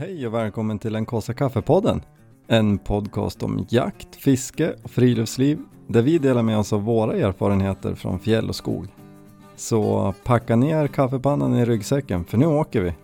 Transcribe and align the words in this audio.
Hej 0.00 0.26
och 0.26 0.34
välkommen 0.34 0.78
till 0.78 0.92
den 0.92 1.06
kaffe 1.06 1.34
kaffepodden. 1.34 2.02
En 2.46 2.78
podcast 2.78 3.42
om 3.42 3.66
jakt, 3.68 4.16
fiske 4.16 4.74
och 4.82 4.90
friluftsliv 4.90 5.58
där 5.86 6.02
vi 6.02 6.18
delar 6.18 6.42
med 6.42 6.58
oss 6.58 6.72
av 6.72 6.82
våra 6.82 7.12
erfarenheter 7.12 7.94
från 7.94 8.18
fjäll 8.18 8.48
och 8.48 8.56
skog. 8.56 8.86
Så 9.56 10.14
packa 10.24 10.56
ner 10.56 10.86
kaffepannan 10.86 11.54
i 11.54 11.64
ryggsäcken 11.64 12.24
för 12.24 12.38
nu 12.38 12.46
åker 12.46 12.80
vi. 12.80 12.94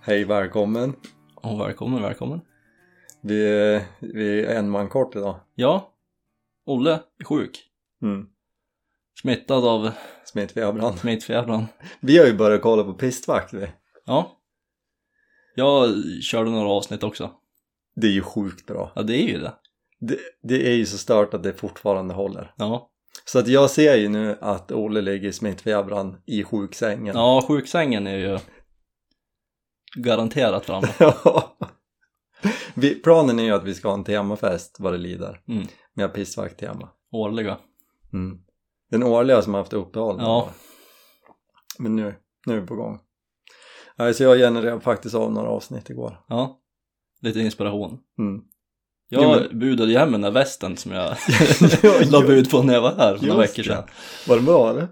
Hej, 0.00 0.24
välkommen. 0.24 0.92
Och 1.34 1.60
välkommen, 1.60 2.02
välkommen. 2.02 2.40
Vi 3.20 3.48
är, 3.48 3.82
vi 3.98 4.44
är 4.44 4.58
en 4.58 4.70
man 4.70 4.88
kort 4.88 5.16
idag. 5.16 5.36
Ja, 5.54 5.92
Olle 6.66 7.00
är 7.20 7.24
sjuk. 7.24 7.62
Mm. 8.02 8.26
Smittad 9.20 9.64
av 9.64 9.90
Smittfebran. 10.24 10.96
smittfebran. 10.96 11.66
Vi 12.00 12.18
har 12.18 12.26
ju 12.26 12.36
börjat 12.36 12.62
kolla 12.62 12.84
på 12.84 12.92
pistvakt 12.92 13.52
vi. 13.52 13.68
Ja. 14.06 14.36
Jag 15.54 15.94
körde 16.22 16.50
några 16.50 16.68
avsnitt 16.68 17.02
också. 17.02 17.30
Det 17.96 18.06
är 18.06 18.10
ju 18.10 18.22
sjukt 18.22 18.66
bra. 18.66 18.92
Ja, 18.94 19.02
det 19.02 19.16
är 19.16 19.28
ju 19.28 19.38
det. 19.38 19.52
Det, 20.00 20.18
det 20.42 20.68
är 20.68 20.74
ju 20.74 20.86
så 20.86 20.98
stört 20.98 21.34
att 21.34 21.42
det 21.42 21.52
fortfarande 21.52 22.14
håller. 22.14 22.54
Ja. 22.56 22.90
Så 23.24 23.38
att 23.38 23.48
jag 23.48 23.70
ser 23.70 23.96
ju 23.96 24.08
nu 24.08 24.38
att 24.40 24.72
Olle 24.72 25.00
ligger 25.00 25.28
i 25.28 25.32
smittfebran 25.32 26.22
i 26.26 26.44
sjuksängen. 26.44 27.16
Ja, 27.16 27.44
sjuksängen 27.48 28.06
är 28.06 28.16
ju 28.16 28.38
garanterat 29.96 30.64
framme. 30.64 30.88
Ja. 30.98 31.56
Vi, 32.74 32.94
planen 32.94 33.38
är 33.38 33.42
ju 33.44 33.50
att 33.50 33.64
vi 33.64 33.74
ska 33.74 33.88
ha 33.88 33.94
en 33.94 34.04
temafest 34.04 34.76
vad 34.78 34.92
det 34.92 34.98
lider. 34.98 35.40
Mm. 35.48 35.66
Med 35.94 36.14
pistvakt-tema. 36.14 36.88
Årliga. 37.12 37.58
Mm. 38.12 38.38
Den 38.90 39.02
årliga 39.02 39.42
som 39.42 39.54
har 39.54 39.60
haft 39.60 39.72
uppehåll. 39.72 40.16
Ja. 40.18 40.48
Men 41.78 41.96
nu, 41.96 42.14
nu 42.46 42.56
är 42.56 42.60
vi 42.60 42.66
på 42.66 42.74
gång. 42.74 42.98
Nej, 43.96 44.14
så 44.14 44.22
jag 44.22 44.38
genererade 44.38 44.80
faktiskt 44.80 45.14
av 45.14 45.32
några 45.32 45.48
avsnitt 45.48 45.90
igår. 45.90 46.20
Ja. 46.28 46.60
Lite 47.22 47.40
inspiration. 47.40 47.98
Mm. 48.18 48.42
Jag 49.08 49.42
Jo, 49.52 49.58
budade 49.58 49.92
ju 49.92 49.98
hem 49.98 50.12
den 50.12 50.20
där 50.20 50.30
västen 50.30 50.76
som 50.76 50.92
jag 50.92 51.04
Ja, 51.82 51.92
la 52.10 52.20
bud 52.20 52.50
på 52.50 52.62
när 52.62 52.74
jag 52.74 52.82
var 52.82 52.94
här 52.94 53.16
för 53.16 53.26
några 53.26 53.40
veckor 53.40 53.62
sedan. 53.62 53.84
det. 53.86 54.28
Var 54.28 54.36
det 54.36 54.42
bra 54.42 54.70
eller? 54.70 54.88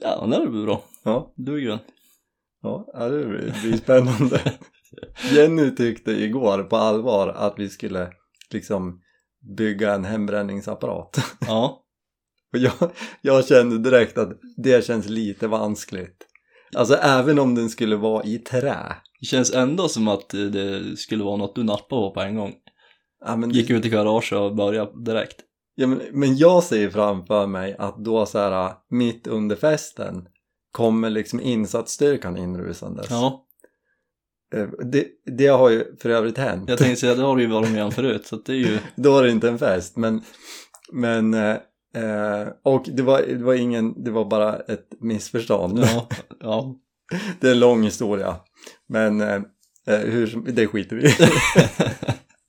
Ja, 0.00 0.26
den 0.26 0.32
är 0.32 0.64
bra. 0.64 0.82
Ja. 1.02 1.32
Duger 1.36 1.68
den. 1.68 1.78
Ja, 2.62 3.08
det 3.08 3.26
blir, 3.26 3.38
det 3.38 3.60
blir 3.62 3.76
spännande. 3.76 4.40
Jenny 5.32 5.74
tyckte 5.74 6.12
igår 6.12 6.62
på 6.62 6.76
allvar 6.76 7.28
att 7.28 7.54
vi 7.58 7.68
skulle 7.68 8.12
liksom 8.50 9.00
bygga 9.56 9.94
en 9.94 10.04
hembränningsapparat. 10.04 11.18
Ja. 11.40 11.83
Och 12.54 12.60
jag, 12.60 12.90
jag 13.20 13.46
kände 13.46 13.78
direkt 13.78 14.18
att 14.18 14.32
det 14.56 14.84
känns 14.84 15.08
lite 15.08 15.46
vanskligt. 15.46 16.26
Alltså 16.76 16.94
även 16.94 17.38
om 17.38 17.54
den 17.54 17.70
skulle 17.70 17.96
vara 17.96 18.24
i 18.24 18.38
trä. 18.38 18.96
Det 19.20 19.26
känns 19.26 19.54
ändå 19.54 19.88
som 19.88 20.08
att 20.08 20.28
det 20.28 20.98
skulle 20.98 21.24
vara 21.24 21.36
något 21.36 21.54
du 21.54 21.62
nappade 21.64 21.88
på 21.88 22.10
på 22.14 22.20
en 22.20 22.36
gång. 22.36 22.54
Ja, 23.26 23.36
men, 23.36 23.50
Gick 23.50 23.70
ut 23.70 23.84
i 23.84 23.88
garaget 23.88 24.32
och 24.32 24.54
började 24.56 25.04
direkt. 25.04 25.36
ja, 25.74 25.86
men, 25.86 26.00
men 26.12 26.36
jag 26.36 26.62
ser 26.62 26.90
framför 26.90 27.46
mig 27.46 27.76
att 27.78 27.96
då 28.04 28.26
så 28.26 28.38
här 28.38 28.72
mitt 28.90 29.26
under 29.26 29.56
festen 29.56 30.24
kommer 30.72 31.10
liksom 31.10 31.40
insatsstyrkan 31.40 32.36
inrusandes. 32.36 33.06
Ja. 33.10 33.46
Eh, 34.54 34.68
Det, 34.92 35.06
det 35.36 35.46
har 35.46 35.70
ju 35.70 35.96
för 36.00 36.10
övrigt 36.10 36.38
hänt. 36.38 36.68
Jag 36.68 36.78
tänkte 36.78 37.00
säga, 37.00 37.14
det 37.14 37.22
har 37.22 37.36
du 37.36 37.42
ju 37.42 37.48
varit 37.48 37.70
med 37.72 37.84
om 37.84 37.92
förut, 37.92 38.26
så 38.26 38.36
det 38.36 38.52
är 38.52 38.56
ju... 38.56 38.78
Då 38.96 39.18
är 39.18 39.22
det 39.22 39.30
inte 39.30 39.48
en 39.48 39.58
fest, 39.58 39.96
men, 39.96 40.22
men 40.92 41.34
eh, 41.94 42.48
och 42.62 42.84
det 42.86 43.02
var, 43.02 43.22
det 43.22 43.44
var 43.44 43.54
ingen, 43.54 44.04
det 44.04 44.10
var 44.10 44.24
bara 44.24 44.56
ett 44.56 44.88
missförstånd. 45.00 45.78
Ja, 45.78 46.08
ja. 46.40 46.74
Det 47.40 47.48
är 47.48 47.52
en 47.52 47.58
lång 47.58 47.82
historia, 47.82 48.36
men 48.88 49.20
eh, 49.20 49.42
eh, 49.86 49.98
hur, 49.98 50.52
det 50.52 50.66
skiter 50.66 50.96
vi 50.96 51.08
i. 51.08 51.14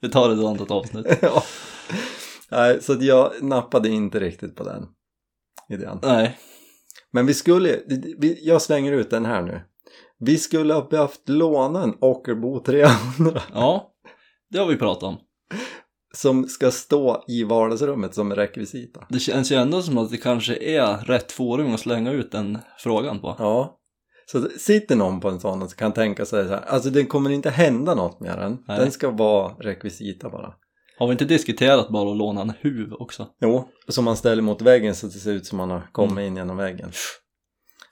Vi 0.02 0.12
tar 0.12 0.30
ett 0.30 0.40
annat 0.40 0.72
avsnitt. 0.72 1.06
ja. 1.22 1.44
Nej, 2.52 2.82
så 2.82 2.98
jag 3.00 3.32
nappade 3.42 3.90
inte 3.90 4.20
riktigt 4.20 4.56
på 4.56 4.64
den 4.64 4.88
idén. 5.70 6.00
Nej, 6.04 6.38
Men 7.12 7.26
vi 7.26 7.34
skulle, 7.34 7.80
jag 8.42 8.62
slänger 8.62 8.92
ut 8.92 9.10
den 9.10 9.26
här 9.26 9.42
nu. 9.42 9.62
Vi 10.20 10.38
skulle 10.38 10.74
ha 10.74 10.88
behövt 10.88 11.30
låna 11.30 11.84
en 11.84 11.94
Ockerbo 12.02 12.60
300 12.60 13.42
ja, 13.54 13.94
det 14.50 14.60
har 14.60 14.68
vi 14.68 14.76
pratat 14.76 15.04
om. 15.04 15.18
Som 16.16 16.48
ska 16.48 16.72
stå 16.72 17.24
i 17.28 17.44
vardagsrummet 17.44 18.16
som 18.16 18.36
rekvisita. 18.36 19.06
Det 19.10 19.20
känns 19.20 19.52
ju 19.52 19.56
ändå 19.56 19.82
som 19.82 19.98
att 19.98 20.12
det 20.12 20.18
kanske 20.18 20.56
är 20.56 20.98
rätt 20.98 21.32
forum 21.32 21.74
att 21.74 21.80
slänga 21.80 22.12
ut 22.12 22.32
den 22.32 22.58
frågan 22.78 23.20
på. 23.20 23.36
Ja. 23.40 23.80
Så 24.32 24.50
sitter 24.58 24.96
någon 24.96 25.20
på 25.20 25.30
en 25.30 25.40
sån 25.40 25.62
och 25.62 25.76
kan 25.76 25.92
tänka 25.92 26.26
sig 26.26 26.48
så 26.48 26.54
här, 26.54 26.62
alltså 26.68 26.90
det 26.90 27.06
kommer 27.06 27.30
inte 27.30 27.50
hända 27.50 27.96
något 27.96 28.20
med 28.20 28.38
den. 28.38 28.58
Nej. 28.68 28.80
Den 28.80 28.92
ska 28.92 29.10
vara 29.10 29.54
rekvisita 29.60 30.30
bara. 30.30 30.54
Har 30.98 31.08
vi 31.08 31.12
inte 31.12 31.26
diskuterat 31.26 31.90
bara 31.90 32.12
att 32.12 32.18
låna 32.18 32.42
en 32.42 32.54
huv 32.60 32.94
också? 32.94 33.28
Jo, 33.42 33.70
som 33.88 34.06
man 34.06 34.18
ställer 34.18 34.42
mot 34.42 34.62
väggen 34.62 34.96
så 34.96 35.08
att 35.08 35.14
det 35.14 35.20
ser 35.20 35.32
ut 35.32 35.46
som 35.46 35.58
man 35.58 35.70
har 35.70 35.90
kommit 35.92 36.28
in 36.28 36.36
genom 36.36 36.58
väggen. 36.58 36.92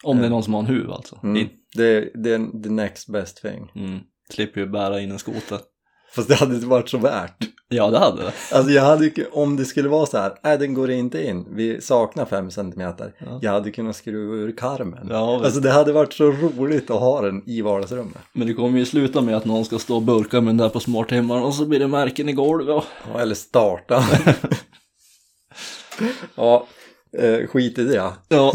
Om 0.04 0.18
det 0.18 0.26
är 0.26 0.30
någon 0.30 0.44
som 0.44 0.54
har 0.54 0.62
en 0.62 0.68
huv 0.68 0.92
alltså. 0.92 1.20
Mm. 1.24 1.48
Det, 1.76 2.12
det 2.14 2.34
är 2.34 2.64
the 2.64 2.70
next 2.70 3.10
best 3.10 3.42
thing. 3.42 3.72
Mm. 3.76 4.00
Slipper 4.30 4.62
ju 4.62 4.68
bära 4.68 5.00
in 5.00 5.12
en 5.12 5.20
skoter. 5.20 5.60
Fast 6.16 6.28
det 6.30 6.36
hade 6.36 6.56
inte 6.56 6.68
varit 6.68 6.90
så 6.90 6.98
värt. 6.98 7.36
Ja, 7.70 7.90
det 7.90 8.00
hade 8.00 8.22
det. 8.22 8.34
Alltså 8.52 8.72
jag 8.72 8.82
hade 8.84 9.12
om 9.32 9.56
det 9.58 9.66
skulle 9.66 9.90
vara 9.90 10.06
så 10.06 10.18
här, 10.18 10.34
nej 10.44 10.58
den 10.58 10.74
går 10.74 10.92
inte 10.92 11.26
in, 11.28 11.46
vi 11.56 11.82
saknar 11.82 12.26
5 12.26 12.52
centimeter. 12.52 13.14
Ja. 13.20 13.40
Jag 13.42 13.52
hade 13.52 13.72
kunnat 13.72 13.96
skruva 13.96 14.36
ur 14.36 14.52
karmen. 14.58 15.08
Ja, 15.10 15.42
Alltså 15.46 15.60
det 15.60 15.72
hade 15.72 15.92
varit 15.94 16.14
så 16.14 16.24
roligt 16.32 16.90
att 16.90 17.00
ha 17.00 17.22
den 17.22 17.50
i 17.50 17.62
vardagsrummet. 17.62 18.18
Men 18.34 18.48
det 18.48 18.54
kommer 18.54 18.80
ju 18.80 18.86
sluta 18.86 19.22
med 19.22 19.36
att 19.38 19.46
någon 19.46 19.66
ska 19.66 19.80
stå 19.80 19.96
och 19.96 20.02
burka 20.02 20.42
med 20.42 20.50
den 20.50 20.58
där 20.58 20.70
på 20.70 20.80
smarttimmarna 20.80 21.44
och 21.46 21.54
så 21.56 21.66
blir 21.66 21.80
det 21.80 21.88
märken 21.88 22.30
i 22.30 22.34
golvet. 22.34 22.76
och- 22.76 22.86
Ja, 23.14 23.20
eller 23.20 23.36
starta. 23.36 24.04
ja, 26.36 26.68
eh, 27.18 27.48
skit 27.48 27.78
i 27.80 27.84
det. 27.84 28.12
Ja, 28.30 28.54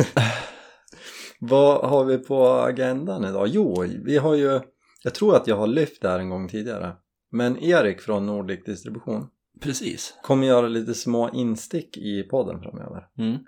Vad 1.40 1.90
har 1.90 2.04
vi 2.04 2.18
på 2.18 2.48
agendan 2.48 3.24
idag? 3.24 3.48
Jo, 3.48 3.84
vi 4.04 4.16
har 4.18 4.34
ju, 4.34 4.60
jag 5.02 5.14
tror 5.14 5.36
att 5.36 5.46
jag 5.46 5.56
har 5.56 5.66
lyft 5.66 6.02
det 6.02 6.08
här 6.08 6.18
en 6.18 6.30
gång 6.30 6.48
tidigare. 6.48 6.92
Men 7.30 7.58
Erik 7.58 8.00
från 8.00 8.26
Nordic 8.26 8.64
Distribution 8.64 9.26
precis. 9.60 10.14
kommer 10.22 10.46
göra 10.46 10.68
lite 10.68 10.94
små 10.94 11.30
instick 11.30 11.96
i 11.96 12.22
podden 12.22 12.60
framöver. 12.62 13.08
Mm. 13.18 13.38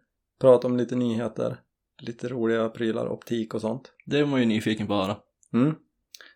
Prata 0.41 0.67
om 0.67 0.77
lite 0.77 0.97
nyheter, 0.97 1.61
lite 2.03 2.29
roliga 2.29 2.69
prylar, 2.69 3.09
optik 3.09 3.55
och 3.55 3.61
sånt. 3.61 3.93
Det 4.07 4.19
är 4.19 4.27
man 4.27 4.41
ju 4.41 4.47
nyfiken 4.47 4.87
på 4.87 4.95
att 4.95 5.07
höra. 5.07 5.17
Mm. 5.53 5.75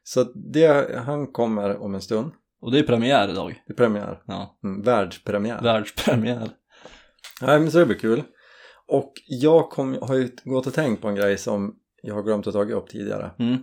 Så 0.03 0.25
det, 0.35 0.99
han 1.07 1.27
kommer 1.27 1.77
om 1.77 1.95
en 1.95 2.01
stund. 2.01 2.33
Och 2.61 2.73
det 2.73 2.79
är 2.79 2.83
premiär 2.83 3.29
idag. 3.29 3.63
Det 3.67 3.73
är 3.73 3.77
premiär. 3.77 4.23
Ja, 4.27 4.59
Mm, 4.65 4.83
världspremiär. 4.83 5.63
världspremiär. 5.63 6.51
Nej 7.43 7.61
men 7.61 7.71
så 7.71 7.79
det 7.79 7.87
blir 7.87 7.99
kul. 7.99 8.23
Och 8.87 9.13
jag 9.27 9.71
kom, 9.71 9.99
har 10.03 10.15
ju 10.15 10.31
gått 10.45 10.67
och 10.67 10.75
tänkt 10.75 11.03
på 11.03 11.09
en 11.09 11.15
grej 11.15 11.39
som 11.39 11.77
jag 12.03 12.15
har 12.15 12.23
glömt 12.23 12.47
att 12.47 12.53
ta 12.55 12.63
upp 12.65 12.89
tidigare. 12.89 13.31
Mm. 13.39 13.57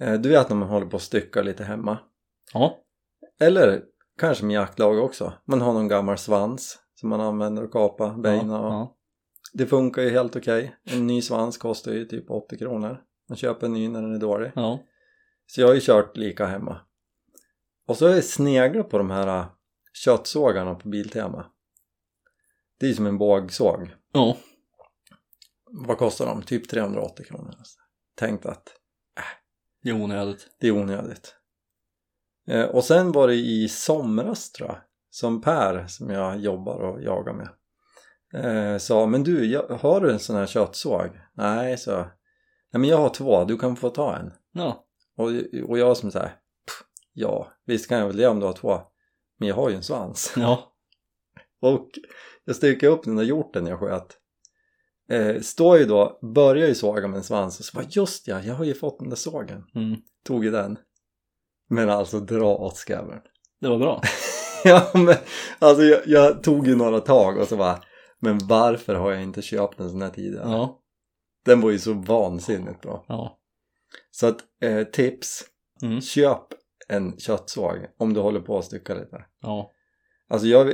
Eh, 0.00 0.20
Du 0.20 0.28
vet 0.28 0.48
när 0.48 0.56
man 0.56 0.68
håller 0.68 0.86
på 0.86 0.96
att 0.96 1.02
stycka 1.02 1.42
lite 1.42 1.64
hemma. 1.64 1.98
Ja, 2.52 2.78
Eller 3.40 3.82
kanske 4.18 4.44
med 4.44 4.54
jaktlag 4.54 4.98
också. 5.04 5.32
Man 5.44 5.60
har 5.60 5.72
någon 5.72 5.88
gammal 5.88 6.18
svans 6.18 6.78
som 6.94 7.08
man 7.08 7.20
använder 7.20 7.62
att 7.62 7.70
kapa 7.70 8.10
benen 8.10 8.50
och 8.50 8.72
ja. 8.72 8.96
Det 9.52 9.66
funkar 9.66 10.02
ju 10.02 10.10
helt 10.10 10.36
okej. 10.36 10.76
En 10.84 11.06
ny 11.06 11.22
svans 11.22 11.58
kostar 11.58 11.92
ju 11.92 12.04
typ 12.04 12.30
80 12.30 12.58
kronor. 12.58 13.02
Man 13.28 13.36
köper 13.36 13.66
en 13.66 13.72
ny 13.72 13.88
när 13.88 14.02
den 14.02 14.14
är 14.14 14.18
dålig. 14.18 14.52
ja. 14.54 14.80
Så 15.46 15.60
jag 15.60 15.68
har 15.68 15.74
ju 15.74 15.80
kört 15.80 16.16
lika 16.16 16.46
hemma. 16.46 16.80
Och 17.86 17.96
så 17.96 18.06
har 18.08 18.14
jag 18.14 18.24
sneglat 18.24 18.88
på 18.90 18.98
de 18.98 19.10
här 19.10 19.26
äh, 19.40 19.46
köttsågarna 20.04 20.74
på 20.74 20.88
Biltema. 20.88 21.46
Det 22.80 22.86
är 22.86 22.88
ju 22.90 22.94
som 22.94 23.06
en 23.06 23.18
bågsåg. 23.18 23.94
Ja, 24.12 24.36
Vad 25.64 25.98
kostar 25.98 26.26
de? 26.26 26.42
Typ 26.42 26.68
380 26.68 27.24
kronor. 27.26 27.54
Tänkt 28.16 28.46
att 28.46 28.68
det 29.82 29.90
är 29.90 30.02
onödigt. 30.02 30.46
det 30.60 30.66
är 30.66 30.72
onödigt. 30.72 31.36
Eh, 32.48 32.64
och 32.64 32.84
sen 32.84 33.12
var 33.12 33.28
det 33.28 33.34
i 33.34 33.68
somras 33.68 34.52
tror 34.52 34.68
jag 34.68 34.78
som 35.10 35.40
Per 35.40 35.86
som 35.86 36.10
jag 36.10 36.38
jobbar 36.40 36.74
och 36.74 37.02
jagar 37.02 37.32
med 37.32 37.48
eh, 38.34 38.78
sa 38.78 39.06
men 39.06 39.22
du 39.22 39.62
har 39.80 40.00
du 40.00 40.12
en 40.12 40.18
sån 40.18 40.36
här 40.36 40.46
köttsåg? 40.46 41.20
Nej 41.34 41.78
så 41.78 41.96
Nej 42.72 42.80
men 42.80 42.84
jag 42.84 42.98
har 42.98 43.08
två, 43.08 43.44
du 43.44 43.58
kan 43.58 43.76
få 43.76 43.90
ta 43.90 44.16
en. 44.16 44.32
Ja, 44.52 44.86
Och, 45.16 45.30
och 45.68 45.78
jag 45.78 45.96
som 45.96 46.10
säger 46.10 46.36
ja 47.12 47.52
visst 47.66 47.88
kan 47.88 47.98
jag 47.98 48.06
väl 48.06 48.16
det 48.16 48.26
om 48.26 48.40
du 48.40 48.46
har 48.46 48.52
två 48.52 48.80
men 49.38 49.48
jag 49.48 49.56
har 49.56 49.70
ju 49.70 49.76
en 49.76 49.82
svans. 49.82 50.32
ja, 50.36 50.72
Och 51.60 51.88
jag 52.44 52.56
styckade 52.56 52.92
upp 52.92 53.02
den 53.04 53.16
där 53.16 53.24
hjorten 53.24 53.66
jag 53.66 53.78
sköt. 53.78 54.18
Eh, 55.08 55.40
står 55.40 55.78
ju 55.78 55.84
då, 55.84 56.18
börjar 56.34 56.68
ju 56.68 56.74
såga 56.74 57.08
med 57.08 57.16
en 57.16 57.24
svans 57.24 57.58
och 57.58 57.64
så 57.64 57.76
bara 57.76 57.86
just 57.90 58.28
ja, 58.28 58.40
jag 58.42 58.54
har 58.54 58.64
ju 58.64 58.74
fått 58.74 58.98
den 58.98 59.08
där 59.08 59.16
sågen. 59.16 59.64
mm. 59.74 59.96
Tog 60.24 60.44
ju 60.44 60.50
den. 60.50 60.78
Men 61.68 61.90
alltså 61.90 62.20
dra 62.20 62.56
åt 62.56 62.78
skäven. 62.78 63.20
det 63.60 63.68
var 63.68 63.78
bra. 63.78 64.02
ja 64.64 64.90
men 64.94 65.14
alltså 65.58 65.82
jag, 65.84 66.00
jag 66.06 66.42
tog 66.42 66.66
ju 66.66 66.76
några 66.76 67.00
tag 67.00 67.38
och 67.38 67.48
så 67.48 67.56
bara 67.56 67.82
men 68.20 68.38
varför 68.48 68.94
har 68.94 69.12
jag 69.12 69.22
inte 69.22 69.42
köpt 69.42 69.80
en 69.80 69.90
sån 69.90 70.02
här 70.02 70.10
tidigare? 70.10 70.50
Ja, 70.50 70.80
Den 71.44 71.60
var 71.60 71.70
ju 71.70 71.78
så 71.78 71.92
vansinnigt 71.92 72.80
bra. 72.80 73.04
Ja. 73.08 73.38
Så 74.10 74.26
att 74.26 74.36
eh, 74.62 74.82
tips, 74.82 75.44
Mm. 75.82 76.00
köp 76.00 76.42
en 76.88 77.18
köttsåg 77.18 77.76
om 77.98 78.14
du 78.14 78.20
håller 78.20 78.40
på 78.40 78.58
att 78.58 78.64
stycka 78.64 78.94
lite. 78.94 79.24
Ja. 79.40 79.70
Alltså 80.28 80.46
jag, 80.46 80.70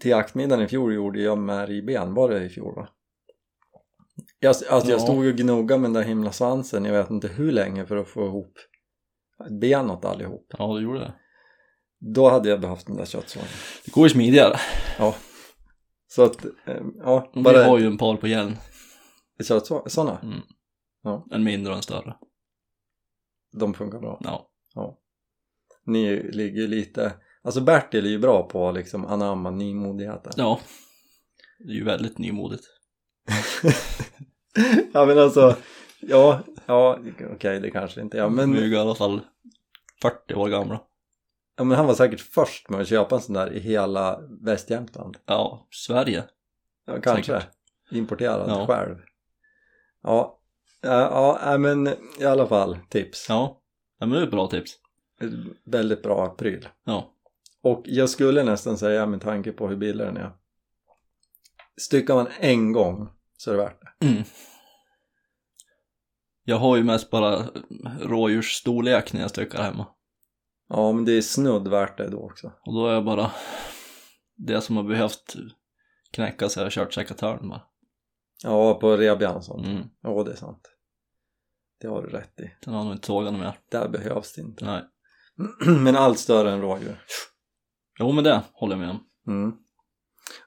till 0.00 0.10
jaktmiddagen 0.10 0.64
i 0.64 0.68
fjol 0.68 0.94
gjorde 0.94 1.22
jag 1.22 1.38
med 1.38 1.68
ribben, 1.68 2.14
var 2.14 2.28
det 2.28 2.44
i 2.44 2.48
fjol 2.48 2.74
va? 2.74 2.88
Jag, 4.40 4.48
alltså 4.48 4.90
jag 4.90 4.98
Ja. 5.00 5.02
stod 5.02 5.26
och 5.26 5.32
gnugga 5.34 5.76
med 5.76 5.84
den 5.84 5.92
där 5.92 6.02
himla 6.02 6.32
svansen, 6.32 6.84
jag 6.84 6.92
vet 6.92 7.10
inte 7.10 7.28
hur 7.28 7.52
länge 7.52 7.86
för 7.86 7.96
att 7.96 8.08
få 8.08 8.26
ihop 8.26 8.52
ben 9.60 9.90
åt 9.90 10.04
allihop. 10.04 10.46
Ja, 10.58 10.74
du 10.76 10.82
gjorde 10.82 10.98
det. 10.98 11.14
Då 11.98 12.30
hade 12.30 12.48
jag 12.48 12.60
behövt 12.60 12.86
den 12.86 12.96
där 12.96 13.04
köttsågen. 13.04 13.48
Det 13.84 13.90
går 13.92 14.06
ju 14.06 14.10
smidigare. 14.10 14.56
Så 16.08 16.22
att, 16.22 16.44
eh, 16.44 16.82
ja, 16.98 17.30
Vi 17.34 17.42
bara 17.42 17.64
har 17.64 17.78
ju 17.78 17.86
en 17.86 17.98
par 17.98 18.16
på 18.16 18.26
hjälm. 18.28 18.56
köttsåg, 19.44 19.90
sådana, 19.90 20.18
Mm. 20.22 20.40
Ja. 21.02 21.26
En 21.30 21.44
mindre 21.44 21.70
och 21.72 21.76
en 21.76 21.82
större. 21.82 22.16
de 23.52 23.74
funkar 23.74 23.98
bra. 23.98 24.20
Ja. 24.24 24.50
Ja. 24.74 24.98
Ni 25.86 26.22
ligger 26.22 26.60
ju 26.60 26.66
lite, 26.66 27.12
alltså 27.42 27.60
Bertil 27.60 28.06
är 28.06 28.10
ju 28.10 28.18
bra 28.18 28.48
på 28.48 28.68
att 28.68 28.74
liksom 28.74 29.06
anamma 29.06 29.50
nymodigheter. 29.50 30.32
Ja. 30.36 30.60
Det 31.58 31.72
är 31.72 31.76
ju 31.76 31.84
väldigt 31.84 32.18
nymodigt. 32.18 32.64
ja 34.92 35.04
men 35.06 35.18
alltså, 35.18 35.56
ja, 36.02 36.40
ja 36.66 36.98
okej 37.34 37.60
det 37.60 37.70
kanske 37.70 38.00
inte 38.00 38.20
är, 38.20 38.28
men, 38.28 38.52
Vi 38.52 38.58
är 38.64 38.72
i 38.72 38.78
alla 38.78 38.94
fall 38.94 39.20
40 40.02 40.34
år 40.34 40.48
gamla. 40.48 40.80
ja, 41.56 41.64
men 41.64 41.76
han 41.76 41.86
var 41.86 41.94
säkert 41.94 42.20
först 42.20 42.68
med 42.68 42.80
att 42.80 42.88
köpa 42.88 43.14
en 43.14 43.20
sån 43.20 43.34
där 43.34 43.52
i 43.52 43.58
hela 43.60 44.20
Västjämtland. 44.40 45.16
Ja, 45.26 45.66
Sverige. 45.70 46.24
Ja, 46.86 47.00
kanske. 47.00 47.32
Säkert. 47.32 47.48
Importerad 47.90 48.50
Ja. 48.50 48.66
själv. 48.66 48.96
Ja, 50.02 50.38
ja, 50.80 51.38
ja, 51.44 51.58
men 51.58 51.88
i 52.20 52.24
alla 52.24 52.46
fall 52.46 52.78
tips. 52.88 53.26
Ja. 53.28 53.60
ja 53.98 54.06
men 54.06 54.10
det 54.16 54.18
är 54.18 54.24
ett 54.24 54.30
bra 54.30 54.46
tips. 54.46 54.72
Väldigt 55.64 56.02
bra 56.02 56.28
pryl. 56.28 56.68
Ja. 56.84 57.08
Och 57.62 57.82
jag 57.84 58.10
skulle 58.10 58.42
nästan 58.44 58.78
säga 58.78 59.06
med 59.06 59.20
tanke 59.20 59.52
på 59.52 59.68
hur 59.68 59.76
billig 59.76 60.06
den 60.06 60.16
är. 60.16 60.30
Styckar 61.80 62.14
man 62.14 62.28
en 62.40 62.72
gång 62.72 63.08
så 63.36 63.50
är 63.50 63.54
det 63.56 63.62
värt 63.62 63.80
det. 63.80 64.06
Mm. 64.06 64.22
Jag 66.44 66.56
har 66.56 66.76
ju 66.76 66.84
mest 66.84 67.10
bara 67.10 67.44
rådjursstorlek 68.00 69.12
när 69.12 69.20
jag 69.20 69.30
styckar 69.30 69.62
hemma. 69.62 69.86
Ja, 70.68 70.92
men 70.92 71.04
det 71.04 71.12
är 71.12 71.22
snudd 71.22 71.68
värt 71.68 71.98
det 71.98 72.08
då 72.08 72.18
också. 72.18 72.52
Och 72.66 72.74
då 72.74 72.86
är 72.86 72.92
jag 72.94 73.04
bara 73.04 73.30
det 74.36 74.60
som 74.60 74.76
har 74.76 74.84
behövt 74.84 75.36
knäckas 76.12 76.56
är 76.56 76.70
kört 76.70 76.94
sekatören 76.94 77.48
bara. 77.48 77.62
Ja, 78.44 78.74
på 78.74 78.96
rebian 78.96 79.36
och 79.36 79.44
sånt. 79.44 79.66
Mm. 79.66 79.82
Ja, 80.02 80.22
det 80.24 80.32
är 80.32 80.36
sant. 80.36 80.70
Det 81.80 81.88
har 81.88 82.02
du 82.02 82.08
rätt 82.08 82.40
i. 82.40 82.50
Den 82.64 82.74
har 82.74 82.84
nog 82.84 82.92
inte 82.92 83.06
sågat 83.06 83.34
mer. 83.34 83.58
Där 83.70 83.88
behövs 83.88 84.32
det 84.32 84.40
inte. 84.40 84.64
Nej. 84.64 84.82
men 85.78 85.96
allt 85.96 86.18
större 86.18 86.52
än 86.52 86.60
rådjur. 86.60 87.04
Jo 87.98 88.12
men 88.12 88.24
det 88.24 88.42
håller 88.52 88.72
jag 88.76 88.80
med 88.80 88.90
om. 88.90 89.00
Mm. 89.26 89.56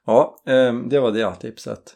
Ja, 0.06 0.44
ehm, 0.46 0.90
det 0.90 1.00
var 1.00 1.12
det 1.12 1.36
tipset. 1.36 1.96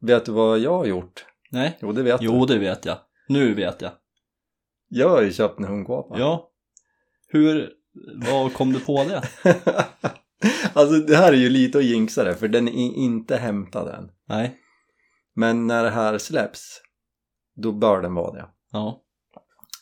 Vet 0.00 0.24
du 0.24 0.32
vad 0.32 0.58
jag 0.58 0.78
har 0.78 0.84
gjort? 0.86 1.26
Nej. 1.50 1.78
Jo, 1.80 1.92
det 1.92 2.02
vet 2.02 2.22
Jo 2.22 2.46
du. 2.46 2.54
det 2.54 2.60
vet 2.60 2.84
jag. 2.84 2.98
Nu 3.30 3.54
vet 3.54 3.82
jag. 3.82 3.92
Jag 4.88 5.08
har 5.08 5.22
ju 5.22 5.32
köpt 5.32 5.58
en 5.58 5.64
hundkåpa. 5.64 6.18
Ja. 6.18 6.50
Hur, 7.26 7.72
vad 8.30 8.54
kom 8.54 8.72
du 8.72 8.80
på 8.80 9.04
det? 9.04 9.22
alltså 10.72 10.94
det 10.96 11.16
här 11.16 11.32
är 11.32 11.36
ju 11.36 11.48
lite 11.50 11.78
att 11.78 11.84
jinxa 11.84 12.24
det, 12.24 12.34
för 12.34 12.48
den 12.48 12.68
är 12.68 12.94
inte 12.94 13.36
hämtad 13.36 13.88
än. 13.88 14.10
Nej. 14.28 14.56
Men 15.34 15.66
när 15.66 15.84
det 15.84 15.90
här 15.90 16.18
släpps, 16.18 16.80
då 17.56 17.72
bör 17.72 18.02
den 18.02 18.14
vara 18.14 18.32
det. 18.32 18.48
Ja. 18.72 19.02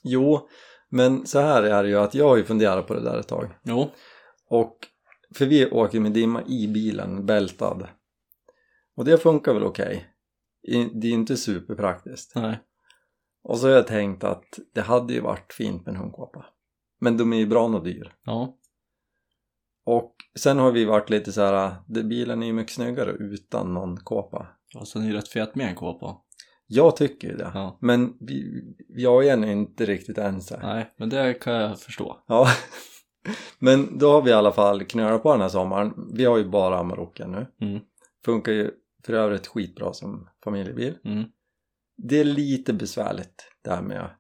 Jo, 0.03 0.49
men 0.91 1.27
så 1.27 1.41
här 1.41 1.63
är 1.63 1.83
det 1.83 1.89
ju 1.89 1.99
att 1.99 2.15
jag 2.15 2.29
har 2.29 2.37
ju 2.37 2.45
funderat 2.45 2.87
på 2.87 2.95
det 2.95 3.01
där 3.05 3.19
ett 3.19 3.29
tag. 3.29 3.49
Jo. 3.63 3.91
Och, 4.51 4.77
för 5.35 5.47
vi 5.47 5.71
åker 5.71 6.01
med 6.01 6.13
dimma 6.13 6.43
i 6.47 6.69
bilen, 6.69 7.27
bältad. 7.27 7.89
Och 8.97 9.05
det 9.05 9.19
funkar 9.19 9.55
väl 9.55 9.63
okej. 9.65 10.07
I- 10.69 10.85
Det 11.01 11.07
är 11.09 11.13
inte 11.13 11.37
superpraktiskt. 11.37 12.35
Nej. 12.35 12.59
Och 13.43 13.59
så 13.59 13.67
har 13.67 13.75
jag 13.75 13.87
tänkt 13.87 14.25
att 14.25 14.59
det 14.75 14.81
hade 14.81 15.15
ju 15.15 15.21
varit 15.21 15.53
fint 15.53 15.87
med 15.87 15.95
en 15.95 16.01
hundkåpa. 16.01 16.47
Men 17.01 17.17
de 17.17 17.33
är 17.33 17.37
ju 17.37 17.47
bra 17.47 17.65
och 17.65 17.85
dyr. 17.85 18.13
Ja. 18.25 18.59
Och 19.85 20.15
sen 20.39 20.59
har 20.59 20.73
vi 20.73 20.85
varit 20.85 21.11
lite 21.11 21.33
så 21.33 21.41
här, 21.41 21.75
det, 21.87 22.03
bilen 22.03 22.43
är 22.43 22.47
ju 22.47 22.53
mycket 22.53 22.75
snyggare 22.75 23.11
utan 23.11 23.75
någon 23.75 23.97
kåpa. 23.97 24.47
Och 24.75 24.89
sen 24.89 25.03
är 25.03 25.07
det 25.07 25.13
ju 25.13 25.17
rätt 25.17 25.29
fet 25.29 25.55
med 25.55 25.69
en 25.69 25.75
kåpa. 25.75 26.17
Jag 26.67 26.97
tycker 26.97 27.29
ju 27.29 27.37
det. 27.37 27.51
Ja. 27.55 27.79
Men 27.81 28.17
vi, 28.21 28.63
jag 28.89 29.27
är 29.27 29.47
inte 29.47 29.87
riktigt 29.87 30.19
ense. 30.19 30.61
Nej, 30.63 30.95
men 30.97 31.09
det 31.09 31.35
kan 31.35 31.55
jag 31.55 31.81
förstå. 31.81 32.25
Ja. 32.27 32.47
Men 33.59 33.99
då 33.99 34.13
har 34.13 34.23
vi 34.23 34.31
i 34.31 34.35
alla 34.35 34.53
fall 34.53 34.85
knölat 34.85 35.23
på 35.23 35.33
den 35.33 35.41
här 35.41 35.49
sommaren. 35.49 35.95
Vi 36.15 36.25
har 36.25 36.39
ju 36.39 36.49
bara 36.49 36.79
Amarocken 36.79 37.33
nu. 37.33 37.67
Mm. 37.67 37.81
Funkar 38.25 38.53
ju 38.53 38.71
för 39.05 39.13
övrigt 39.13 39.47
skitbra 39.47 39.93
som 39.93 40.29
familjebil. 40.45 40.95
Mm. 41.05 41.25
Det 41.99 42.21
är 42.21 42.25
lite 42.25 42.73
besvärligt 42.73 43.53
det 43.63 43.71
här 43.71 43.83
med 43.83 44.11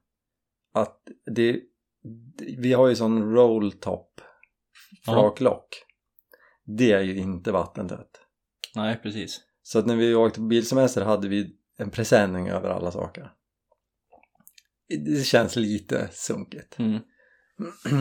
att 0.72 1.02
det, 1.34 1.60
vi 2.58 2.72
har 2.72 2.88
ju 2.88 2.96
sån 2.96 3.34
roll 3.34 3.72
top 3.72 4.20
flaklock. 5.04 5.84
Det 6.64 6.92
är 6.92 7.00
ju 7.00 7.16
inte 7.16 7.52
vattentätt. 7.52 8.20
Nej, 8.74 9.00
precis. 9.02 9.40
Så 9.62 9.78
att 9.78 9.86
när 9.86 9.96
vi 9.96 10.14
åkte 10.14 10.40
på 10.40 10.46
bilsemester 10.46 11.04
hade 11.04 11.28
vi 11.28 11.56
en 11.76 11.90
presenning 11.90 12.48
över 12.48 12.70
alla 12.70 12.90
saker. 12.90 13.32
Det 14.88 15.26
känns 15.26 15.56
lite 15.56 16.08
sunkigt. 16.12 16.78
Mm. 16.78 17.00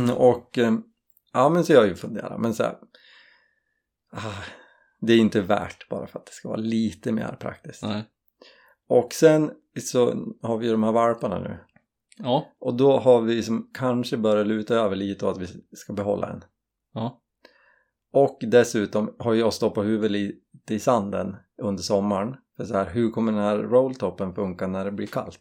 och 0.18 0.58
eh, 0.58 0.74
ja 1.34 1.50
men 1.50 1.66
så 1.66 1.74
jag 1.74 1.80
har 1.80 1.88
ju 1.88 1.96
funderat 1.96 2.42
men 2.42 2.54
så 2.54 2.64
här, 2.64 2.78
ah, 4.12 4.44
det 5.02 5.14
är 5.14 5.18
inte 5.18 5.42
värt 5.42 5.90
bara 5.90 6.08
för 6.08 6.20
att 6.20 6.26
det 6.26 6.32
ska 6.32 6.50
vara 6.50 6.60
lite 6.60 7.12
mer 7.12 7.38
praktiskt. 7.40 7.84
Nej. 7.84 8.04
Och 8.88 9.14
sen 9.14 9.52
så 9.82 10.26
har 10.42 10.58
vi 10.58 10.66
ju 10.66 10.72
de 10.72 10.84
här 10.84 10.92
valparna 10.92 11.40
nu 11.40 11.58
Ja. 12.18 12.48
och 12.60 12.74
då 12.74 12.98
har 12.98 13.22
vi 13.22 13.44
som 13.44 13.70
kanske 13.74 14.18
börjat 14.18 14.48
luta 14.48 14.76
över 14.76 14.96
lite 14.96 15.26
och 15.26 15.32
att 15.32 15.38
vi 15.38 15.48
ska 15.76 15.94
behålla 15.94 16.28
en. 16.30 16.44
Ja. 16.94 17.22
Och 18.14 18.38
dessutom 18.42 19.16
har 19.20 19.34
jag 19.34 19.54
stoppat 19.54 19.86
huvudet 19.86 20.12
lite 20.12 20.74
i 20.76 20.80
sanden 20.80 21.36
under 21.62 21.84
sommaren. 21.84 22.36
För 22.58 22.66
så 22.66 22.74
här, 22.74 22.90
hur 22.90 23.12
kommer 23.12 23.32
den 23.32 23.42
här 23.42 23.58
rolltoppen 23.58 24.36
funka 24.36 24.68
när 24.68 24.86
det 24.86 24.92
blir 24.92 25.08
kallt? 25.08 25.40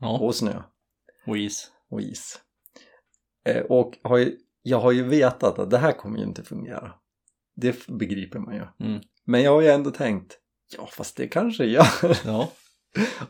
Ja. 0.00 0.18
Och 0.18 0.34
snö 0.34 0.62
Och 1.26 1.38
is. 1.38 1.72
och 1.90 2.00
is. 2.00 2.40
Eh, 3.44 3.62
och 3.62 3.98
har 4.02 4.18
ju, 4.18 4.36
jag 4.62 4.80
har 4.80 4.92
ju 4.92 5.02
vetat 5.02 5.58
att 5.58 5.70
det 5.70 5.78
här 5.78 5.92
kommer 5.92 6.18
ju 6.18 6.24
inte 6.24 6.42
fungera. 6.44 6.92
Det 7.56 7.86
begriper 7.86 8.38
man 8.38 8.54
ju. 8.54 8.86
Mm. 8.86 9.00
Men 9.24 9.42
jag 9.42 9.50
har 9.52 9.60
ju 9.62 9.68
ändå 9.68 9.90
tänkt, 9.90 10.38
ja 10.76 10.86
fast 10.86 11.16
det 11.16 11.28
kanske 11.28 11.64
gör. 11.64 11.86
Ja. 12.24 12.48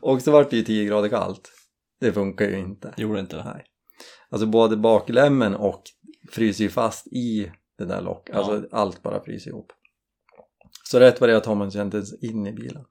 och 0.01 0.23
så 0.23 0.33
vart 0.33 0.51
det 0.51 0.57
ju 0.57 0.63
10 0.63 0.85
grader 0.85 1.09
kallt. 1.09 1.53
Det 2.01 2.13
funkar 2.13 2.45
ju 2.45 2.59
inte. 2.59 2.95
Gjorde 2.97 3.21
inte. 3.21 3.45
Nej. 3.45 3.65
Alltså 4.29 4.47
både 4.47 4.77
baklämmen 4.77 5.55
och 5.55 5.83
fryser 6.31 6.65
ju 6.65 6.71
fast 6.71 7.07
i 7.07 7.53
det 7.79 7.85
där 7.85 8.03
locket. 8.03 8.35
Ja. 8.35 8.41
Alltså 8.41 8.77
allt 8.77 9.03
bara 9.03 9.25
fryser 9.25 9.51
ihop. 9.51 9.73
Så 10.85 11.01
rätt 11.01 11.21
vad 11.21 11.31
det 11.31 11.37
är 11.37 11.71
sig 11.71 11.83
inte 11.83 11.97
ens 11.97 12.23
in 12.23 12.47
i 12.47 12.53
bilen. 12.53 12.85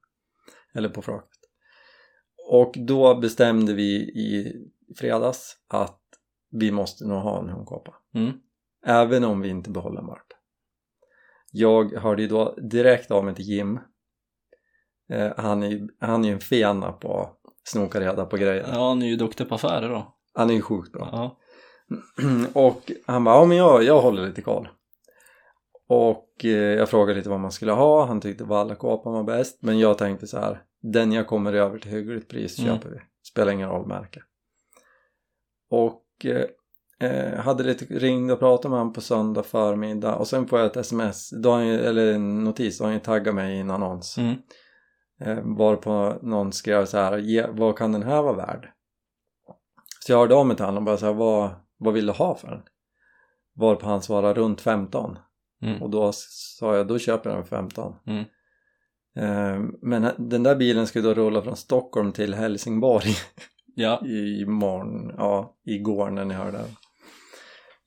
Eller 0.73 0.89
på 0.89 1.01
flaket. 1.01 1.39
Och 2.51 2.73
då 2.77 3.15
bestämde 3.15 3.73
vi 3.73 3.95
i 3.99 4.53
fredags 4.97 5.57
att 5.67 6.01
vi 6.51 6.71
måste 6.71 7.07
nog 7.07 7.17
ha 7.17 7.39
en 7.39 7.49
hundkåpa. 7.49 7.95
Mm. 8.15 8.31
Även 8.85 9.23
om 9.23 9.41
vi 9.41 9.49
inte 9.49 9.69
behåller 9.69 10.01
valp. 10.01 10.27
Jag 11.51 11.93
hörde 11.93 12.21
ju 12.21 12.27
då 12.27 12.55
direkt 12.55 13.11
av 13.11 13.25
mig 13.25 13.35
till 13.35 13.45
Jim. 13.45 13.79
Eh, 15.09 15.31
han, 15.37 15.63
är, 15.63 15.87
han 15.99 16.23
är 16.23 16.27
ju 16.27 16.33
en 16.33 16.39
fena 16.39 16.91
på 16.91 17.19
att 17.21 17.39
snoka 17.63 17.99
reda 17.99 18.25
på 18.25 18.37
grejer. 18.37 18.69
Ja, 18.73 18.93
ni 18.93 19.05
är 19.05 19.09
ju 19.09 19.15
duktiga 19.15 19.47
på 19.47 19.55
affärer 19.55 19.89
då. 19.89 20.15
Han 20.33 20.49
är 20.49 20.53
ju 20.53 20.61
sjukt 20.61 20.91
bra. 20.91 21.09
Ja. 21.11 21.37
och 22.61 22.91
han 23.05 23.23
bara, 23.23 23.35
ja 23.35 23.45
men 23.45 23.57
jag, 23.57 23.83
jag 23.83 24.01
håller 24.01 24.27
lite 24.27 24.41
koll. 24.41 24.67
Och 25.87 26.45
eh, 26.45 26.49
jag 26.51 26.89
frågade 26.89 27.17
lite 27.17 27.29
vad 27.29 27.39
man 27.39 27.51
skulle 27.51 27.71
ha, 27.71 28.05
han 28.05 28.21
tyckte 28.21 28.43
Vallakåpan 28.43 29.13
var 29.13 29.23
bäst. 29.23 29.57
Men 29.61 29.79
jag 29.79 29.97
tänkte 29.97 30.27
så 30.27 30.39
här, 30.39 30.61
den 30.81 31.11
jag 31.11 31.27
kommer 31.27 31.53
över 31.53 31.79
till 31.79 31.91
hyggligt 31.91 32.29
pris 32.29 32.59
Mm. 32.59 32.75
köper 32.75 32.89
vi. 32.89 32.99
Spelar 33.31 33.51
ingen 33.51 33.69
roll 33.69 33.87
märke. 33.87 34.21
Och 35.69 36.05
eh, 36.25 36.45
eh, 37.09 37.39
hade 37.39 37.63
lite, 37.63 37.85
ringde 37.85 38.33
och 38.33 38.39
pratade 38.39 38.69
med 38.69 38.79
honom 38.79 38.93
på 38.93 39.01
söndag 39.01 39.43
förmiddag 39.43 40.15
och 40.15 40.27
sen 40.27 40.47
får 40.47 40.59
jag 40.59 40.65
ett 40.65 40.77
sms, 40.77 41.29
då 41.29 41.51
han 41.51 41.67
eller 41.67 42.13
en 42.13 42.43
notis, 42.43 42.77
då 42.77 42.83
har 42.83 42.89
han 42.89 42.97
ju 42.97 43.03
taggat 43.03 43.35
mig 43.35 43.55
i 43.55 43.59
en 43.59 43.71
annons. 43.71 44.17
Mm. 44.17 44.35
Eh, 45.21 45.39
varpå 45.43 46.19
någon 46.21 46.51
skrev 46.53 46.85
så 46.85 46.97
här, 46.97 47.17
"Ge- 47.17 47.47
vad 47.51 47.77
kan 47.77 47.91
den 47.91 48.03
här 48.03 48.21
vara 48.21 48.33
värd? 48.35 48.69
Så 50.05 50.11
jag 50.11 50.17
hörde 50.19 50.35
av 50.35 50.45
mig 50.47 50.55
till 50.55 50.65
honom 50.65 50.77
och 50.77 50.85
bara 50.85 50.97
så 50.97 51.05
här, 51.05 51.13
vad, 51.13 51.49
vad 51.77 51.93
vill 51.93 52.05
du 52.05 52.11
ha 52.13 52.35
för 52.35 52.47
den? 52.47 52.61
Varpå 53.55 53.85
han 53.85 54.01
svarade 54.01 54.39
runt 54.39 54.61
15 54.61 55.17
Mm. 55.61 55.81
och 55.81 55.89
då 55.89 56.11
sa 56.13 56.75
jag, 56.77 56.87
då 56.87 56.99
köper 56.99 57.29
jag 57.29 57.37
den 57.39 57.45
för 57.45 57.55
15 57.55 57.95
Mm. 58.07 58.25
Eh, 59.15 59.69
men 59.81 60.11
den 60.17 60.43
där 60.43 60.55
bilen 60.55 60.87
ska 60.87 61.01
då 61.01 61.13
rulla 61.13 61.41
från 61.41 61.55
Stockholm 61.55 62.11
till 62.11 62.33
Helsingborg 62.33 63.09
Ja, 63.75 64.01
i 64.05 64.45
morgon, 64.45 65.13
ja, 65.17 65.57
igår 65.65 66.09
när 66.09 66.25
ni 66.25 66.33
hörde. 66.33 66.59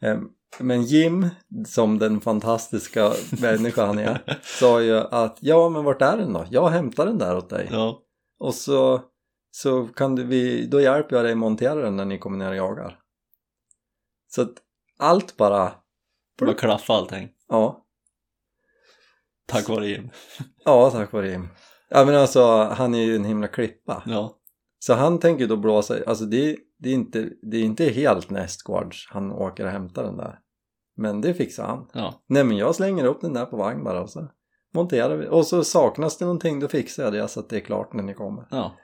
Eh, 0.03 0.21
Men 0.59 0.83
Jim, 0.83 1.29
som 1.67 1.99
den 1.99 2.21
fantastiska 2.21 3.13
människa 3.41 3.87
han 3.87 3.99
är, 3.99 4.41
sa 4.59 4.81
ju 4.83 4.97
att 4.97 5.39
ja 5.41 5.69
men 5.69 5.85
vart 5.85 6.03
är 6.03 6.17
den 6.17 6.33
då? 6.33 6.47
Jag 6.51 6.69
hämtar 6.69 7.07
den 7.07 7.19
där 7.19 7.37
åt 7.37 7.51
dig. 7.51 7.69
ja, 7.71 8.03
Och 8.39 8.55
så, 8.55 9.01
så 9.51 9.87
kan 9.87 10.15
du, 10.15 10.25
vi, 10.25 10.67
då 10.67 10.81
hjälper 10.81 11.17
jag 11.17 11.25
dig 11.25 11.35
montera 11.35 11.75
den 11.75 11.97
när 11.97 12.05
ni 12.05 12.19
kommer 12.19 12.39
ner 12.39 12.51
och 12.51 12.57
jagar. 12.57 12.99
Så 14.35 14.43
att 14.43 14.53
allt 14.99 15.37
bara, 15.37 15.73
bara 16.41 16.55
klaffa 16.55 16.93
allting. 16.95 17.29
ja, 17.49 17.79
Tack 19.47 19.69
vare 19.69 19.87
Jim. 19.89 20.11
ja 20.65 20.91
tack 20.91 21.13
vare 21.13 21.31
Jim. 21.31 21.49
Ja 21.89 22.05
men 22.05 22.15
alltså 22.15 22.63
han 22.63 22.95
är 22.95 23.03
ju 23.03 23.17
en 23.17 23.25
himla 23.25 23.49
klippa. 23.49 24.03
Ja, 24.07 24.39
Så 24.79 24.95
han 24.95 25.19
tänker 25.19 25.47
då 25.47 25.57
blåsa, 25.57 25.99
alltså 26.07 26.25
det, 26.25 26.57
det, 26.83 26.91
är 26.91 26.95
inte, 26.95 27.29
det 27.43 27.57
är 27.57 27.63
inte 27.63 27.85
helt 27.85 28.31
nästgårds 28.31 29.09
han 29.11 29.33
åker 29.33 29.65
och 29.65 29.71
hämtar 29.71 30.03
den 30.05 30.17
där. 30.17 30.39
Men 30.97 31.21
det 31.21 31.35
fixar 31.35 31.65
han. 31.67 31.89
ja, 31.95 32.23
Nej 32.27 32.45
men 32.45 32.57
jag 32.57 32.75
slänger 32.75 33.05
upp 33.05 33.21
den 33.21 33.33
där 33.35 33.47
på 33.47 33.57
vagn 33.57 33.85
bara 33.85 34.03
och 34.03 34.11
så 34.11 34.29
monterar 34.75 35.17
vi. 35.17 35.29
Och 35.29 35.47
så 35.47 35.65
saknas 35.65 36.19
det 36.19 36.25
någonting 36.25 36.61
då 36.61 36.69
fixar 36.69 37.05
jag 37.05 37.13
det 37.13 37.29
så 37.29 37.41
att 37.41 37.49
det 37.49 37.57
är 37.57 37.61
klart 37.61 37.93
när 37.93 38.03
ni 38.03 38.15
kommer. 38.15 38.47
ja. 38.51 38.77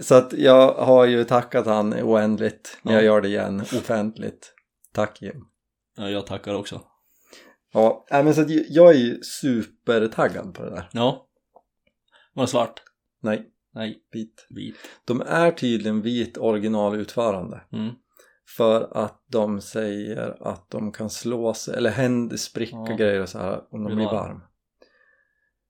Så 0.00 0.14
att 0.14 0.32
jag 0.32 0.74
har 0.74 1.04
ju 1.06 1.24
tackat 1.24 1.66
han 1.66 1.92
oändligt, 1.94 2.78
men 2.82 2.92
Ja. 2.94 2.98
jag 2.98 3.04
gör 3.06 3.20
det 3.20 3.28
igen 3.28 3.60
offentligt. 3.60 4.54
Tack 4.94 5.22
Jim. 5.22 5.44
ja 5.96 6.10
jag 6.10 6.26
tackar 6.26 6.54
också. 6.54 6.80
Ja, 7.72 8.04
men 8.10 8.34
så 8.34 8.40
att 8.40 8.50
jag 8.50 8.90
är 8.90 8.98
ju 8.98 9.20
supertaggad 9.22 10.54
på 10.54 10.62
det 10.64 10.70
där. 10.70 10.88
Ja. 10.92 11.26
Var 12.34 12.42
det 12.44 12.48
svart? 12.48 12.82
Nej, 13.22 13.51
Nej, 13.74 14.02
vit. 14.12 14.46
vit. 14.50 14.76
De 15.04 15.20
är 15.20 15.50
tydligen 15.52 16.02
vit 16.02 16.38
originalutförande. 16.38 17.60
Mm. 17.72 17.94
För 18.56 18.96
att 18.96 19.24
de 19.26 19.60
säger 19.60 20.42
att 20.48 20.70
de 20.70 20.92
kan 20.92 21.10
slå 21.10 21.54
sig, 21.54 21.74
eller 21.76 21.90
händer, 21.90 22.36
spricka 22.36 22.76
Ja. 22.88 22.96
grejer 22.96 23.22
och 23.22 23.28
så 23.28 23.38
här 23.38 23.74
om 23.74 23.84
de 23.84 23.94
Blir 23.94 24.04
varm. 24.04 24.14
varm. 24.14 24.40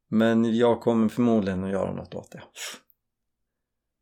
Men 0.08 0.56
jag 0.56 0.80
kommer 0.80 1.08
förmodligen 1.08 1.64
att 1.64 1.70
göra 1.70 1.92
något 1.94 2.14
åt 2.14 2.30
det. 2.32 2.42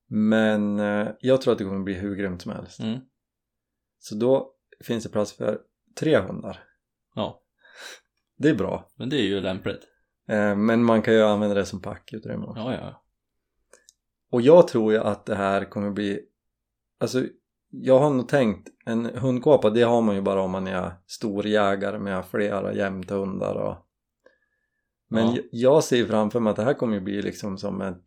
Men 0.09 0.79
eh, 0.81 1.09
jag 1.21 1.41
tror 1.43 1.53
att 1.53 1.59
det 1.59 1.65
kommer 1.65 1.85
bli 1.85 1.95
hur 1.95 2.17
grymt 2.17 2.43
som 2.43 2.53
helst. 2.53 2.81
Mm. 2.81 3.01
Så 3.99 4.15
då 4.15 4.53
finns 4.85 5.05
det 5.05 5.11
plats 5.11 5.33
för 5.33 5.61
tre 6.01 6.19
hundar. 6.19 6.63
Ja, 7.15 7.43
Det 8.37 8.49
är 8.49 8.55
bra. 8.55 8.89
men 8.97 9.09
det 9.09 9.17
är 9.17 9.23
ju 9.27 9.41
lämpligt. 9.41 9.81
Eh, 10.29 10.57
men 10.57 10.85
man 10.85 11.03
kan 11.03 11.15
ju 11.15 11.23
använda 11.23 11.55
det 11.55 11.65
som 11.67 11.83
packutrymme 11.83 12.45
också. 12.47 12.63
Ja, 12.63 12.75
ja. 12.75 13.00
Och 14.31 14.41
jag 14.43 14.69
tror 14.69 14.93
ju 14.93 14.99
att 14.99 15.27
det 15.27 15.35
här 15.35 15.65
kommer 15.65 15.91
bli 15.91 16.21
Alltså 17.01 17.25
jag 17.71 17.99
har 17.99 18.11
nog 18.11 18.29
tänkt 18.29 18.69
en 18.87 19.05
hundkåpa 19.07 19.71
det 19.71 19.83
har 19.83 20.03
man 20.03 20.15
ju 20.15 20.21
bara 20.23 20.43
om 20.43 20.51
man 20.51 20.67
är 20.67 20.93
stor 21.07 21.47
jägare 21.47 21.99
med 21.99 22.25
flera 22.27 22.75
jämthundar 22.75 23.55
och 23.55 23.77
Men 25.09 25.35
Ja. 25.35 25.43
jag- 25.51 25.85
ser 25.85 26.07
framför 26.07 26.41
mig 26.41 26.51
att 26.51 26.57
det 26.57 26.63
här 26.65 26.75
kommer 26.75 26.95
ju 26.95 27.01
bli 27.01 27.23
liksom 27.23 27.59
som 27.59 27.81
ett 27.81 28.05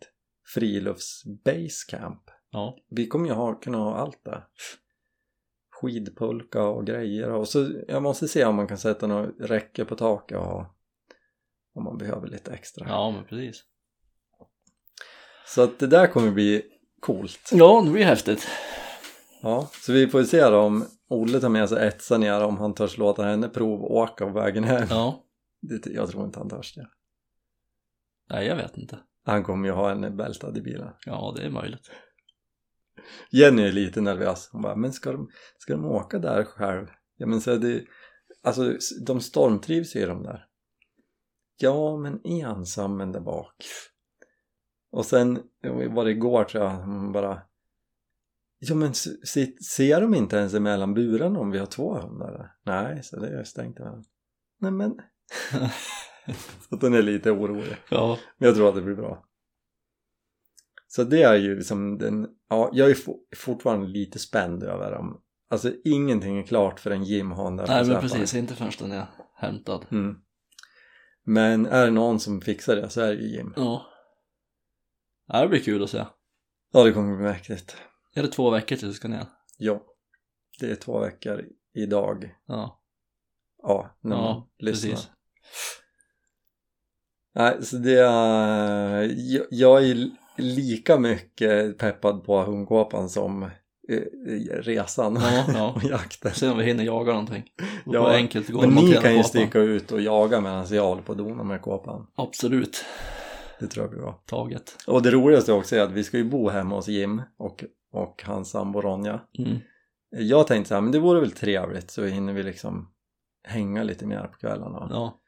frilufts 0.53 1.24
basecamp 1.46 2.24
Ja, 2.51 2.77
Vi 2.89 3.08
kommer 3.08 3.27
ju 3.27 3.34
ha, 3.34 3.53
kunna 3.56 3.77
ha 3.77 3.96
allt 3.96 4.24
där 4.25 4.44
Skidpulka 5.72 6.63
och 6.63 6.86
grejer 6.88 7.30
och 7.32 7.48
så 7.48 7.70
jag 7.88 8.03
måste 8.03 8.27
se 8.27 8.46
om 8.46 8.56
man 8.56 8.68
kan 8.68 8.77
sätta 8.77 9.08
något 9.08 9.36
räcke 9.39 9.86
på 9.86 9.96
taket 9.96 10.38
och 10.38 10.44
ha 10.46 10.75
om 11.75 11.84
man 11.84 11.98
behöver 11.98 12.27
lite 12.27 12.51
extra 12.51 12.86
ja 12.88 13.12
men 13.12 13.25
precis. 13.25 13.63
Så 15.46 15.62
att 15.62 15.80
det 15.80 15.88
där 15.88 16.08
kommer 16.08 16.32
bli 16.32 16.62
coolt 17.00 17.50
Ja, 17.52 17.82
det 17.86 17.92
blir 17.92 18.06
häftigt. 18.06 18.48
Ja, 19.42 19.70
så 19.82 19.94
vi 19.94 20.08
får 20.08 20.22
ju 20.22 20.28
se 20.28 20.42
då 20.50 20.58
om 20.58 20.86
Olle 21.10 21.40
tar 21.40 21.50
med 21.50 21.70
sig 21.70 21.88
Etsa 21.88 22.18
ner 22.18 22.44
om 22.44 22.58
han 22.58 22.74
törs 22.74 22.98
låta 22.98 23.24
henne 23.24 23.50
provåka 23.50 24.26
på 24.26 24.32
vägen 24.32 24.64
hem. 24.64 24.88
Ja, 24.90 25.24
Det, 25.62 25.86
jag 25.86 26.10
tror 26.10 26.26
inte 26.26 26.40
han 26.40 26.50
törs 26.50 26.76
det. 26.76 26.88
nej 28.30 28.48
jag 28.48 28.56
vet 28.56 28.78
inte. 28.78 29.00
Han 29.26 29.44
kommer 29.44 29.68
ju 29.68 29.74
ha 29.74 29.90
henne 29.90 30.12
bältad 30.12 30.58
i 30.58 30.62
bilen. 30.62 30.90
Ja, 31.06 31.34
det 31.38 31.44
är 31.46 31.50
möjligt. 31.50 31.92
Jenny 33.32 33.62
är 33.68 33.72
lite 33.72 34.02
nervös. 34.02 34.50
Hon 34.52 34.62
bara, 34.62 34.76
men 34.76 34.94
ska 34.94 35.12
de, 35.12 35.30
ska 35.58 35.74
de 35.74 35.86
åka 35.86 36.20
där 36.20 36.44
själv? 36.44 36.88
Ja 37.18 37.28
men 37.28 37.42
så 37.42 37.52
är 37.52 37.58
det, 37.58 37.84
alltså 38.44 38.74
de 39.06 39.22
stormtrivs 39.22 39.96
ju 39.96 40.00
i 40.00 40.06
de 40.06 40.24
där. 40.24 40.46
Ja 41.58 41.98
men 41.98 42.22
ensam 42.26 43.12
där 43.12 43.20
bak. 43.20 43.56
Och 44.94 45.06
sen 45.06 45.40
var 45.90 46.06
det 46.06 46.12
igår 46.12 46.44
tror 46.44 46.64
jag, 46.64 47.12
bara 47.14 47.42
Ja 48.60 48.76
men 48.76 48.94
ser 48.94 50.02
de 50.02 50.16
inte 50.16 50.38
ens 50.38 50.54
emellan 50.54 50.94
burarna 50.94 51.40
om 51.40 51.52
vi 51.52 51.60
har 51.60 51.66
två 51.66 51.94
hundar? 51.94 52.56
Nej, 52.64 53.04
så 53.04 53.20
det 53.20 53.40
är 53.40 53.44
stängt 53.44 53.80
emellan. 53.80 54.04
Nej 54.60 54.72
men. 54.72 55.00
så 56.70 56.76
att 56.76 56.82
den 56.82 56.94
är 56.94 57.02
lite 57.02 57.32
orolig. 57.32 57.78
Ja, 57.90 58.18
Men 58.38 58.48
jag 58.48 58.56
tror 58.56 58.70
att 58.70 58.76
det 58.76 58.82
blir 58.82 58.96
bra. 58.96 59.26
Så 60.88 61.04
det 61.04 61.24
är 61.24 61.36
ju 61.36 61.64
som 61.64 61.98
den, 61.98 62.28
ja 62.50 62.70
jag 62.74 62.90
är 62.90 62.96
for, 62.96 63.16
fortfarande 63.36 63.88
lite 63.88 64.20
spänd 64.20 64.64
över 64.64 64.92
dem. 64.92 65.22
Alltså 65.50 65.72
ingenting 65.84 66.40
är 66.40 66.44
klart 66.44 66.80
förrän 66.80 67.04
Jim 67.04 67.32
har 67.32 67.52
nej 67.52 67.86
men 67.86 68.02
precis, 68.02 68.34
inte 68.34 68.56
förrän 68.56 68.72
den 68.80 68.92
är 68.92 69.06
hämtad. 69.36 69.86
Mm. 69.92 70.16
Men 71.26 71.66
är 71.66 71.86
det 71.86 71.92
någon 71.92 72.20
som 72.20 72.42
fixar 72.42 72.76
det 72.76 72.90
så 72.90 73.02
är 73.02 73.08
det 73.08 73.22
ju 73.22 73.38
Jim. 73.38 73.54
Ja. 73.56 73.90
Ja, 75.34 75.42
det 75.42 75.48
blir 75.48 75.60
kul 75.60 75.84
att 75.84 75.90
se. 75.90 76.06
Ja 76.74 76.84
det 76.84 76.92
kommer 76.92 77.16
bli 77.16 77.25
mäktigt. 77.25 77.75
Är 78.16 78.22
det 78.22 78.28
två 78.28 78.50
veckor 78.50 78.75
tills 78.75 78.82
du 78.92 78.94
ska 78.94 79.08
ner? 79.08 79.25
Ja. 79.58 79.82
Det 80.60 80.72
är 80.72 80.75
två 80.75 81.00
veckor 81.00 81.46
idag. 81.75 82.36
Ja, 82.48 82.80
Ja, 83.63 83.98
när 84.02 84.16
man 84.16 84.25
ja 84.25 84.48
lyssnar. 84.60 84.90
precis. 84.92 85.10
Nej, 87.36 87.63
så 87.66 87.75
det 87.78 88.00
är, 88.00 89.12
jag, 89.18 89.46
jag 89.50 89.84
är 89.90 90.10
lika 90.38 91.00
mycket 91.00 91.78
peppad 91.78 92.24
på 92.24 92.44
hundkåpan 92.44 93.10
som 93.10 93.44
eh, 93.44 93.50
resan 94.62 95.16
Ja, 95.22 95.44
ja. 95.54 95.74
och 95.75 95.84
jakten. 95.84 96.34
Se 96.34 96.50
om 96.50 96.58
vi 96.58 96.63
hinner 96.63 96.84
jaga 96.84 97.12
någonting. 97.12 97.44
Och 97.86 97.96
Ja, 97.96 98.13
enkelt 98.13 98.50
går 98.50 98.62
Men 98.62 98.70
ni 98.86 98.94
kan 98.94 99.12
ju 99.12 99.18
kåpan. 99.18 99.24
sticka 99.24 99.60
ut 99.60 99.92
och 99.92 100.02
jaga 100.02 100.42
medan 100.42 100.68
jag 100.75 100.84
håller 100.88 101.02
på 101.02 101.12
att 101.12 101.18
dona 101.18 101.44
med 101.44 101.62
kåpan. 101.62 102.08
Absolut, 102.16 102.86
Det 103.60 103.68
tror 103.68 103.84
jag 103.84 103.92
blir 103.92 104.02
bra. 104.02 104.24
taget. 104.26 104.78
Och 104.88 105.02
det 105.02 105.12
roligaste 105.12 105.54
också 105.54 105.76
är 105.76 105.82
att 105.82 105.92
vi 105.92 106.04
ska 106.04 106.18
ju 106.18 106.24
bo 106.24 106.50
hemma 106.50 106.76
hos 106.76 106.88
Jim 106.88 107.22
och, 107.38 107.64
och 107.92 108.24
hans 108.26 108.50
sambo 108.50 108.82
Ronja. 108.82 109.22
Mm. 109.40 109.58
Jag 110.10 110.48
tänkte 110.48 110.70
så 110.70 110.74
här, 110.74 110.82
men 110.82 110.92
det 110.92 111.00
vore 111.00 111.20
väl 111.20 111.32
trevligt 111.32 111.92
så 111.92 112.06
hinner 112.06 112.34
vi 112.34 112.44
liksom 112.44 112.90
hänga 113.44 113.84
lite 113.84 114.06
mer 114.06 114.28
på 114.28 114.38
kvällarna. 114.38 114.78
Ja. 114.80 114.88
Ja. 114.92 115.20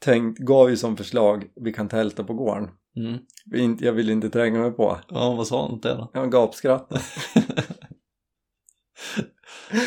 Tänkt, 0.00 0.38
gav 0.38 0.70
ju 0.70 0.76
som 0.76 0.96
förslag, 0.96 1.44
vi 1.56 1.72
kan 1.72 1.88
tälta 1.88 2.24
på 2.24 2.34
gården. 2.34 2.68
Mm. 2.96 3.76
Jag 3.80 3.92
vill 3.92 4.10
inte 4.10 4.30
tränga 4.30 4.58
mig 4.58 4.70
på. 4.70 4.98
Ja, 5.08 5.34
vad 5.34 5.46
sa 5.46 5.68
han 5.68 5.80
det 5.82 5.94
då? 5.94 6.10
Jag 6.14 6.32
gapskratt. 6.32 6.92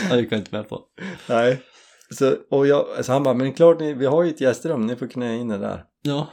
Jag 0.09 0.19
gick 0.19 0.31
jag 0.31 0.39
inte 0.39 0.55
med 0.55 0.69
på. 0.69 0.81
Nej. 1.29 1.61
Så, 2.09 2.35
och 2.49 2.67
jag, 2.67 3.05
så 3.05 3.13
han 3.13 3.23
bara, 3.23 3.33
men 3.33 3.47
det 3.47 3.53
klart 3.53 3.79
ni, 3.79 3.93
vi 3.93 4.05
har 4.05 4.23
ju 4.23 4.29
ett 4.29 4.41
gästrum, 4.41 4.85
ni 4.85 4.95
får 4.95 5.07
knä 5.07 5.35
in 5.35 5.51
er 5.51 5.59
där. 5.59 5.83
Ja, 6.01 6.27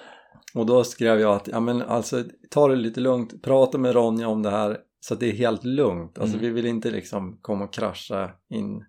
Och 0.55 0.67
då 0.67 0.85
skrev 0.85 1.21
jag 1.21 1.37
att, 1.37 1.49
ja 1.49 1.61
men 1.61 1.83
alltså 1.83 2.25
ta 2.51 2.69
det 2.69 2.77
lite 2.77 3.01
lugnt, 3.01 3.43
prata 3.43 3.79
med 3.79 3.95
Ronja 3.95 4.29
om 4.29 4.43
det 4.43 4.51
här 4.51 4.79
så 5.01 5.15
att 5.15 5.21
det 5.21 5.27
är 5.29 5.33
helt 5.33 5.65
lugnt. 5.65 6.19
Alltså 6.19 6.37
Mm. 6.37 6.47
vi 6.49 6.55
vill 6.55 6.67
inte 6.67 6.91
liksom 6.91 7.39
komma 7.43 7.65
och 7.65 7.73
krascha 7.73 8.31
in. 8.51 8.85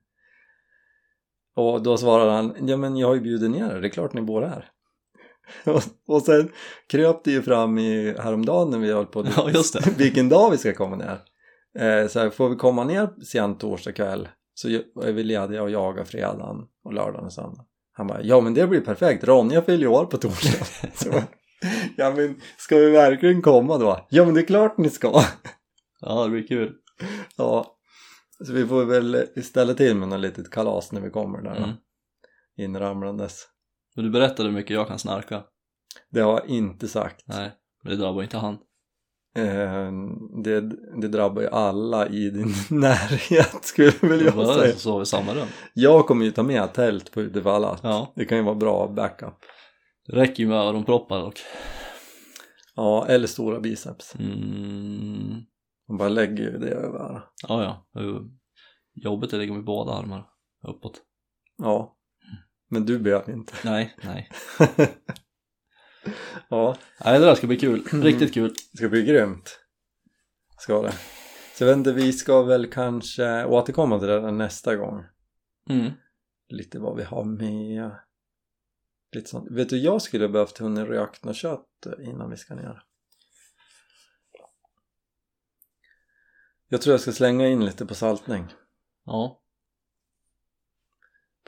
Och 1.56 1.82
då 1.84 1.98
svarade 1.98 2.32
han, 2.32 2.56
ja 2.68 2.78
men 2.78 2.98
jag 2.98 3.08
har 3.08 3.16
ju 3.16 3.22
bjudit 3.22 3.52
ner 3.52 3.76
er, 3.76 3.82
det 3.82 3.88
är 3.88 3.92
klart 3.92 4.14
ni 4.14 4.22
bor 4.22 4.42
här. 4.42 4.70
och, 5.66 5.82
och 6.08 6.22
sen 6.22 6.50
kröp 6.90 7.24
det 7.24 7.32
ju 7.32 7.42
fram 7.42 7.78
i 7.78 8.16
häromdagen 8.20 8.70
när 8.70 8.78
vi 8.80 8.92
höll 8.92 9.06
på 9.06 9.26
Ja, 9.38 9.50
just 9.50 9.74
det. 9.74 9.90
vilken 9.98 10.30
dag 10.30 10.52
vi 10.52 10.58
ska 10.58 10.74
komma 10.74 10.96
ner. 10.96 11.20
Eh, 11.80 12.08
så 12.08 12.20
här, 12.20 12.30
får 12.30 12.50
vi 12.50 12.56
komma 12.56 12.84
ner 12.84 13.10
sent 13.24 13.60
torsdag 13.60 13.92
kväll 13.92 14.28
så 14.54 14.68
är 15.04 15.12
vi 15.12 15.24
lediga 15.24 15.64
och 15.64 15.70
jagar 15.70 16.04
fredagen 16.04 16.58
och 16.84 16.94
lördagen 16.94 17.26
och 17.26 17.34
söndag. 17.34 17.66
Han 17.94 18.08
bara, 18.08 18.24
ja 18.24 18.42
men 18.42 18.54
det 18.54 18.68
blir 18.68 18.82
perfekt, 18.82 19.24
Ronja 19.24 19.62
fyller 19.62 19.84
ju 19.84 19.88
år 19.88 20.06
på 20.06 20.18
torsdag. 20.18 20.66
ja 21.98 22.14
men 22.16 22.42
ska 22.58 22.78
vi 22.78 22.90
verkligen 22.92 23.42
komma 23.42 23.78
då? 23.78 24.08
Ja 24.10 24.26
men 24.26 24.34
det 24.34 24.42
är 24.42 24.46
klart 24.46 24.78
ni 24.78 24.90
ska. 24.90 25.24
ja 26.02 26.24
det 26.24 26.30
blir 26.30 26.48
kul. 26.48 26.74
ja, 27.38 27.78
så 28.48 28.54
vi 28.54 28.68
får 28.68 28.86
väl 28.86 29.28
ställa 29.44 29.74
till 29.74 29.96
med 29.96 30.08
något 30.08 30.20
litet 30.20 30.52
kalas 30.52 30.92
när 30.92 31.02
vi 31.02 31.10
kommer 31.10 31.42
där 31.42 31.56
då. 31.56 31.64
Mm. 31.64 31.76
Inramlandes. 32.58 33.48
Men 33.96 34.06
du 34.06 34.12
berättade 34.12 34.50
hur 34.50 34.56
mycket 34.56 34.72
jag 34.76 34.88
kan 34.88 35.00
snarka. 35.00 35.44
Det 36.12 36.22
har 36.22 36.32
jag 36.32 36.48
inte 36.50 36.88
sagt. 36.88 37.22
Nej, 37.26 37.52
men 37.84 37.92
det 37.92 37.98
drabbar 38.04 38.24
inte 38.24 38.38
han. 38.38 38.58
Eh, 39.36 39.92
det, 40.44 40.62
det 41.02 41.08
drabbar 41.08 41.42
ju 41.42 41.48
alla 41.48 42.08
i 42.08 42.30
din 42.30 42.54
närhet 42.80 43.66
skulle 43.66 43.92
väl 44.02 44.26
jag 44.26 44.36
Bara 44.36 44.54
säga. 44.60 44.74
så 44.74 44.80
sov 44.80 45.02
i 45.02 45.06
samma 45.06 45.34
rum. 45.36 45.48
Jag 45.74 46.08
kommer 46.08 46.26
ju 46.26 46.32
ta 46.32 46.44
med 46.44 46.74
tält 46.74 47.12
på 47.12 47.22
Uddevalla. 47.22 47.80
Ja, 47.84 48.14
Det 48.16 48.26
kan 48.26 48.38
ju 48.38 48.44
vara 48.44 48.56
bra 48.56 48.88
backup. 48.88 49.34
det 50.08 50.16
räcker 50.16 50.44
ju 50.44 50.50
med 50.50 50.58
öronproppar 50.58 51.22
och 51.24 51.34
Ja, 52.76 53.08
eller 53.08 53.28
stora 53.28 53.60
biceps. 53.60 54.16
Mm. 54.16 55.42
Man 55.88 55.98
bara 55.98 56.10
lägger 56.10 56.44
ju 56.44 56.58
det 56.58 56.70
över. 56.70 57.24
Ja, 57.48 57.64
ja. 57.64 57.88
Det 58.94 59.08
är 59.08 59.24
att 59.24 59.34
ligga 59.34 59.54
med 59.54 59.64
båda 59.64 59.94
armar 59.94 60.30
uppåt. 60.68 61.02
Ja. 61.58 61.98
Men 62.70 62.86
du 62.86 63.00
behöver 63.00 63.34
inte. 63.34 63.54
Nej, 63.64 63.96
nej. 64.04 64.30
ja, 66.50 66.78
Nej, 67.06 67.20
det 67.20 67.26
där 67.26 67.36
ska 67.36 67.48
bli 67.48 67.58
kul. 67.58 67.84
Riktigt 67.92 68.34
kul. 68.34 68.54
det 68.72 68.78
ska 68.78 68.90
bli 68.90 69.06
grymt. 69.06 69.60
Ska 70.58 70.82
det. 70.82 70.94
Så 71.56 71.64
jag 71.64 71.68
vet 71.68 71.78
inte, 71.78 71.94
vi 71.94 72.14
ska 72.14 72.42
väl 72.42 72.68
kanske 72.68 73.46
återkomma 73.46 74.00
till 74.00 74.08
det 74.08 74.22
där 74.22 74.32
nästa 74.32 74.76
gång. 74.76 75.04
Mm. 75.70 75.92
Lite 76.50 76.80
vad 76.80 76.98
vi 76.98 77.04
har 77.04 77.24
med. 77.24 77.92
Lite 79.16 79.30
sånt. 79.30 79.52
Vet 79.52 79.70
du, 79.70 79.78
jag 79.78 80.02
skulle 80.02 80.30
behövt 80.30 80.58
hunnit 80.58 80.88
rökt 80.88 81.26
något 81.26 81.36
kött 81.36 81.71
innan 82.02 82.30
vi 82.30 82.38
ska 82.38 82.56
ner. 82.56 82.84
Jag 86.68 86.82
tror 86.82 86.94
jag 86.94 87.02
ska 87.02 87.12
slänga 87.12 87.48
in 87.48 87.66
lite 87.66 87.86
på 87.86 87.96
saltning. 87.96 88.46
Ja. 89.06 89.42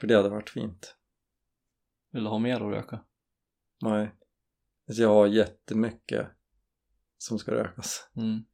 För 0.00 0.06
det 0.06 0.14
hade 0.14 0.28
varit 0.28 0.50
fint. 0.50 0.96
Vill 2.10 2.24
du 2.24 2.30
ha 2.30 2.38
mer 2.38 2.54
att 2.56 2.72
röka? 2.74 3.00
Nej. 3.82 4.14
Alltså 4.88 5.02
jag 5.02 5.08
har 5.08 5.26
jättemycket 5.26 6.26
som 7.18 7.38
ska 7.38 7.52
rökas. 7.52 8.08
Mm. 8.16 8.44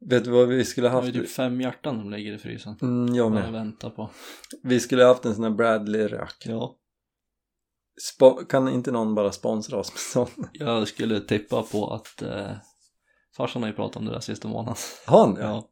Vet 0.00 0.24
du 0.24 0.30
vad 0.30 0.48
vi 0.48 0.64
skulle 0.64 0.86
Det 0.88 0.90
är 0.92 1.00
haft? 1.02 1.12
typ 1.12 1.30
fem 1.30 1.60
hjärtan 1.60 1.98
som 2.00 2.10
ligger 2.10 2.32
i 2.32 2.38
frysen. 2.38 2.76
Mm, 2.82 3.14
jag 3.14 3.32
med. 3.32 3.52
vänta 3.52 3.90
på. 3.90 4.10
Vi 4.62 4.80
skulle 4.80 5.04
haft 5.04 5.24
en 5.24 5.34
sån 5.34 5.44
här 5.44 5.50
Bradley-rök. 5.50 6.46
Ja. 6.46 6.79
Kan 8.48 8.68
inte 8.68 8.90
någon 8.92 9.14
bara 9.14 9.32
sponsra 9.32 9.78
oss 9.78 9.92
med 9.92 10.00
sån? 10.00 10.48
Jag 10.52 10.88
skulle 10.88 11.20
tippa 11.20 11.62
på 11.62 11.94
att 11.94 12.22
eh, 12.22 12.50
farsan 13.36 13.62
har 13.62 13.68
ju 13.68 13.74
pratat 13.74 13.96
om 13.96 14.04
det 14.04 14.12
där 14.12 14.20
sista 14.20 14.48
månaden. 14.48 14.76
Har 15.06 15.26
han? 15.26 15.36
Ja. 15.40 15.66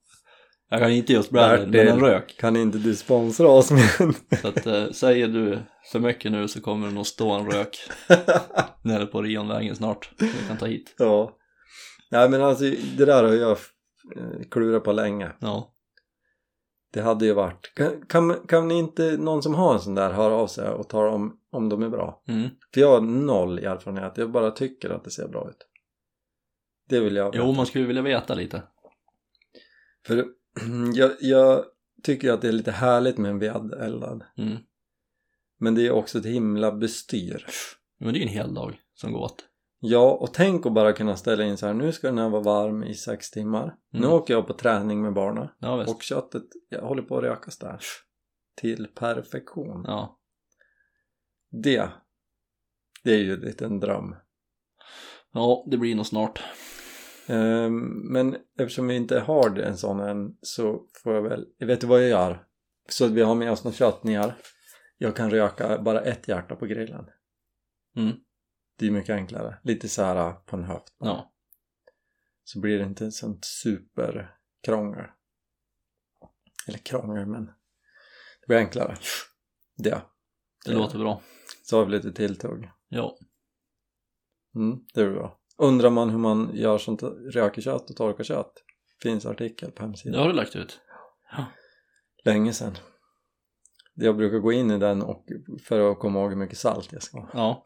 Jag 0.70 0.80
kan 0.80 0.90
inte 0.90 1.12
just 1.12 1.30
Bertil. 1.30 1.68
men 1.68 1.88
en 1.88 2.00
rök. 2.00 2.36
Kan 2.38 2.56
inte 2.56 2.78
du 2.78 2.96
sponsra 2.96 3.48
oss 3.48 3.70
med 3.70 3.88
en? 4.00 4.14
Så 4.42 4.48
att 4.48 4.66
eh, 4.66 4.90
säger 4.90 5.28
du 5.28 5.58
för 5.92 5.98
mycket 6.00 6.32
nu 6.32 6.48
så 6.48 6.60
kommer 6.60 6.86
det 6.86 6.94
nog 6.94 7.06
stå 7.06 7.30
en 7.30 7.50
rök 7.50 7.78
nere 8.82 9.06
på 9.06 9.22
Rionvägen 9.22 9.76
snart. 9.76 10.10
Så 10.18 10.24
vi 10.24 10.48
kan 10.48 10.56
ta 10.56 10.66
hit. 10.66 10.94
ja. 10.98 11.34
Nej 12.10 12.28
men 12.28 12.42
alltså 12.42 12.64
det 12.96 13.04
där 13.04 13.24
har 13.24 13.34
jag 13.34 13.50
eh, 14.16 14.48
klurat 14.50 14.84
på 14.84 14.92
länge. 14.92 15.32
Ja. 15.38 15.72
Det 16.92 17.00
hade 17.02 17.26
ju 17.26 17.32
varit. 17.32 17.74
Kan, 17.74 18.06
kan, 18.06 18.46
kan 18.48 18.68
ni 18.68 18.78
inte, 18.78 19.16
någon 19.18 19.42
som 19.42 19.54
har 19.54 19.74
en 19.74 19.80
sån 19.80 19.94
där, 19.94 20.12
höra 20.12 20.34
av 20.34 20.46
sig 20.46 20.68
och 20.68 20.88
tala 20.88 21.10
om 21.10 21.37
om 21.50 21.68
de 21.68 21.82
är 21.82 21.88
bra? 21.88 22.22
Mm. 22.28 22.48
För 22.74 22.80
jag 22.80 22.88
har 22.90 23.00
noll 23.00 23.58
erfarenhet, 23.58 24.12
jag 24.16 24.30
bara 24.30 24.50
tycker 24.50 24.90
att 24.90 25.04
det 25.04 25.10
ser 25.10 25.28
bra 25.28 25.50
ut. 25.50 25.66
Det 26.88 27.00
vill 27.00 27.16
jag 27.16 27.34
Jo, 27.36 27.42
veta. 27.42 27.56
man 27.56 27.66
skulle 27.66 27.86
vilja 27.86 28.02
veta 28.02 28.34
lite. 28.34 28.62
För 30.06 30.26
jag, 30.94 31.10
jag 31.20 31.64
tycker 32.02 32.32
att 32.32 32.42
det 32.42 32.48
är 32.48 32.52
lite 32.52 32.70
härligt 32.72 33.18
med 33.18 33.30
en 33.30 33.38
vedeldad. 33.38 34.24
Mm. 34.38 34.56
Men 35.60 35.74
det 35.74 35.86
är 35.86 35.90
också 35.90 36.18
ett 36.18 36.26
himla 36.26 36.72
bestyr. 36.72 37.46
Men 38.00 38.12
det 38.12 38.18
är 38.18 38.20
ju 38.20 38.26
en 38.26 38.32
hel 38.34 38.54
dag 38.54 38.80
som 38.94 39.12
går 39.12 39.20
åt. 39.20 39.44
Ja, 39.80 40.12
och 40.12 40.34
tänk 40.34 40.66
att 40.66 40.72
bara 40.74 40.92
kunna 40.92 41.16
ställa 41.16 41.44
in 41.44 41.56
så 41.56 41.66
här, 41.66 41.74
nu 41.74 41.92
ska 41.92 42.06
den 42.06 42.18
här 42.18 42.28
vara 42.28 42.42
varm 42.42 42.84
i 42.84 42.94
sex 42.94 43.30
timmar. 43.30 43.74
Nu 43.92 43.98
Mm. 43.98 44.10
åker 44.12 44.34
jag 44.34 44.46
på 44.46 44.52
träning 44.52 45.02
med 45.02 45.12
barnen. 45.14 45.48
Ja. 45.58 45.84
Och 45.86 46.02
köttet, 46.02 46.42
jag 46.68 46.82
håller 46.82 47.02
på 47.02 47.16
att 47.16 47.22
rökas 47.22 47.58
där. 47.58 47.80
Till 48.56 48.86
perfektion. 48.94 49.84
Ja. 49.86 50.17
Det, 51.50 51.90
det 53.04 53.10
är 53.10 53.18
ju 53.18 53.54
en 53.60 53.80
dröm. 53.80 54.16
ja, 55.32 55.66
det 55.70 55.76
blir 55.76 55.94
nog 55.94 56.06
snart. 56.06 56.42
Ehm, 57.28 57.88
men 58.12 58.36
eftersom 58.58 58.86
vi 58.86 58.96
inte 58.96 59.20
har 59.20 59.58
en 59.58 59.76
sån 59.76 60.00
än 60.00 60.36
så 60.42 60.86
får 61.02 61.14
jag 61.14 61.22
väl, 61.22 61.46
vet 61.58 61.80
du 61.80 61.86
vad 61.86 62.02
jag 62.02 62.08
gör? 62.08 62.46
Så 62.88 63.04
att 63.04 63.10
vi 63.10 63.22
har 63.22 63.34
med 63.34 63.52
oss 63.52 63.64
något 63.64 63.74
kött 63.74 64.04
ner. 64.04 64.34
Jag 64.98 65.16
kan 65.16 65.30
röka 65.30 65.78
bara 65.78 66.00
ett 66.00 66.28
hjärta 66.28 66.56
på 66.56 66.66
grillen. 66.66 67.06
Mm. 67.96 68.16
Det 68.78 68.86
är 68.86 68.90
mycket 68.90 69.14
enklare. 69.14 69.58
Lite 69.62 69.88
så 69.88 70.02
här 70.02 70.32
på 70.32 70.56
en 70.56 70.64
höft. 70.64 70.94
Ja. 70.98 71.32
Så 72.44 72.60
blir 72.60 72.78
det 72.78 72.84
inte 72.84 73.12
sånt 73.12 73.44
superkrångel. 73.44 75.06
Eller 76.68 76.78
krångel 76.78 77.26
men 77.26 77.46
det 78.40 78.46
blir 78.46 78.58
enklare. 78.58 78.96
Det. 79.76 80.02
Det 80.72 80.78
låter 80.78 80.98
bra. 80.98 81.22
Så 81.64 81.78
har 81.78 81.84
vi 81.84 81.90
lite 81.92 82.12
tilltugg. 82.12 82.70
Ja. 82.88 83.18
Mm, 84.54 84.78
det 84.94 85.00
är 85.00 85.10
bra. 85.10 85.38
Undrar 85.58 85.90
man 85.90 86.10
hur 86.10 86.18
man 86.18 86.50
gör 86.54 86.78
sånt 86.78 87.02
röker 87.34 87.62
kött 87.62 87.90
och 87.90 87.96
torkar 87.96 88.24
kött? 88.24 88.52
Finns 89.02 89.26
artikel 89.26 89.70
på 89.70 89.76
Det 89.82 89.82
hemsidan. 89.86 90.20
har 90.20 90.28
du 90.28 90.34
lagt 90.34 90.56
ut. 90.56 90.80
Länge 92.24 92.52
sedan. 92.52 92.76
Jag 93.94 94.16
brukar 94.16 94.38
gå 94.38 94.52
in 94.52 94.70
i 94.70 94.78
den 94.78 95.02
och 95.02 95.26
för 95.64 95.92
att 95.92 95.98
komma 95.98 96.20
ihåg 96.20 96.30
hur 96.30 96.36
mycket 96.36 96.58
salt 96.58 96.92
jag 96.92 97.02
ska 97.02 97.20
ha. 97.20 97.28
Ja. 97.34 97.64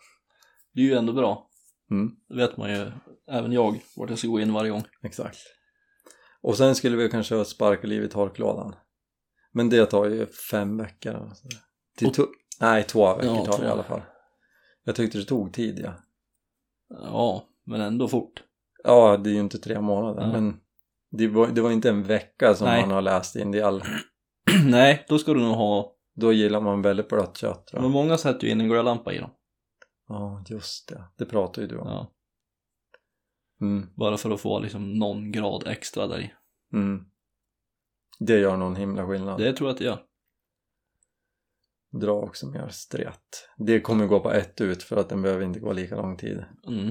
Det 0.72 0.80
är 0.80 0.84
ju 0.84 0.94
ändå 0.94 1.12
bra. 1.12 1.48
Mm, 1.90 2.16
Det 2.28 2.36
vet 2.36 2.56
man 2.56 2.70
ju, 2.70 2.92
även 3.30 3.52
jag, 3.52 3.82
vart 3.96 4.10
jag 4.10 4.18
ska 4.18 4.28
gå 4.28 4.40
in 4.40 4.52
varje 4.52 4.70
gång. 4.70 4.82
exakt. 5.02 5.38
Och 6.42 6.56
sen 6.56 6.74
skulle 6.74 6.96
vi 6.96 7.08
kanske 7.10 7.34
ha 7.34 7.44
sparkliv 7.44 8.04
i 8.04 8.08
torklådan. 8.08 8.74
Men 9.52 9.68
det 9.68 9.86
tar 9.86 10.06
ju 10.08 10.26
fem 10.26 10.76
veckor. 10.76 11.32
Till 11.96 12.08
Nej, 12.60 12.84
två 12.84 13.14
veckor 13.14 13.36
Ja, 13.36 13.44
tar 13.44 13.58
det 13.58 13.66
i 13.66 13.70
alla 13.70 13.82
fall. 13.82 14.00
Jag 14.84 14.96
tyckte 14.96 15.18
det 15.18 15.24
tog 15.24 15.52
tid 15.52 15.80
ja. 15.84 15.92
Ja, 16.88 17.44
men 17.64 17.80
ändå 17.80 18.08
fort. 18.08 18.42
Ja, 18.84 19.16
det 19.16 19.30
är 19.30 19.34
ju 19.34 19.40
inte 19.40 19.58
tre 19.58 19.80
månader 19.80 20.22
Ja. 20.22 20.32
men 20.32 20.60
det 21.10 21.28
var, 21.28 21.46
det 21.48 21.60
var 21.60 21.70
inte 21.70 21.88
en 21.88 22.02
vecka 22.02 22.54
som 22.54 22.66
Nej. 22.66 22.80
man 22.80 22.90
har 22.90 23.02
läst 23.02 23.36
in 23.36 23.54
i 23.54 23.60
all... 23.60 23.82
Nej, 24.64 25.04
då 25.08 25.18
ska 25.18 25.34
du 25.34 25.40
nog 25.40 25.54
ha... 25.56 25.92
Då 26.14 26.32
gillar 26.32 26.60
man 26.60 26.82
väldigt 26.82 27.08
blött 27.08 27.36
kött 27.36 27.66
tror 27.66 27.80
Men 27.80 27.90
många 27.90 28.18
sätter 28.18 28.46
ju 28.46 28.52
in 28.52 28.60
en 28.60 28.68
glödlampa 28.68 29.12
i 29.12 29.18
dem. 29.18 29.30
Ja, 30.08 30.44
just 30.48 30.88
det. 30.88 31.04
Det 31.16 31.24
pratar 31.24 31.62
ju 31.62 31.68
du 31.68 31.78
om. 31.78 31.88
Ja. 31.88 32.12
Mm, 33.60 33.88
Bara 33.96 34.16
för 34.16 34.30
att 34.30 34.40
få 34.40 34.60
liksom 34.60 34.92
någon 34.98 35.32
grad 35.32 35.66
extra 35.66 36.06
där 36.06 36.20
i. 36.20 36.32
mm. 36.72 37.04
Det 38.18 38.38
gör 38.38 38.56
någon 38.56 38.76
himla 38.76 39.06
skillnad. 39.06 39.38
Det 39.38 39.52
tror 39.52 39.68
jag 39.68 39.72
att 39.74 39.78
det 39.78 39.84
gör. 39.84 40.02
Dra 42.00 42.12
också 42.12 42.46
mer 42.46 42.68
stret. 42.68 43.48
Det 43.56 43.80
kommer 43.80 44.06
gå 44.06 44.20
på 44.20 44.30
ett 44.32 44.60
ut 44.60 44.82
för 44.82 44.96
att 44.96 45.08
den 45.08 45.22
behöver 45.22 45.44
inte 45.44 45.60
gå 45.60 45.72
lika 45.72 45.96
lång 45.96 46.16
tid. 46.16 46.44
Mm. 46.68 46.90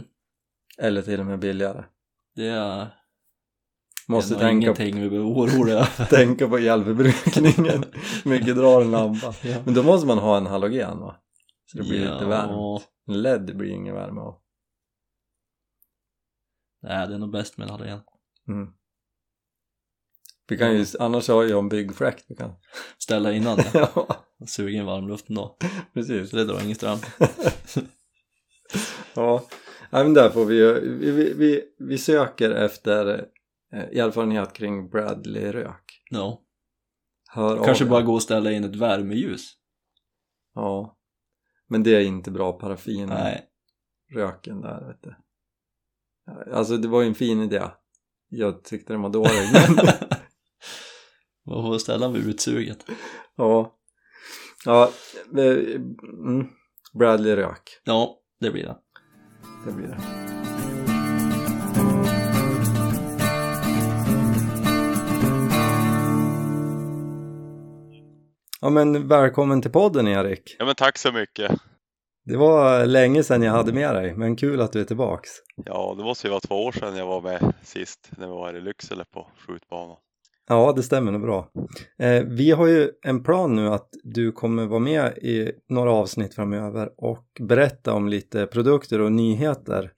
Eller 0.78 1.02
till 1.02 1.20
och 1.20 1.26
med 1.26 1.40
billigare. 1.40 1.84
Det 2.36 2.48
är, 2.48 2.96
Måste 4.08 4.34
det 4.34 4.38
är 4.38 4.40
tänka, 4.40 4.66
ingenting 4.66 5.02
vi 5.02 5.10
behöver 5.10 5.30
oroa 5.30 5.72
över. 5.72 6.06
tänka 6.06 6.48
på 6.48 6.58
elförbrukningen. 6.58 7.84
Mycket 8.26 8.56
drar 8.56 8.82
en 8.82 8.92
lampa. 8.92 9.34
Ja. 9.44 9.62
Men 9.66 9.74
då 9.74 9.84
måste 9.84 10.08
man 10.08 10.18
ha 10.18 10.38
en 10.38 10.46
halogen 10.46 11.00
va? 11.00 11.16
Så 11.66 11.78
det 11.78 11.84
blir 11.84 12.00
lite 12.00 12.12
Ja. 12.22 12.28
varmt. 12.28 12.88
En 13.08 13.22
LED 13.22 13.58
blir 13.58 13.70
ingen 13.70 13.96
värme 13.96 14.22
av. 14.22 14.38
Nej, 16.82 17.08
det 17.08 17.14
är 17.14 17.20
nog 17.20 17.32
bäst 17.32 17.58
med 17.58 17.66
en 17.66 17.72
halogen. 17.72 18.00
Mm. 18.48 18.74
Vi 20.52 20.58
kan 20.58 20.78
ju, 20.78 20.86
annars 21.00 21.28
har 21.28 21.44
jag 21.44 21.60
en 21.60 21.70
byggfläkt 21.70 22.26
vi 22.28 22.36
kan. 22.36 22.54
Ställa 22.98 23.32
innan 23.32 23.60
ja. 23.74 24.26
suga 24.48 24.70
in 24.70 24.86
varmluften 24.86 25.36
då. 25.36 25.58
precis. 25.94 26.30
Så 26.30 26.36
det 26.36 26.46
drar 26.46 26.64
ingen 26.64 26.76
ström. 26.76 26.98
Ja, 29.16 29.48
men 29.90 30.14
där 30.14 30.30
får 30.30 30.46
vi, 30.46 30.74
vi, 30.82 31.12
vi, 31.12 31.34
vi, 31.34 31.64
vi 31.80 31.98
söker 31.98 32.52
efter 32.52 33.28
eh, 33.74 34.04
erfarenhet 34.04 34.54
kring 34.54 34.90
Bradley-rök. 34.90 36.02
Ja. 36.10 36.42
Hör 37.30 37.64
Kanske 37.64 37.86
bara 37.86 38.02
gå 38.02 38.14
och 38.14 38.24
ställa 38.24 38.52
in 38.52 38.64
ett 38.64 38.76
värmeljus. 38.76 39.54
Ja, 40.56 40.98
men 41.68 41.84
det 41.84 41.96
är 41.96 42.02
inte 42.02 42.32
bra 42.32 42.54
paraffin. 42.54 43.10
Nej. 43.10 43.46
Röken 44.14 44.62
där 44.62 44.88
vet 44.88 45.02
du. 45.02 45.16
Alltså 46.54 46.78
det 46.78 46.88
var 46.88 47.02
ju 47.02 47.08
en 47.08 47.16
fin 47.16 47.42
idé. 47.42 47.62
Jag 48.30 48.64
tyckte 48.64 48.94
den 48.94 49.02
var 49.02 49.10
dålig. 49.10 49.50
Man 51.47 51.63
får 51.63 51.77
ställa 51.77 52.10
vid 52.10 52.27
utsuget. 52.27 52.86
ja. 53.36 53.77
Ja, 54.65 54.91
mm, 55.34 56.47
Bradley-rök. 56.93 57.82
Ja, 57.84 58.17
det 58.39 58.51
blir 58.51 58.63
det. 58.63 58.77
Det 59.65 59.71
blir 59.71 59.88
det. 59.88 59.97
Ja 68.62 68.69
men 68.69 69.08
välkommen 69.08 69.62
till 69.62 69.71
podden 69.71 70.08
Erik. 70.08 70.56
Ja 70.60 70.65
men 70.65 70.75
tack 70.75 70.97
så 70.97 71.12
mycket. 71.12 71.51
Det 72.25 72.38
var 72.38 72.86
länge 72.86 73.23
sedan 73.23 73.41
jag 73.41 73.51
hade 73.51 73.73
med 73.73 73.95
dig, 73.95 74.13
men 74.15 74.36
kul 74.36 74.62
att 74.62 74.71
du 74.73 74.82
är 74.82 74.86
tillbaks. 74.86 75.30
Ja, 75.65 75.95
det 75.97 76.04
måste 76.04 76.27
ju 76.27 76.32
vara 76.32 76.39
två 76.39 76.56
år 76.65 76.71
sedan 76.71 76.95
jag 76.97 77.08
var 77.08 77.21
med 77.21 77.54
sist 77.63 78.12
när 78.17 78.27
vi 78.27 78.34
var 78.34 78.54
i 78.54 78.62
Lycksele 78.62 79.06
på 79.13 79.27
skjutbanan. 79.47 79.97
Ja, 80.52 80.74
det 80.76 80.84
stämmer 80.84 81.12
nog 81.12 81.22
bra. 81.22 81.52
Eh, 82.00 82.24
vi 82.24 82.52
har 82.52 82.68
ju 82.68 82.92
en 83.02 83.24
plan 83.24 83.56
nu 83.56 83.68
att 83.68 83.90
du 84.04 84.32
kommer 84.32 84.66
vara 84.66 84.80
med 84.80 85.18
i 85.18 85.52
några 85.70 85.92
avsnitt 85.92 86.36
framöver 86.36 86.90
och 86.98 87.28
berätta 87.40 87.94
om 87.94 88.08
lite 88.08 88.46
produkter 88.46 89.02
och 89.02 89.12
nyheter 89.12 89.92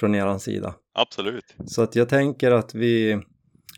från 0.00 0.14
eran 0.14 0.40
sida. 0.40 0.74
Absolut. 0.94 1.54
Så 1.66 1.82
att 1.82 1.96
jag 1.96 2.08
tänker 2.08 2.50
att 2.50 2.74
vi 2.74 3.22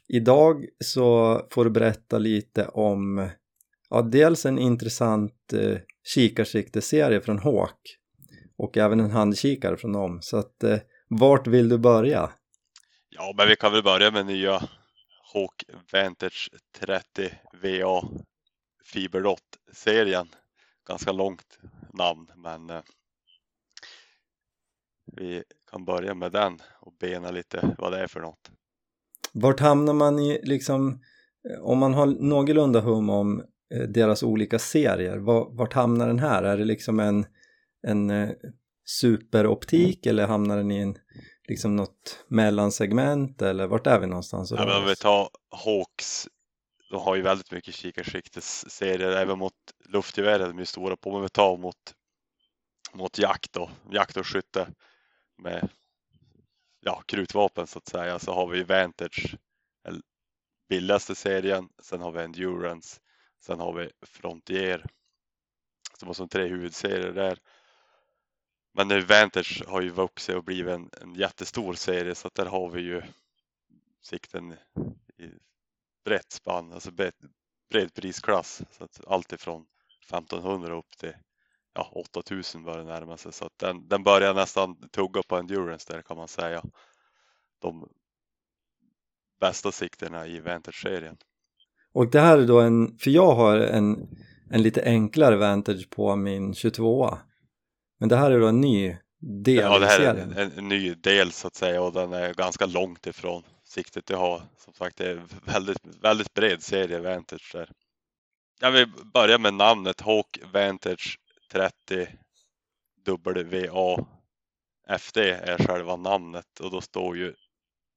idag 0.09 0.64
så 0.85 1.40
får 1.51 1.64
du 1.64 1.70
berätta 1.70 2.18
lite 2.18 2.66
om 2.66 3.29
ja, 3.90 4.03
dels 4.03 4.46
en 4.46 4.59
intressant 4.59 5.53
eh, 5.53 5.79
kikarsikteserie 6.14 7.20
från 7.20 7.38
Hawk 7.38 7.81
och 8.59 8.77
även 8.77 9.01
en 9.01 9.11
handkikare 9.11 9.77
från 9.77 9.92
dem. 9.92 10.18
Så 10.23 10.37
att 10.37 10.64
eh, 10.64 10.79
vart 11.09 11.46
vill 11.46 11.68
du 11.68 11.79
börja? 11.79 12.31
Ja, 13.11 13.35
men 13.37 13.49
vi 13.49 13.57
kan 13.57 13.73
väl 13.73 13.83
börja 13.83 14.11
med 14.11 14.27
nya 14.27 14.62
Hawk 15.32 15.64
Vantage 15.92 16.48
30 16.78 17.30
VA 17.62 18.02
Fiberdot-serien. 18.84 20.28
Ganska 20.88 21.12
långt 21.12 21.58
namn, 21.92 22.26
men 22.36 22.70
eh, 22.70 22.82
vi 25.16 25.42
kan 25.70 25.84
börja 25.84 26.14
med 26.14 26.32
den 26.32 26.58
och 26.80 26.94
bena 27.00 27.30
lite 27.30 27.74
vad 27.78 27.92
det 27.92 27.98
är 27.98 28.06
för 28.06 28.20
något. 28.20 28.50
Vart 29.32 29.60
hamnar 29.60 29.92
man 29.94 30.18
i 30.18 30.40
liksom, 30.42 31.02
om 31.60 31.78
man 31.78 31.94
har 31.94 32.06
någorlunda 32.06 32.80
hum 32.80 33.10
om 33.10 33.40
eh, 33.74 33.82
deras 33.88 34.22
olika 34.22 34.58
serier, 34.58 35.16
var- 35.18 35.50
vart 35.56 35.72
hamnar 35.72 36.06
den 36.06 36.18
här? 36.18 36.42
Är 36.42 36.56
det 36.56 36.64
liksom 36.64 37.00
en, 37.00 37.26
en 37.86 38.10
eh, 38.10 38.30
superoptik 38.84 40.06
eller 40.06 40.26
hamnar 40.26 40.56
den 40.56 40.70
i 40.70 40.78
en, 40.78 40.96
liksom 41.50 41.76
något 41.76 42.24
mellansegment 42.28 43.42
eller 43.42 43.66
vart 43.66 43.86
är 43.86 43.98
vi 43.98 44.06
någonstans? 44.06 44.50
Ja, 44.50 44.66
men 44.66 44.76
om 44.76 44.84
vi 44.84 44.96
tar 44.96 45.30
Hawks, 45.64 46.28
de 46.90 47.00
har 47.00 47.14
ju 47.16 47.22
väldigt 47.22 47.50
mycket 47.50 47.74
kikarsiktesserier, 47.74 49.10
även 49.10 49.38
mot 49.38 49.54
luftgevär 49.88 50.40
är 50.40 50.48
de 50.48 50.58
ju 50.58 50.66
stora 50.66 50.96
på, 50.96 51.12
men 51.12 51.22
vi 51.22 51.28
tar 51.28 51.56
mot, 51.56 51.94
mot 52.92 53.18
jakt 53.18 53.56
och 53.56 53.70
jakt 53.90 54.16
och 54.16 54.26
skytte 54.26 54.68
med 55.42 55.68
ja, 56.80 57.02
krutvapen 57.06 57.66
så 57.66 57.78
att 57.78 57.88
säga, 57.88 58.18
så 58.18 58.32
har 58.32 58.46
vi 58.46 58.62
Vantage, 58.62 59.36
den 59.84 60.02
billigaste 60.68 61.14
serien, 61.14 61.68
sen 61.82 62.00
har 62.00 62.12
vi 62.12 62.22
Endurance, 62.22 63.00
sen 63.44 63.60
har 63.60 63.72
vi 63.72 63.90
Frontier. 64.06 64.86
Så 65.90 66.04
det 66.04 66.06
var 66.06 66.14
som 66.14 66.28
tre 66.28 66.46
huvudserier 66.46 67.12
där. 67.12 67.38
Men 68.72 68.88
nu 68.88 69.00
Vantage 69.00 69.62
har 69.66 69.80
ju 69.80 69.90
vuxit 69.90 70.37
och 70.37 70.44
blivit 70.44 70.74
en, 70.74 70.90
en 71.00 71.14
jättestor 71.14 71.74
serie 71.74 72.14
så 72.14 72.28
att 72.28 72.35
där 72.35 72.46
har 72.46 72.70
vi 72.70 72.80
ju 72.80 73.02
sikten 74.02 74.52
i 75.18 75.28
brett 76.04 76.33
spann, 76.33 76.72
alltså 76.72 76.90
bred, 76.90 77.12
bred 77.70 77.94
prisklass. 77.94 78.62
Så 78.70 78.85
att 78.85 79.00
allt 79.06 79.33
ifrån 79.33 79.66
1500 80.09 80.74
upp 80.74 80.98
till 80.98 81.14
ja, 81.74 81.92
8000 81.92 82.64
börjar 82.64 82.85
närma 82.85 83.16
sig. 83.16 83.33
Så 83.33 83.44
att 83.44 83.59
den, 83.59 83.88
den 83.88 84.02
börjar 84.02 84.35
nästan 84.35 84.88
tugga 84.88 85.22
på 85.22 85.37
endurance 85.37 85.92
där 85.92 86.02
kan 86.02 86.16
man 86.16 86.28
säga. 86.28 86.62
De 87.59 87.88
bästa 89.40 89.72
siktena 89.72 90.26
i 90.26 90.40
Vantage-serien. 90.40 91.16
Och 91.92 92.11
det 92.11 92.20
här 92.20 92.38
är 92.38 92.46
då 92.46 92.61
en, 92.61 92.98
för 92.98 93.11
jag 93.11 93.35
har 93.35 93.59
en, 93.59 94.09
en 94.50 94.62
lite 94.62 94.83
enklare 94.85 95.37
Vantage 95.37 95.90
på 95.90 96.16
min 96.16 96.54
22 96.54 97.18
men 98.00 98.08
det 98.08 98.16
här 98.16 98.30
är 98.30 98.40
då 98.40 98.46
en 98.46 98.60
ny 98.60 98.96
del 99.20 99.56
Ja, 99.56 99.78
det 99.78 99.86
här 99.86 100.00
är 100.00 100.14
en, 100.14 100.32
en, 100.32 100.52
en 100.56 100.68
ny 100.68 100.94
del 100.94 101.32
så 101.32 101.46
att 101.46 101.54
säga 101.54 101.82
och 101.82 101.92
den 101.92 102.12
är 102.12 102.34
ganska 102.34 102.66
långt 102.66 103.06
ifrån 103.06 103.42
siktet 103.64 104.10
jag 104.10 104.18
har. 104.18 104.42
Som 104.58 104.74
sagt, 104.74 104.96
det 104.96 105.10
är 105.10 105.22
väldigt, 105.44 105.86
väldigt 106.00 106.34
bred 106.34 106.62
serie 106.62 107.00
Vantage 107.00 107.50
där. 107.54 107.70
Jag 108.60 108.70
vill 108.70 108.86
börja 109.14 109.38
med 109.38 109.54
namnet 109.54 110.00
Hawk 110.00 110.38
Vantage 110.52 111.18
30 111.52 112.08
WA 113.06 114.06
FD 114.88 115.30
är 115.30 115.66
själva 115.66 115.96
namnet 115.96 116.60
och 116.60 116.70
då 116.70 116.80
står 116.80 117.16
ju 117.16 117.34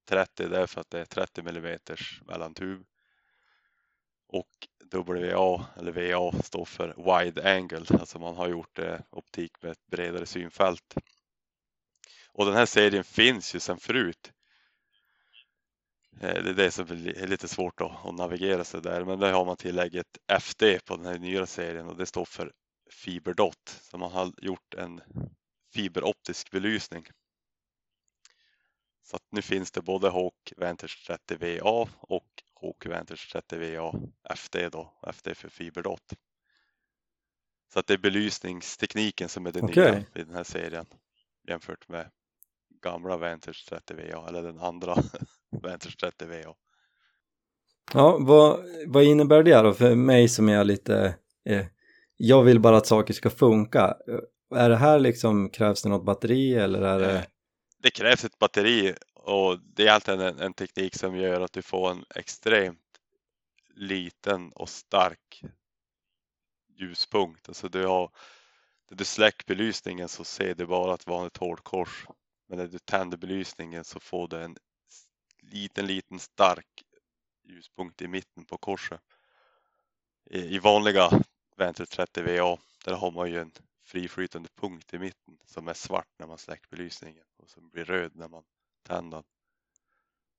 30 0.09 0.47
där 0.47 0.67
för 0.67 0.81
att 0.81 0.89
det 0.89 0.99
är 0.99 1.05
30 1.05 1.41
mm 1.41 1.79
mellantub. 2.25 2.83
Och 4.33 4.67
WA 4.91 5.65
eller 5.77 5.91
VA 5.91 6.43
står 6.43 6.65
för 6.65 6.87
wide 6.97 7.55
angle, 7.55 7.85
alltså 7.99 8.19
man 8.19 8.35
har 8.35 8.49
gjort 8.49 8.79
eh, 8.79 8.99
optik 9.09 9.61
med 9.61 9.71
ett 9.71 9.87
bredare 9.87 10.25
synfält. 10.25 10.95
Och 12.31 12.45
den 12.45 12.53
här 12.53 12.65
serien 12.65 13.03
finns 13.03 13.55
ju 13.55 13.59
sedan 13.59 13.79
förut. 13.79 14.31
Eh, 16.21 16.43
Det 16.43 16.49
är 16.49 16.53
det 16.53 16.71
som 16.71 16.85
är 16.91 17.27
lite 17.27 17.47
svårt 17.47 17.81
att, 17.81 18.05
att 18.05 18.15
navigera 18.15 18.63
sig 18.63 18.81
där, 18.81 19.05
men 19.05 19.19
där 19.19 19.33
har 19.33 19.45
man 19.45 19.57
tillägget 19.57 20.17
FD 20.27 20.79
på 20.79 20.95
den 20.95 21.05
här 21.05 21.19
nya 21.19 21.45
serien 21.45 21.87
och 21.87 21.97
det 21.97 22.05
står 22.05 22.25
för 22.25 22.51
fiberdot. 22.91 23.79
Så 23.81 23.97
man 23.97 24.11
har 24.11 24.31
gjort 24.37 24.73
en 24.73 25.01
fiberoptisk 25.73 26.51
belysning. 26.51 27.05
Så 29.03 29.15
att 29.15 29.23
nu 29.31 29.41
finns 29.41 29.71
det 29.71 29.81
både 29.81 30.09
Hawk 30.09 30.53
Vantage 30.57 31.03
30 31.07 31.59
VA 31.59 31.89
och 31.99 32.42
Vantage 32.85 33.31
30 33.31 33.57
VA 33.57 33.93
FD 34.33 34.69
då, 34.69 34.93
FD 35.07 35.35
för 35.35 35.49
fiberdot. 35.49 36.13
Så 37.73 37.79
att 37.79 37.87
det 37.87 37.93
är 37.93 37.97
belysningstekniken 37.97 39.29
som 39.29 39.45
är 39.45 39.51
det 39.51 39.61
nya 39.61 39.89
Okej. 39.89 40.05
i 40.15 40.23
den 40.23 40.35
här 40.35 40.43
serien 40.43 40.85
jämfört 41.47 41.87
med 41.87 42.09
gamla 42.83 43.17
Vantage 43.17 43.65
30 43.69 43.93
VA 43.93 44.27
eller 44.27 44.43
den 44.43 44.59
andra 44.59 44.95
Vantage 45.63 45.97
30 45.97 46.25
VA. 46.25 46.55
Ja, 47.93 48.17
vad, 48.19 48.59
vad 48.87 49.03
innebär 49.03 49.43
det 49.43 49.61
då 49.61 49.73
för 49.73 49.95
mig 49.95 50.29
som 50.29 50.49
är 50.49 50.63
lite, 50.63 51.15
eh, 51.45 51.65
jag 52.17 52.43
vill 52.43 52.59
bara 52.59 52.77
att 52.77 52.87
saker 52.87 53.13
ska 53.13 53.29
funka. 53.29 53.97
Är 54.55 54.69
det 54.69 54.77
här 54.77 54.99
liksom, 54.99 55.49
krävs 55.49 55.83
det 55.83 55.89
något 55.89 56.05
batteri 56.05 56.55
eller 56.55 56.81
är 56.81 56.99
det? 56.99 57.27
Det 57.77 57.91
krävs 57.91 58.25
ett 58.25 58.39
batteri 58.39 58.93
och 59.23 59.59
det 59.59 59.87
är 59.87 59.91
alltid 59.91 60.21
en, 60.21 60.39
en 60.39 60.53
teknik 60.53 60.95
som 60.95 61.15
gör 61.15 61.41
att 61.41 61.53
du 61.53 61.61
får 61.61 61.91
en 61.91 62.05
extremt 62.15 62.99
liten 63.75 64.51
och 64.51 64.69
stark 64.69 65.43
ljuspunkt. 66.67 67.47
Alltså 67.47 67.69
du 67.69 67.85
har, 67.85 68.11
när 68.89 68.97
du 68.97 69.05
släcker 69.05 69.45
belysningen 69.45 70.09
så 70.09 70.23
ser 70.23 70.55
du 70.55 70.65
bara 70.65 70.93
ett 70.93 71.07
vanligt 71.07 71.37
hårdkors. 71.37 72.07
Men 72.47 72.57
när 72.57 72.67
du 72.67 72.79
tänder 72.79 73.17
belysningen 73.17 73.83
så 73.83 73.99
får 73.99 74.27
du 74.27 74.43
en 74.43 74.57
liten, 75.41 75.87
liten 75.87 76.19
stark 76.19 76.83
ljuspunkt 77.43 78.01
i 78.01 78.07
mitten 78.07 78.45
på 78.45 78.57
korset. 78.57 79.01
I, 80.29 80.39
i 80.39 80.59
vanliga 80.59 81.09
Venture 81.55 81.85
30 81.85 82.21
VA, 82.21 82.57
där 82.85 82.95
har 82.95 83.11
man 83.11 83.31
ju 83.31 83.39
en 83.39 83.51
friflytande 83.83 84.49
punkt 84.55 84.93
i 84.93 84.99
mitten 84.99 85.37
som 85.45 85.67
är 85.67 85.73
svart 85.73 86.09
när 86.17 86.27
man 86.27 86.37
släcker 86.37 86.67
belysningen 86.69 87.25
och 87.37 87.49
som 87.49 87.69
blir 87.69 87.85
röd 87.85 88.15
när 88.15 88.27
man 88.27 88.43
tänder 88.83 89.17
den. 89.17 89.23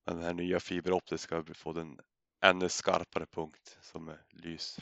Men 0.06 0.16
den 0.16 0.24
här 0.24 0.34
nya 0.34 0.60
fiberoptiska 0.60 1.44
får 1.54 1.74
den 1.74 1.98
ännu 2.44 2.68
skarpare 2.68 3.26
punkt 3.26 3.78
som 3.82 4.08
är 4.08 4.20
lys. 4.30 4.78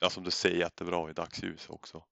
Ja, 0.00 0.10
som 0.10 0.24
du 0.24 0.30
ser 0.30 0.50
jättebra 0.54 1.10
i 1.10 1.12
dagsljus 1.12 1.68
också. 1.68 2.04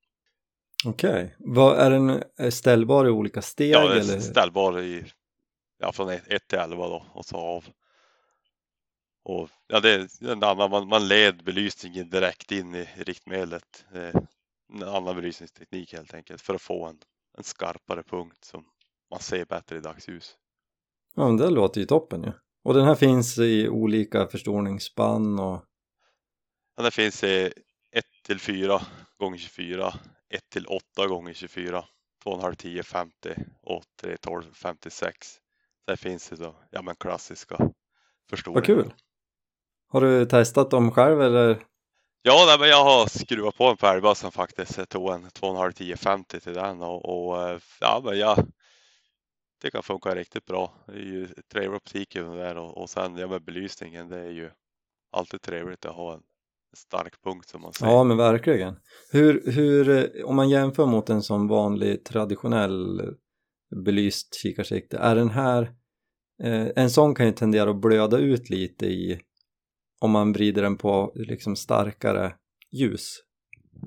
Okej, 0.85 1.35
vad 1.39 1.79
är 1.79 1.91
den 1.91 2.53
ställbar 2.53 3.07
i 3.07 3.11
olika 3.11 3.43
steg 3.43 3.71
Ja, 3.71 3.89
det 3.89 4.15
är 4.15 4.21
ställbar 4.21 4.81
i 4.81 5.13
ja, 5.79 5.93
från 5.93 6.09
1 6.09 6.49
till 6.49 6.59
11 6.59 6.89
då 6.89 7.07
och 7.13 7.25
så 7.25 7.37
av. 7.37 7.65
Och 9.23 9.51
ja, 9.67 9.81
det 9.81 9.91
är 9.91 10.31
en 10.31 10.45
annan, 10.45 10.71
man, 10.71 10.89
man 10.89 11.09
led 11.09 11.45
belysningen 11.45 12.11
direkt 12.11 12.53
in 12.53 12.75
i 12.75 12.89
riktmedlet. 12.97 13.85
Eh, 13.95 14.23
En 14.73 14.83
annan 14.83 15.17
belysningsteknik 15.17 15.93
helt 15.93 16.15
enkelt 16.15 16.43
för 16.43 16.55
att 16.55 16.63
få 16.63 16.87
en, 16.87 16.99
en 17.39 17.45
skarpare 17.45 18.03
punkt 18.03 18.45
som 18.45 18.65
man 19.11 19.21
ser 19.21 19.45
bättre 19.45 19.77
i 19.77 19.81
dagsljus. 19.81 20.37
Ja, 21.15 21.27
men 21.27 21.37
det 21.37 21.51
låter 21.51 21.81
ju 21.81 21.87
toppen 21.87 22.23
ju. 22.23 22.33
Och 22.65 22.75
den 22.75 22.85
här 22.85 22.95
finns 22.95 23.39
i 23.39 23.69
olika 23.69 24.27
förstoringsspann 24.27 25.39
och 25.39 25.65
Men 26.77 26.85
det 26.85 26.91
finns 26.91 27.25
i 27.25 27.53
1 27.93 28.05
till 28.27 28.41
4 28.41 28.81
gånger 29.19 29.39
24, 29.39 29.95
1 30.31 30.43
till 30.53 30.67
8 30.67 31.07
gånger 31.07 31.33
24, 31.33 31.85
2,5 32.25 32.55
10 32.55 32.83
50 32.83 33.35
och 33.63 33.83
3 34.01 34.17
12 34.17 34.43
56. 34.53 35.17
Där 35.87 35.97
finns 35.97 36.29
det 36.29 36.37
då, 36.37 36.55
ja 36.71 36.83
men 36.83 36.97
klassiska 36.97 37.71
förstoringar. 38.31 38.61
vad 38.61 38.67
kul! 38.67 38.93
Har 39.89 40.01
du 40.01 40.27
testat 40.27 40.71
dem 40.71 40.91
själv 40.91 41.23
eller? 41.23 41.63
Ja, 42.23 42.45
nej, 42.47 42.59
men 42.59 42.69
jag 42.69 42.85
har 42.85 43.07
skruvat 43.07 43.57
på 43.57 43.65
en 43.65 43.77
färgbössa 43.77 44.31
faktiskt. 44.31 44.79
Jag 44.79 44.89
tog 44.89 45.11
en 45.11 45.25
2,5 45.25 45.73
10 45.73 45.97
50 45.97 46.41
till 46.41 46.55
den 46.55 46.83
och, 46.83 47.05
och 47.05 47.49
eh, 47.49 47.59
ja, 47.81 48.03
men 48.05 48.19
jag 48.19 48.47
det 49.63 49.71
kan 49.71 49.83
funka 49.83 50.15
riktigt 50.15 50.45
bra. 50.45 50.73
Det 50.87 50.93
är 50.93 50.97
ju 50.97 51.29
trevlig 51.53 51.77
optik 51.77 52.15
där 52.15 52.57
och, 52.57 52.79
och 52.79 52.91
sen 52.91 53.17
ja, 53.17 53.27
med 53.27 53.45
belysningen. 53.45 54.09
Det 54.09 54.19
är 54.19 54.31
ju 54.31 54.51
alltid 55.13 55.43
trevligt 55.43 55.85
att 55.85 55.95
ha 55.95 56.15
en 56.15 56.23
stark 56.77 57.23
punkt 57.23 57.49
som 57.49 57.61
man 57.63 57.73
ser. 57.73 57.87
Ja, 57.87 58.05
men 58.05 58.17
verkligen. 58.17 58.77
Hur, 59.13 59.53
hur, 59.53 59.89
eh, 59.89 60.25
om 60.25 60.37
man 60.37 60.49
jämför 60.49 60.87
mot 60.87 61.11
en 61.11 61.23
sån 61.23 61.49
vanlig 61.49 62.05
traditionell 62.05 63.03
belyst 63.85 64.43
kikarsikte, 64.43 64.99
är 64.99 65.17
den 65.17 65.31
här, 65.31 65.63
eh, 66.43 66.69
en 66.77 66.91
sån 66.91 67.15
kan 67.15 67.27
ju 67.27 67.33
tendera 67.33 67.71
att 67.71 67.81
blöda 67.81 68.19
ut 68.19 68.51
lite 68.51 68.87
i, 68.87 69.21
om 70.01 70.11
man 70.11 70.33
vrider 70.33 70.63
den 70.63 70.77
på 70.77 71.13
liksom 71.15 71.57
starkare 71.57 72.35
ljus. 72.73 73.17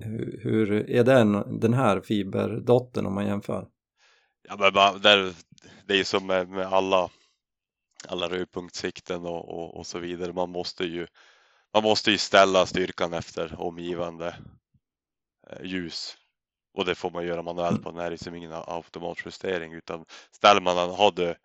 Hur, 0.02 0.40
hur 0.44 0.90
är 0.90 1.04
den, 1.04 1.60
den 1.60 1.74
här 1.74 2.02
fiberdotten 2.02 3.06
om 3.06 3.14
man 3.14 3.28
jämför? 3.28 3.68
Ja, 4.48 4.56
men 4.60 4.74
bara, 4.74 4.98
där, 4.98 5.34
det 5.86 5.94
är 5.94 5.98
ju 5.98 6.04
som 6.04 6.28
med, 6.28 6.50
med 6.50 6.66
alla, 6.66 7.10
alla 8.08 8.30
rödpunktssikten 8.30 9.26
och, 9.26 9.50
och, 9.50 9.78
och 9.78 9.88
så 9.88 10.00
vidare. 10.00 10.34
Man 10.34 10.50
måste 10.50 10.84
ju 10.84 11.08
man 11.74 11.84
måste 11.84 12.12
ju 12.12 12.18
ställa 12.18 12.66
styrkan 12.66 13.14
efter 13.14 13.62
omgivande 13.62 14.36
eh, 15.50 15.66
ljus 15.66 16.18
och 16.74 16.86
det 16.86 16.96
får 16.96 17.12
man 17.12 17.26
göra 17.26 17.42
manuellt 17.42 17.84
på 17.84 17.92
den 17.92 18.00
här 18.00 18.12
är 18.12 18.18
som 18.18 18.36
ingen 18.36 18.54
automatjustering 18.54 19.74
utan 19.74 20.06
ställer 20.32 20.62
man 20.62 20.76
den, 20.76 20.90
har 20.90 21.12
du 21.12 21.36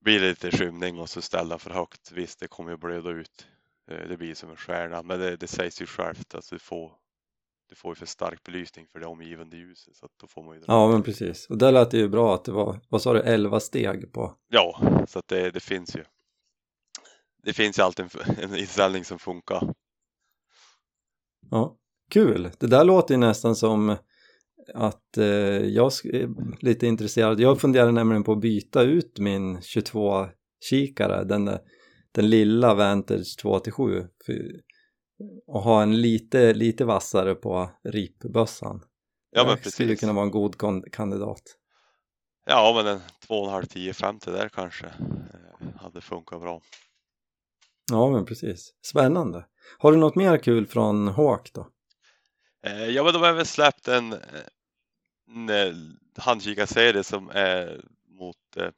blir 0.00 0.20
det 0.20 0.28
lite 0.28 0.50
skymning 0.50 0.98
och 0.98 1.10
så 1.10 1.22
ställa 1.22 1.58
för 1.58 1.70
högt, 1.70 2.12
visst 2.12 2.40
det 2.40 2.48
kommer 2.48 2.70
ju 2.70 2.76
blöda 2.76 3.10
ut. 3.10 3.46
Eh, 3.90 4.08
det 4.08 4.16
blir 4.16 4.34
som 4.34 4.50
en 4.50 4.56
stjärna 4.56 5.02
men 5.02 5.20
det, 5.20 5.36
det 5.36 5.46
sägs 5.46 5.82
ju 5.82 5.86
självt 5.86 6.34
att 6.34 6.50
du 6.50 6.58
får 6.58 6.92
du 7.74 7.78
får 7.78 7.90
ju 7.90 7.94
för 7.94 8.06
stark 8.06 8.42
belysning 8.44 8.86
för 8.92 9.00
det 9.00 9.06
omgivande 9.06 9.56
ljuset 9.56 9.96
så 9.96 10.06
att 10.06 10.12
då 10.20 10.26
får 10.26 10.42
man 10.42 10.56
ju 10.56 10.62
Ja 10.66 10.88
men 10.90 11.02
precis, 11.02 11.46
och 11.50 11.58
där 11.58 11.72
lät 11.72 11.90
det 11.90 11.98
ju 11.98 12.08
bra 12.08 12.34
att 12.34 12.44
det 12.44 12.52
var, 12.52 12.80
vad 12.88 13.02
sa 13.02 13.12
du, 13.12 13.20
11 13.20 13.60
steg 13.60 14.12
på? 14.12 14.34
Ja, 14.48 14.80
så 15.08 15.18
att 15.18 15.28
det, 15.28 15.50
det 15.50 15.60
finns 15.60 15.96
ju. 15.96 16.04
Det 17.42 17.52
finns 17.52 17.78
ju 17.78 17.82
alltid 17.82 18.04
en, 18.04 18.34
en 18.50 18.56
inställning 18.56 19.04
som 19.04 19.18
funkar. 19.18 19.74
Ja, 21.50 21.76
kul! 22.10 22.50
Det 22.58 22.66
där 22.66 22.84
låter 22.84 23.14
ju 23.14 23.18
nästan 23.18 23.56
som 23.56 23.96
att 24.74 25.16
eh, 25.16 25.24
jag 25.66 25.92
är 26.04 26.62
lite 26.64 26.86
intresserad. 26.86 27.40
Jag 27.40 27.60
funderar 27.60 27.92
nämligen 27.92 28.24
på 28.24 28.32
att 28.32 28.40
byta 28.40 28.82
ut 28.82 29.18
min 29.18 29.58
22-kikare, 29.58 31.24
den, 31.24 31.44
där- 31.44 31.60
den 32.12 32.30
lilla 32.30 32.74
Vantage 32.74 33.36
2-7 33.42 34.08
för- 34.26 34.73
och 35.46 35.60
ha 35.60 35.82
en 35.82 36.00
lite, 36.00 36.54
lite 36.54 36.84
vassare 36.84 37.34
på 37.34 37.70
ripbössan. 37.84 38.84
Ja 39.30 39.44
men 39.44 39.56
det 39.62 39.70
skulle 39.70 39.88
precis. 39.88 40.00
kunna 40.00 40.12
vara 40.12 40.24
en 40.24 40.30
god 40.30 40.56
kandidat. 40.92 41.42
Ja 42.46 42.72
men 42.76 42.86
en 42.86 43.00
2,5 43.28 43.66
10 43.66 43.92
50 43.94 44.30
där 44.30 44.48
kanske 44.48 44.86
eh, 44.86 45.80
hade 45.80 46.00
funkat 46.00 46.40
bra. 46.40 46.60
Ja 47.90 48.10
men 48.10 48.24
precis, 48.24 48.74
spännande. 48.86 49.46
Har 49.78 49.92
du 49.92 49.98
något 49.98 50.14
mer 50.14 50.38
kul 50.38 50.66
från 50.66 51.08
Hawk 51.08 51.52
då? 51.52 51.68
Eh, 52.66 52.86
ja 52.86 53.04
men 53.04 53.12
de 53.12 53.22
har 53.22 53.32
väl 53.32 53.46
släppt 53.46 53.88
en, 53.88 54.12
en 55.28 55.48
eh, 55.48 55.74
handkikarserie 56.16 57.04
som 57.04 57.30
är 57.30 57.84
mot 58.08 58.56
eh, 58.56 58.70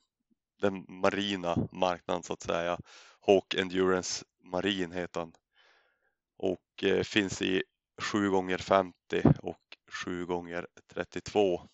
den 0.61 0.85
marina 0.88 1.68
marknaden 1.72 2.22
så 2.22 2.33
att 2.33 2.42
säga. 2.42 2.79
Hawk 3.20 3.55
Endurance 3.55 4.25
Marin 4.44 4.92
heter 4.92 5.20
han. 5.20 5.33
Och 6.37 6.85
eh, 6.85 7.03
finns 7.03 7.42
i 7.42 7.62
7 8.03 8.31
gånger 8.31 8.59
50 8.59 8.94
och 9.38 9.77
7 10.05 10.27
gånger 10.27 10.66
32 10.87 11.68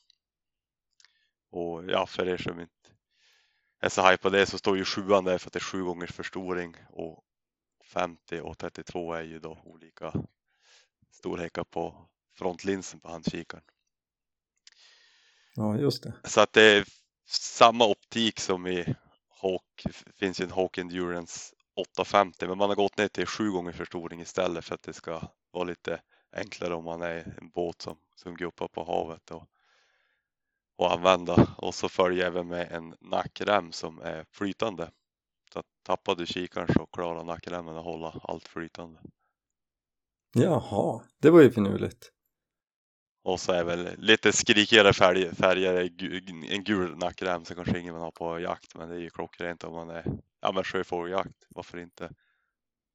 Och 1.51 1.85
ja, 1.85 2.07
för 2.07 2.29
er 2.29 2.37
som 2.37 2.61
inte 2.61 2.73
är 3.81 3.89
så 3.89 4.11
hype 4.11 4.23
på 4.23 4.31
det 4.31 4.47
så 4.47 4.59
står 4.59 4.77
ju 4.77 4.85
sjuan 4.85 5.25
där 5.25 5.39
för 5.39 5.49
att 5.49 5.53
det 5.53 5.59
är 5.59 5.61
7 5.61 5.83
gångers 5.85 6.13
förstoring 6.13 6.77
och 6.89 7.25
50 7.85 8.41
och 8.41 8.59
32 8.59 9.13
är 9.13 9.23
ju 9.23 9.39
då 9.39 9.59
olika 9.65 10.13
storlekar 11.11 11.65
på 11.65 12.09
frontlinsen 12.35 13.01
på 13.01 13.09
handkikaren. 13.09 13.65
Ja 15.55 15.77
just 15.77 16.03
det. 16.03 16.15
Så 16.25 16.41
att 16.41 16.53
det 16.53 16.63
är 16.63 16.85
samma 17.29 17.87
optik 17.87 18.41
som 18.41 18.67
i 18.67 18.95
Hawk, 19.29 19.83
det 19.85 20.13
finns 20.17 20.41
ju 20.41 20.45
en 20.45 20.51
Hawk 20.51 20.79
Endurance 20.79 21.55
850 21.75 22.49
men 22.49 22.59
man 22.59 22.69
har 22.69 22.77
gått 22.77 22.99
ner 22.99 23.09
till 23.09 23.27
7 23.27 23.51
gånger 23.51 23.73
förstoring 23.73 24.21
istället 24.21 24.65
för 24.65 24.75
att 24.75 24.83
det 24.83 24.93
ska 24.93 25.21
vara 25.51 25.65
lite 25.65 26.01
enklare 26.33 26.75
om 26.75 26.85
man 26.85 27.03
är 27.03 27.39
en 27.41 27.49
båt 27.49 27.83
som, 27.83 27.97
som 28.15 28.35
guppar 28.35 28.69
på 28.69 28.85
havet 28.85 29.31
och, 29.31 29.49
och 30.77 30.93
använda. 30.93 31.55
Och 31.59 31.75
så 31.75 31.89
följer 31.89 32.19
jag 32.19 32.27
även 32.27 32.49
med 32.49 32.73
en 32.73 32.97
nackrem 33.01 33.73
som 33.73 34.01
är 34.01 34.27
flytande. 34.31 34.91
Så 35.53 35.59
att 35.59 35.67
tappar 35.83 36.15
du 36.15 36.27
kikaren 36.27 36.69
så 36.77 36.87
klarar 36.87 37.25
nackremmen 37.25 37.77
att 37.77 37.85
hålla 37.85 38.21
allt 38.23 38.49
flytande. 38.49 39.01
Jaha, 40.35 41.03
det 41.19 41.31
var 41.31 41.41
ju 41.41 41.51
finurligt. 41.51 42.13
Och 43.25 43.41
så 43.41 43.53
är 43.53 43.65
väl 43.65 43.89
lite 43.99 44.33
skrikigare 44.33 44.93
färger, 44.93 45.91
en 46.53 46.65
gul 46.65 46.97
nackrem 46.97 47.45
så 47.45 47.55
kanske 47.55 47.79
ingen 47.79 47.95
vill 47.95 48.03
ha 48.03 48.11
på 48.11 48.41
jakt 48.41 48.75
men 48.75 48.89
det 48.89 48.95
är 48.95 49.01
ju 49.01 49.11
klockrent 49.11 49.65
om 49.65 49.73
man 49.73 49.91
är 49.91 50.05
ja 50.41 50.53
men 50.53 50.65
sjöfågeljakt. 50.65 51.47
Varför 51.49 51.79
inte? 51.79 52.11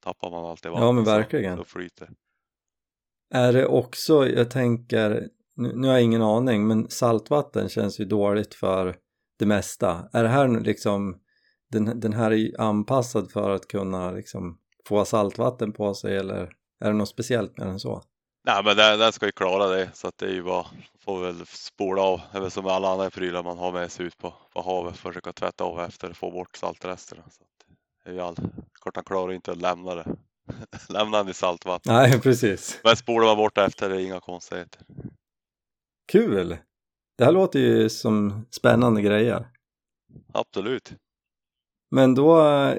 Tappar 0.04 0.32
man 0.32 0.46
allt 0.46 0.66
i 0.66 0.70
vattnet 0.70 0.86
Ja, 0.86 0.92
men 0.92 1.04
verkligen. 1.04 1.58
så 1.58 1.63
flyter. 1.63 2.10
Är 3.34 3.54
det 3.54 3.66
också, 3.66 4.28
jag 4.28 4.52
tänker, 4.52 5.30
nu, 5.56 5.74
nu 5.76 5.88
har 5.88 5.94
jag 5.94 6.04
ingen 6.04 6.22
aning, 6.22 6.68
men 6.68 6.90
saltvatten 6.90 7.70
känns 7.70 8.00
ju 8.00 8.06
dåligt 8.06 8.56
för 8.56 8.96
det 9.40 9.46
mesta. 9.46 10.10
Är 10.13 10.24
det 10.24 10.30
här 10.30 10.60
liksom, 10.60 11.20
den, 11.72 12.00
den 12.00 12.13
här 12.13 12.32
är 12.32 12.36
ju 12.36 12.56
anpassad 12.58 13.32
för 13.32 13.50
att 13.50 13.68
kunna 13.68 14.12
liksom 14.12 14.60
få 14.88 15.06
saltvatten 15.06 15.74
på 15.74 15.94
sig 15.94 16.18
eller 16.18 16.54
är 16.80 16.92
det 16.92 16.94
något 16.94 17.10
speciellt 17.10 17.58
med 17.58 17.68
den 17.68 17.80
så? 17.80 18.04
Nej 18.48 18.64
men 18.64 18.78
den, 18.78 19.00
den 19.00 19.14
ska 19.14 19.26
ju 19.26 19.32
klara 19.32 19.68
det 19.68 19.90
så 19.94 20.08
att 20.08 20.18
det 20.18 20.26
är 20.26 20.34
ju 20.34 20.44
bara, 20.44 20.66
får 21.00 21.22
väl 21.22 21.46
spola 21.46 22.02
av. 22.02 22.22
Det 22.32 22.38
är 22.38 22.42
väl 22.42 22.52
som 22.52 22.64
med 22.64 22.74
alla 22.74 22.90
andra 22.90 23.10
prylar 23.10 23.44
man 23.44 23.58
har 23.58 23.72
med 23.72 23.92
sig 23.92 24.06
ut 24.06 24.18
på, 24.18 24.34
på 24.54 24.62
havet, 24.62 24.98
försöka 24.98 25.34
tvätta 25.34 25.64
av 25.64 25.80
efter 25.80 26.10
och 26.10 26.18
få 26.18 26.32
bort 26.32 26.58
saltresterna. 26.58 27.24
Så 27.30 27.44
att 27.44 27.76
det 28.04 28.10
är 28.10 28.14
ju 28.14 28.22
all, 28.22 28.36
klart 28.82 28.96
han 28.96 29.04
klarar 29.04 29.34
inte 29.34 29.52
att 29.52 29.62
lämna 29.62 29.96
det. 29.96 30.06
lämna 30.90 31.18
den 31.18 31.30
i 31.30 31.34
saltvatten. 31.34 31.94
Nej, 31.94 32.22
precis. 32.22 32.80
Men 32.84 32.96
spolar 32.96 33.28
man 33.28 33.38
bort 33.38 33.58
efter 33.58 33.90
det 33.90 33.96
är 33.96 34.06
inga 34.06 34.20
konstigheter. 34.20 34.82
Kul! 36.12 36.58
Det 37.18 37.26
här 37.26 37.32
låter 37.32 37.60
ju 37.60 37.90
som 37.90 38.46
spännande 38.52 39.02
grejer. 39.02 39.48
Absolut. 40.34 40.94
Men 41.92 42.16
då 42.16 42.50
eh, 42.50 42.78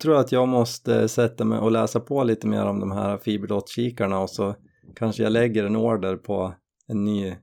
tror 0.00 0.14
jag 0.14 0.24
att 0.24 0.32
jag 0.32 0.48
måste 0.48 1.08
sätta 1.08 1.44
mig 1.44 1.58
och 1.58 1.70
läsa 1.70 2.00
på 2.00 2.24
lite 2.24 2.46
mer 2.46 2.64
om 2.64 2.80
de 2.80 2.90
här 2.90 3.18
fiberdottkikarna 3.18 4.18
och 4.18 4.30
så 4.30 4.54
kanske 4.96 5.22
jag 5.22 5.32
lägger 5.32 5.64
en 5.64 5.76
order 5.76 6.16
på 6.16 6.54
en 6.86 7.04
ny 7.04 7.36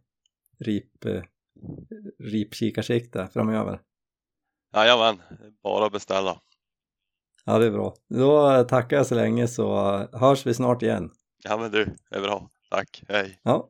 rip, 0.60 1.06
eh, 1.06 1.22
ripkikarsikte 2.20 3.28
framöver. 3.34 3.82
Jajamän, 4.74 5.22
bara 5.64 5.90
beställa. 5.90 6.42
Ja, 7.46 7.60
det 7.60 7.66
är 7.66 7.72
bra. 7.72 7.94
Då 8.10 8.64
tackar 8.64 8.98
jag 8.98 9.08
så 9.08 9.16
länge 9.16 9.48
så 9.48 9.98
hörs 10.14 10.46
vi 10.46 10.54
snart 10.54 10.82
igen. 10.82 11.12
Ja 11.44 11.58
men 11.58 11.72
du, 11.72 11.96
det 12.10 12.16
är 12.16 12.22
bra. 12.22 12.50
Tack, 12.70 13.04
hej. 13.08 13.40
Ja, 13.44 13.70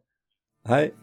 hej! 0.65 0.93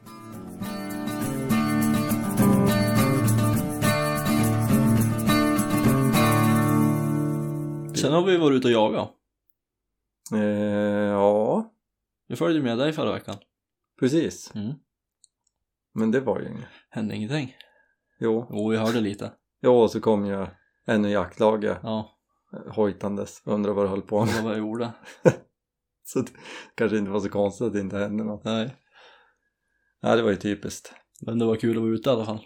Sen 7.95 8.13
har 8.13 8.25
vi 8.25 8.37
varit 8.37 8.57
ute 8.57 8.69
och 8.69 8.73
jagat. 8.73 9.11
Eh, 10.33 10.41
ja, 10.41 11.64
Vi 12.27 12.37
följde 12.37 12.63
med 12.63 12.79
dig 12.79 12.93
förra 12.93 13.13
veckan. 13.13 13.37
precis. 14.01 14.55
Mm. 14.55 14.73
Men 15.95 16.11
det 16.11 16.21
var 16.21 16.41
ju 16.41 16.49
inget. 16.49 16.69
Hände 16.91 17.15
ingenting. 17.17 17.57
Jo, 18.21 18.47
Jo, 18.51 18.69
vi 18.69 18.77
hörde 18.77 19.01
lite. 19.01 19.33
jo 19.63 19.73
och 19.75 19.91
så 19.91 20.01
kom 20.01 20.27
ju 20.27 20.47
ännu 20.87 21.11
jaktlaget 21.11 21.79
Ja, 21.83 22.19
hojtandes. 22.75 23.43
Undrar 23.45 23.73
vad 23.73 23.85
det 23.85 23.89
höll 23.89 24.03
på 24.03 24.25
med. 24.25 24.35
var 24.35 24.43
vad 24.43 24.53
jag 24.53 24.59
gjorde. 24.59 24.93
Så 26.07 26.21
det 26.21 26.33
kanske 26.75 26.99
inte 26.99 27.11
var 27.11 27.21
så 27.21 27.29
konstigt 27.29 27.67
att 27.67 27.73
det 27.73 27.81
inte 27.81 27.99
hände 27.99 28.25
något. 28.25 28.45
Nej, 28.45 28.77
Ja, 30.01 30.17
det 30.17 30.23
var 30.23 30.31
ju 30.31 30.37
typiskt. 30.37 30.93
men 31.27 31.39
det 31.39 31.45
var 31.45 31.57
kul 31.57 31.77
att 31.77 31.83
vara 31.83 31.93
ute 31.95 32.11
i 32.11 32.13
alla 32.13 32.25
fall. 32.25 32.41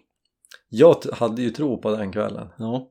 Jag 0.69 0.95
hade 1.13 1.43
ju 1.43 1.51
tro 1.51 1.81
på 1.83 1.91
den 1.97 2.13
kvällen. 2.13 2.49
Ja, 2.59 2.91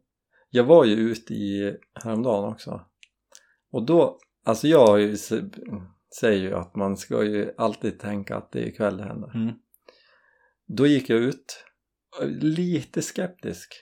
Jag 0.49 0.63
var 0.63 0.85
ju 0.85 0.93
ute 0.95 1.33
i 1.33 1.77
häromdagen 2.03 2.51
också. 2.53 2.81
Och 3.71 3.85
då, 3.85 4.19
alltså 4.45 4.67
jag 4.67 4.87
har 4.87 4.97
ju, 4.97 5.17
säger 6.19 6.41
ju 6.41 6.53
att 6.53 6.75
man 6.75 6.97
ska 6.97 7.23
ju 7.23 7.51
alltid 7.57 7.99
tänka 7.99 8.37
att 8.37 8.51
det 8.51 8.59
är 8.59 8.67
ikväll 8.67 8.97
det 8.97 9.03
händer. 9.03 9.35
mm. 9.35 9.55
Då 10.67 10.87
gick 10.87 11.09
jag 11.09 11.19
ut 11.19 11.65
eh, 12.21 12.27
lite 12.27 13.01
skeptisk 13.01 13.73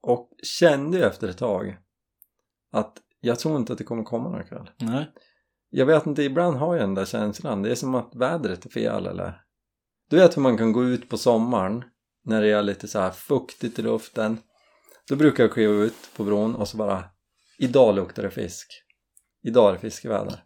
och 0.00 0.30
kände 0.42 0.96
ju 0.96 1.04
efter 1.04 1.28
ett 1.28 1.38
tag 1.38 1.78
att 2.72 2.98
jag 3.20 3.38
tror 3.38 3.56
inte 3.56 3.72
att 3.72 3.78
det 3.78 3.84
kommer 3.84 4.04
komma 4.04 4.30
någon 4.30 4.44
kväll. 4.44 4.70
nej. 4.80 5.12
Jag 5.70 5.86
vet 5.86 6.06
inte, 6.06 6.22
ibland 6.22 6.56
har 6.56 6.74
jag 6.74 6.82
den 6.82 6.94
där 6.94 7.04
känslan. 7.04 7.62
Det 7.62 7.70
är 7.70 7.74
som 7.74 7.94
att 7.94 8.14
vädret 8.14 8.64
är 8.64 8.70
fel 8.70 9.06
eller? 9.06 9.42
Du 10.10 10.16
vet 10.16 10.36
hur 10.36 10.42
man 10.42 10.58
kan 10.58 10.72
gå 10.72 10.84
ut 10.84 11.08
på 11.08 11.18
sommaren 11.18 11.84
när 12.24 12.42
det 12.42 12.50
är 12.50 12.62
lite 12.62 12.88
så 12.88 12.98
här 12.98 13.10
fuktigt 13.10 13.78
i 13.78 13.82
luften. 13.82 14.38
Då 15.08 15.16
brukar 15.16 15.44
jag 15.44 15.52
kliva 15.52 15.72
ut 15.72 16.10
på 16.16 16.24
bron 16.24 16.54
och 16.54 16.68
så 16.68 16.76
bara 16.76 17.04
Idag 17.58 17.94
luktar 17.94 18.22
det 18.22 18.30
fisk. 18.30 18.82
Idag 19.42 19.68
är 19.68 19.72
det 19.72 19.78
fiskeväder. 19.78 20.44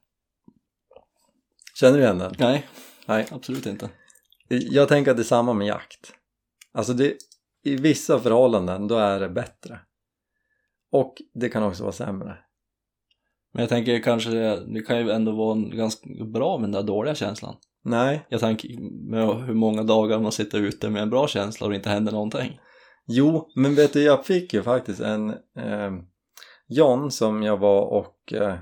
Känner 1.75 1.99
du 1.99 2.05
igen 2.05 2.19
den? 2.19 2.35
Nej, 2.39 2.67
Nej. 3.07 3.27
absolut 3.31 3.67
inte. 3.67 3.91
Jag 4.49 4.89
tänker 4.89 5.11
att 5.11 5.17
det 5.17 5.23
är 5.23 5.25
samma 5.25 5.53
med 5.53 5.67
jakt. 5.67 6.13
Alltså 6.73 6.93
det, 6.93 7.17
i 7.65 7.77
vissa 7.77 8.19
förhållanden 8.19 8.89
då 8.89 8.97
är 8.97 9.21
det 9.21 9.29
bättre. 9.29 9.81
Och 10.93 11.15
det 11.35 11.49
kan 11.49 11.63
också 11.63 11.83
vara 11.83 11.93
sämre. 11.93 12.37
Men 13.53 13.61
jag 13.61 13.69
tänker 13.69 14.03
kanske 14.03 14.31
det, 14.31 14.75
det 14.75 14.81
kan 14.81 14.99
ju 14.99 15.11
ändå 15.11 15.33
vara 15.33 15.53
en 15.53 15.77
ganska 15.77 16.09
bra 16.33 16.59
med 16.59 16.65
den 16.65 16.73
där 16.73 16.83
dåliga 16.83 17.15
känslan. 17.15 17.57
Nej, 17.85 18.27
Jag 18.29 18.41
tänker 18.41 18.69
med 19.11 19.47
hur 19.47 19.55
många 19.55 19.83
dagar 19.83 20.19
man 20.19 20.33
sitter 20.33 20.61
ute 20.61 20.91
med 20.91 21.03
en 21.03 21.11
bra 21.11 21.29
känsla 21.29 21.65
och 21.65 21.71
det 21.71 21.77
inte 21.77 21.89
händer 21.89 22.13
någonting. 22.13 22.61
Jo, 23.07 23.51
men 23.57 23.75
vet 23.75 23.93
du, 23.93 24.03
jag 24.03 24.27
fick 24.27 24.55
ju 24.55 24.63
faktiskt 24.63 25.01
en 25.01 25.31
eh, 25.59 25.93
John 26.69 27.11
som 27.11 27.43
jag 27.43 27.57
var 27.57 27.83
och 27.83 28.33
eh, 28.33 28.59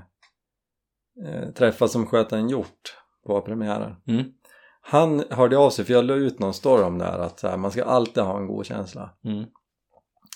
eh, 1.25 1.49
träffade 1.49 1.91
som 1.91 2.05
sköt 2.05 2.31
en 2.31 2.49
hjort 2.49 2.97
på 3.25 3.41
premiären. 3.41 3.95
Mm. 4.07 4.25
Han 4.81 5.23
hörde 5.29 5.57
av 5.57 5.69
sig, 5.69 5.85
för 5.85 5.93
jag 5.93 6.05
la 6.05 6.13
ut 6.13 6.39
någon 6.39 6.53
story 6.53 6.83
om 6.83 6.97
det 6.97 7.05
här 7.05 7.19
att 7.19 7.41
här, 7.41 7.57
man 7.57 7.71
ska 7.71 7.83
alltid 7.83 8.23
ha 8.23 8.37
en 8.37 8.47
god 8.47 8.65
känsla. 8.65 9.17
Mm. 9.23 9.45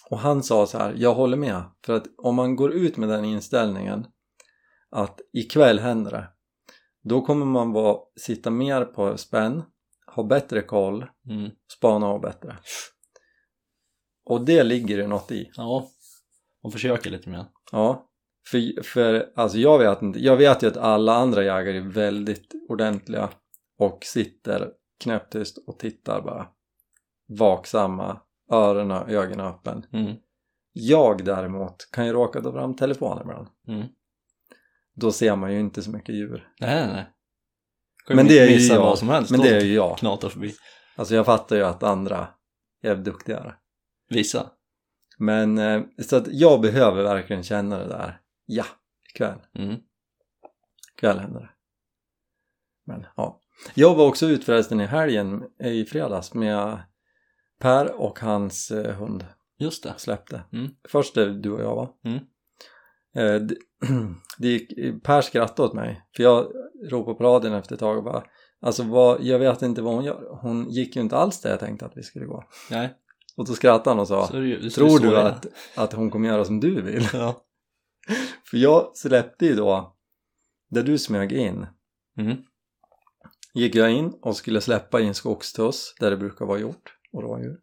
Och 0.10 0.20
han 0.20 0.44
sa 0.44 0.68
så 0.68 0.78
här, 0.78 0.94
jag 0.98 1.14
håller 1.14 1.38
med. 1.38 1.64
För 1.86 1.94
att 1.94 2.04
om 2.18 2.36
man 2.36 2.56
går 2.56 2.74
ut 2.74 2.98
med 2.98 3.10
den 3.10 3.26
inställningen 3.26 4.08
att 4.90 5.22
ikväll 5.34 5.80
händer 5.80 6.12
det. 6.12 6.28
Då 7.04 7.22
kommer 7.22 7.46
man 7.46 7.72
vara, 7.72 7.98
sitta 8.20 8.50
mer 8.50 8.86
på 8.86 9.18
spänn, 9.18 9.64
ha 10.16 10.24
bättre 10.24 10.62
koll, 10.62 11.06
Mm. 11.30 11.52
spana 11.78 12.08
av 12.08 12.22
bättre. 12.22 12.58
Och 14.26 14.46
det 14.46 14.64
ligger 14.64 14.98
det 14.98 15.08
något 15.08 15.32
i. 15.32 15.52
Ja, 15.56 15.88
och 16.64 16.72
försöker 16.72 17.10
lite 17.10 17.30
mer. 17.30 17.46
Ja. 17.72 18.10
För, 18.52 18.84
för 18.84 19.32
alltså 19.36 19.58
jag 19.58 19.80
vet 19.80 20.02
inte, 20.02 20.20
jag 20.20 20.38
vet 20.38 20.64
ju 20.64 20.68
att 20.68 20.78
alla 20.78 21.14
andra 21.14 21.44
jägare 21.44 21.78
är 21.78 21.82
väldigt 21.82 22.54
ordentliga 22.70 23.30
och 23.78 24.00
sitter 24.04 24.72
knäpptyst 25.04 25.58
och 25.68 25.80
tittar 25.80 26.22
bara 26.22 26.48
vaksamma, 27.28 28.22
öronen 28.52 29.02
och 29.02 29.10
ögonen 29.10 29.46
öppen. 29.46 29.86
Mm. 29.94 30.16
Jag 30.74 31.26
däremot 31.26 31.90
kan 31.92 32.06
ju 32.06 32.14
råka 32.14 32.42
ta 32.42 32.52
fram 32.52 32.76
telefonen 32.76 33.22
ibland. 33.22 33.48
Mm. 33.68 33.88
Då 34.96 35.12
ser 35.12 35.36
man 35.36 35.54
ju 35.54 35.60
inte 35.60 35.82
så 35.82 35.92
mycket 35.92 36.16
djur. 36.16 36.50
Nej, 36.60 36.88
nej. 36.88 37.06
Kan 38.08 38.16
Men 38.16 38.28
det 38.28 38.40
är 38.40 38.50
ju 38.50 38.74
jag. 38.74 38.98
som 38.98 39.10
helst. 39.10 39.32
Men 39.32 39.42
det 39.42 39.56
är 39.56 39.62
ju 39.62 39.74
jag. 39.74 39.98
Knatar 39.98 40.30
förbi. 40.30 40.54
Alltså 40.96 41.16
jag 41.16 41.26
fattar 41.26 41.56
ju 41.56 41.64
att 41.64 41.84
andra 41.84 42.28
är 42.82 42.96
duktigare. 42.96 43.56
Vissa. 44.10 44.50
Men 45.18 45.58
eh, 45.58 45.82
så 46.02 46.16
att 46.16 46.28
jag 46.28 46.62
behöver 46.62 47.04
verkligen 47.04 47.44
känna 47.44 47.78
det 47.78 47.88
där. 47.88 48.20
Ja, 48.46 48.66
ikväll. 49.14 49.40
Mm. 49.56 49.76
Ikväll 50.96 51.20
händer 51.20 51.40
det. 51.40 51.50
Men 52.86 53.06
ja. 53.16 53.42
Jag 53.74 53.96
var 53.96 54.08
också 54.08 54.26
ut 54.26 54.44
förresten 54.44 54.82
i 54.82 54.86
helgen 54.86 55.44
i 55.64 55.86
fredags 55.86 56.34
med 56.34 56.84
Per 57.60 58.02
och 58.02 58.20
hans 58.20 58.72
eh, 58.72 58.96
hund 58.96 59.26
Just 59.58 59.84
det. 59.84 59.94
släppte. 59.98 60.44
Mm. 60.54 60.68
Först 60.90 61.18
är 61.18 61.30
du 61.30 61.52
och 61.52 61.62
jag 61.62 61.76
va? 61.76 61.90
Mm. 62.04 62.18
Eh, 63.16 63.48
det, 63.48 63.56
det 64.38 64.48
gick, 64.48 65.04
per 65.04 65.22
skrattade 65.22 65.68
åt 65.68 65.76
mig 65.76 66.02
för 66.16 66.24
jag 66.24 66.52
ropade 66.90 67.18
på 67.18 67.24
radion 67.24 67.54
efter 67.54 67.74
ett 67.74 67.80
tag 67.80 67.98
och 67.98 68.04
bara 68.04 68.24
Alltså 68.62 68.84
vad, 68.84 69.24
jag 69.24 69.40
vet 69.40 69.62
inte 69.62 69.82
vad 69.82 69.94
hon 69.94 70.04
gör. 70.04 70.38
Hon 70.42 70.70
gick 70.70 70.96
ju 70.96 71.02
inte 71.02 71.18
alls 71.18 71.42
där 71.42 71.50
jag 71.50 71.60
tänkte 71.60 71.86
att 71.86 71.98
vi 71.98 72.04
skulle 72.04 72.26
gå. 72.26 72.44
Nej. 72.72 72.94
Och 73.38 73.48
då 73.48 73.54
skrattade 73.54 73.90
han 73.90 74.00
och 74.00 74.08
sa 74.08 74.28
Tror 74.28 75.00
du 75.00 75.18
att, 75.18 75.46
att 75.76 75.94
hon 75.94 76.12
kommer 76.12 76.30
göra 76.30 76.46
som 76.46 76.60
du 76.60 76.82
vill? 76.82 77.08
Ja. 77.14 77.45
För 78.50 78.58
jag 78.58 78.98
släppte 78.98 79.46
ju 79.46 79.56
då 79.56 79.96
där 80.70 80.84
du 80.84 80.98
smög 80.98 81.32
in 81.32 81.68
Mm. 82.18 82.38
gick 83.54 83.76
jag 83.76 83.92
in 83.92 84.14
och 84.22 84.38
skulle 84.38 84.62
släppa 84.62 85.00
i 85.00 85.08
en 85.08 85.14
skogstuss 85.14 85.96
där 86.00 86.12
det 86.12 86.18
brukar 86.18 86.46
vara 86.46 86.60
hjort 86.60 86.98
och 87.12 87.22
rådjur. 87.24 87.60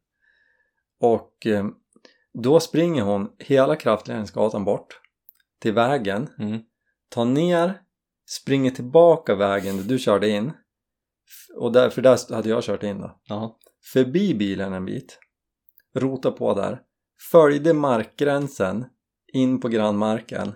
Och 1.00 1.46
eh, 1.46 1.66
då 2.34 2.60
springer 2.60 3.02
hon 3.02 3.32
hela 3.38 3.76
kraftledningsgatan 3.76 4.64
bort 4.64 5.00
till 5.60 5.72
vägen, 5.72 6.28
Mm. 6.38 6.60
tar 7.08 7.24
ner, 7.24 7.82
springer 8.28 8.70
tillbaka 8.70 9.34
vägen 9.34 9.76
där 9.76 9.84
du 9.84 9.98
körde 9.98 10.28
in 10.28 10.52
och 11.56 11.72
där, 11.72 11.90
för 11.90 12.02
där 12.02 12.34
hade 12.34 12.48
jag 12.48 12.62
kört 12.62 12.82
in 12.82 13.00
då. 13.00 13.20
Ja. 13.24 13.58
Förbi 13.92 14.34
bilen 14.34 14.72
en 14.72 14.84
bit, 14.84 15.18
rota 15.94 16.30
på 16.30 16.54
där, 16.54 16.82
följde 17.30 17.72
markgränsen 17.74 18.84
in 19.32 19.60
på 19.60 19.68
grannmarken 19.68 20.54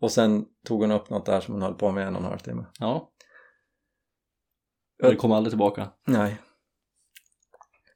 och 0.00 0.12
sen 0.12 0.44
tog 0.64 0.80
hon 0.80 0.90
upp 0.90 1.10
något 1.10 1.26
där 1.26 1.40
som 1.40 1.54
hon 1.54 1.62
höll 1.62 1.74
på 1.74 1.90
med 1.92 2.06
en 2.06 2.16
och 2.16 2.22
en 2.22 2.28
halv 2.28 2.38
timme. 2.38 2.64
Ja. 2.78 3.10
Det 5.02 5.16
kom 5.16 5.32
aldrig 5.32 5.50
tillbaka. 5.50 5.90
Nej. 6.06 6.38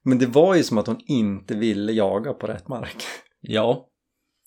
Men 0.03 0.19
det 0.19 0.27
var 0.27 0.55
ju 0.55 0.63
som 0.63 0.79
att 0.79 0.87
hon 0.87 1.01
inte 1.07 1.55
ville 1.55 1.93
jaga 1.93 2.33
på 2.35 2.47
rätt 2.47 2.69
mark. 2.69 2.97
Ja. 3.45 3.89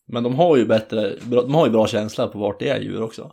Men 0.08 0.24
de 0.24 0.36
har 0.36 0.58
ju 0.58 0.66
bättre, 0.66 1.16
de 1.20 1.56
har 1.56 1.66
ju 1.66 1.72
bra 1.72 1.88
känsla 1.88 2.28
på 2.28 2.40
vart 2.40 2.60
det 2.60 2.70
är 2.70 2.80
djur 2.80 3.02
också. 3.02 3.32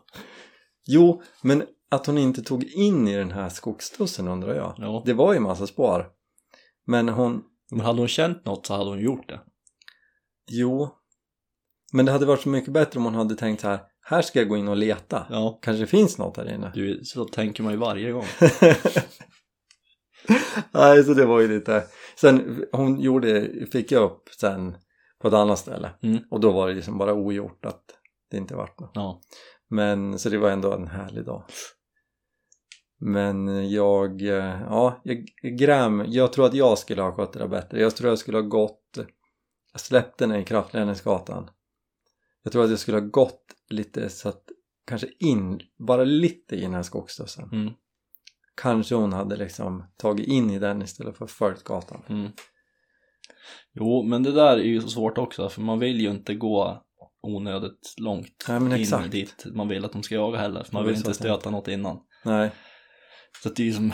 Jo, 0.86 1.22
men 1.42 1.62
att 1.90 2.06
hon 2.06 2.18
inte 2.18 2.42
tog 2.42 2.64
in 2.64 3.08
i 3.08 3.16
den 3.16 3.30
här 3.30 3.48
skogstussen 3.48 4.28
undrar 4.28 4.54
jag. 4.54 4.74
Ja. 4.78 5.02
Det 5.06 5.12
var 5.12 5.34
ju 5.34 5.40
massa 5.40 5.66
spår. 5.66 6.10
Men 6.86 7.08
hon, 7.08 7.42
Men 7.70 7.80
hade 7.80 7.98
hon 7.98 8.08
känt 8.08 8.44
något 8.44 8.66
så 8.66 8.74
hade 8.74 8.90
hon 8.90 9.00
gjort 9.00 9.28
det. 9.28 9.40
jo. 10.50 10.88
Men 11.92 12.06
det 12.06 12.12
hade 12.12 12.26
varit 12.26 12.42
så 12.42 12.48
mycket 12.48 12.72
bättre 12.72 12.98
om 12.98 13.04
hon 13.04 13.14
hade 13.14 13.34
tänkt 13.34 13.60
så 13.60 13.68
här. 13.68 13.80
Här 14.04 14.22
ska 14.22 14.38
jag 14.38 14.48
gå 14.48 14.56
in 14.56 14.68
och 14.68 14.76
leta. 14.76 15.26
Ja. 15.30 15.58
Kanske 15.62 15.86
finns 15.86 16.18
något 16.18 16.34
där 16.34 16.54
inne. 16.54 16.70
Du, 16.74 17.00
så 17.04 17.24
tänker 17.24 17.62
man 17.62 17.72
ju 17.72 17.78
varje 17.78 18.12
gång. 18.12 18.26
Nej, 20.72 21.04
så 21.04 21.14
det 21.14 21.26
var 21.26 21.40
ju 21.40 21.48
lite. 21.48 21.84
Sen 22.16 22.64
hon 22.72 23.00
gjorde, 23.00 23.50
fick 23.72 23.92
jag 23.92 24.02
upp 24.02 24.28
sen 24.40 24.76
på 25.20 25.28
ett 25.28 25.34
annat 25.34 25.58
ställe. 25.58 25.90
Mm. 26.02 26.18
Och 26.30 26.40
då 26.40 26.52
var 26.52 26.68
det 26.68 26.74
liksom 26.74 26.98
bara 26.98 27.14
ogjort 27.14 27.66
att 27.66 27.84
det 28.30 28.36
inte 28.36 28.54
vart 28.54 28.80
något. 28.80 28.90
Ja. 28.94 29.20
Men 29.70 30.18
så 30.18 30.28
det 30.28 30.38
var 30.38 30.50
ändå 30.50 30.72
en 30.72 30.88
härlig 30.88 31.24
dag. 31.24 31.44
Men 33.00 33.70
jag, 33.70 34.22
eh, 34.22 34.62
ja, 34.68 35.00
jag 35.04 35.26
gräm, 35.58 36.04
jag 36.08 36.32
tror 36.32 36.46
att 36.46 36.54
jag 36.54 36.78
skulle 36.78 37.02
ha 37.02 37.12
skött 37.12 37.32
det 37.32 37.38
där 37.38 37.48
bättre. 37.48 37.80
Jag 37.80 37.96
tror 37.96 38.08
jag 38.08 38.18
skulle 38.18 38.38
ha 38.38 38.42
gått, 38.42 38.98
jag 39.72 39.80
släppte 39.80 40.26
den 40.26 40.36
i 40.36 40.44
kraftledningsgatan. 40.44 41.50
Jag 42.42 42.52
tror 42.52 42.64
att 42.64 42.70
jag 42.70 42.78
skulle 42.78 42.98
ha 42.98 43.06
gått 43.06 43.42
lite 43.70 44.08
så 44.08 44.28
att, 44.28 44.42
kanske 44.86 45.08
in, 45.18 45.60
bara 45.88 46.04
lite 46.04 46.56
i 46.56 46.60
den 46.60 46.74
här 46.74 46.82
skogstussen. 46.82 47.48
Mm. 47.52 47.72
Kanske 48.62 48.94
hon 48.94 49.12
hade 49.12 49.36
liksom 49.36 49.84
tagit 49.96 50.26
in 50.26 50.50
i 50.50 50.58
den 50.58 50.82
istället 50.82 51.16
för 51.16 51.26
följt 51.26 51.64
gatan. 51.64 52.02
Mm. 52.08 52.30
Jo, 53.74 54.02
men 54.02 54.22
det 54.22 54.32
där 54.32 54.56
är 54.56 54.62
ju 54.62 54.80
så 54.80 54.88
svårt 54.88 55.18
också 55.18 55.48
för 55.48 55.60
man 55.60 55.78
vill 55.78 56.00
ju 56.00 56.10
inte 56.10 56.34
gå 56.34 56.82
onödigt 57.22 57.94
långt 57.98 58.44
Nej, 58.48 58.56
in 58.56 58.72
exakt. 58.72 59.10
dit 59.10 59.44
man 59.46 59.68
vill 59.68 59.84
att 59.84 59.92
de 59.92 60.02
ska 60.02 60.14
jaga 60.14 60.38
heller 60.38 60.64
för 60.64 60.72
man 60.72 60.86
vill 60.86 60.96
inte 60.96 61.14
stöta 61.14 61.50
något 61.50 61.68
innan. 61.68 61.98
Nej, 62.24 62.50
Så 63.42 63.48
att 63.48 63.56
det 63.56 63.62
är 63.62 63.64
ju 63.64 63.72
som, 63.72 63.92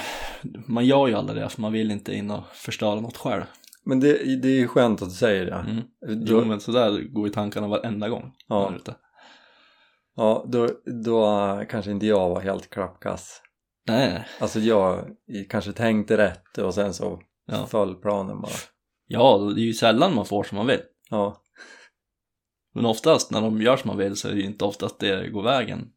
man 0.67 0.87
gör 0.87 1.07
ju 1.07 1.15
aldrig 1.15 1.43
det 1.43 1.49
för 1.49 1.61
man 1.63 1.73
vill 1.73 1.91
inte 1.91 2.15
in 2.15 2.31
och 2.31 2.45
förstöra 2.53 3.01
något 3.01 3.17
själv. 3.17 3.43
Men 3.85 4.01
det, 4.01 4.13
det 4.43 4.49
är 4.49 4.57
ju 4.57 4.69
skönt 4.69 5.03
att 5.03 5.09
du 5.09 5.15
säger 5.15 5.47
det. 5.47 5.53
Mm. 5.55 6.25
Då, 6.25 6.33
Jo 6.33 6.45
men 6.45 6.61
sådär 6.61 7.01
går 7.13 7.27
ju 7.29 7.33
tankarna 7.35 7.69
varenda 7.69 8.09
gång. 8.09 8.35
Ja. 8.49 8.75
Ja, 10.17 10.45
då, 10.49 10.69
då 11.05 11.63
kanske 11.71 11.91
inte 11.91 12.07
jag 12.07 12.29
var 12.29 12.41
helt 12.41 12.71
klappkass. 12.71 13.43
Nej, 13.87 14.27
Alltså 14.41 14.61
jag 14.61 15.05
kanske 15.49 15.73
tänkte 15.73 16.17
rätt 16.17 16.59
och 16.59 16.75
sen 16.75 16.95
så 16.95 17.21
Ja. 17.47 17.67
föll 17.67 17.95
planen 17.95 18.41
bara. 18.41 18.53
ja 19.07 19.39
det 19.57 19.61
är 19.61 19.65
ju 19.65 19.73
sällan 19.75 20.15
man 20.15 20.27
får 20.27 20.45
som 20.45 20.57
man 20.57 20.67
vill. 20.67 20.81
Ja, 21.11 21.43
Men 22.75 22.87
oftast 22.87 23.31
när 23.31 23.41
de 23.41 23.63
gör 23.63 23.77
som 23.77 23.89
man 23.89 23.97
vill 23.99 24.17
så 24.17 24.29
är 24.29 24.33
det 24.33 24.39
ju 24.41 24.47
inte 24.47 24.65
oftast 24.65 24.99
det 25.01 25.29
går 25.29 25.43
vägen. 25.43 25.89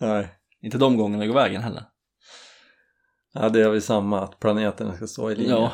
nej. 0.00 0.28
Inte 0.62 0.78
de 0.78 0.96
gångerna 0.96 1.22
det 1.22 1.26
går 1.28 1.34
vägen 1.34 1.62
heller. 1.62 1.82
Ja, 3.32 3.48
det 3.48 3.62
är 3.62 3.68
väl 3.70 3.82
samma, 3.82 4.20
att 4.20 4.40
planeten 4.40 4.96
ska 4.96 5.06
stå 5.06 5.30
i 5.30 5.34
linje. 5.34 5.50
Ja. 5.52 5.72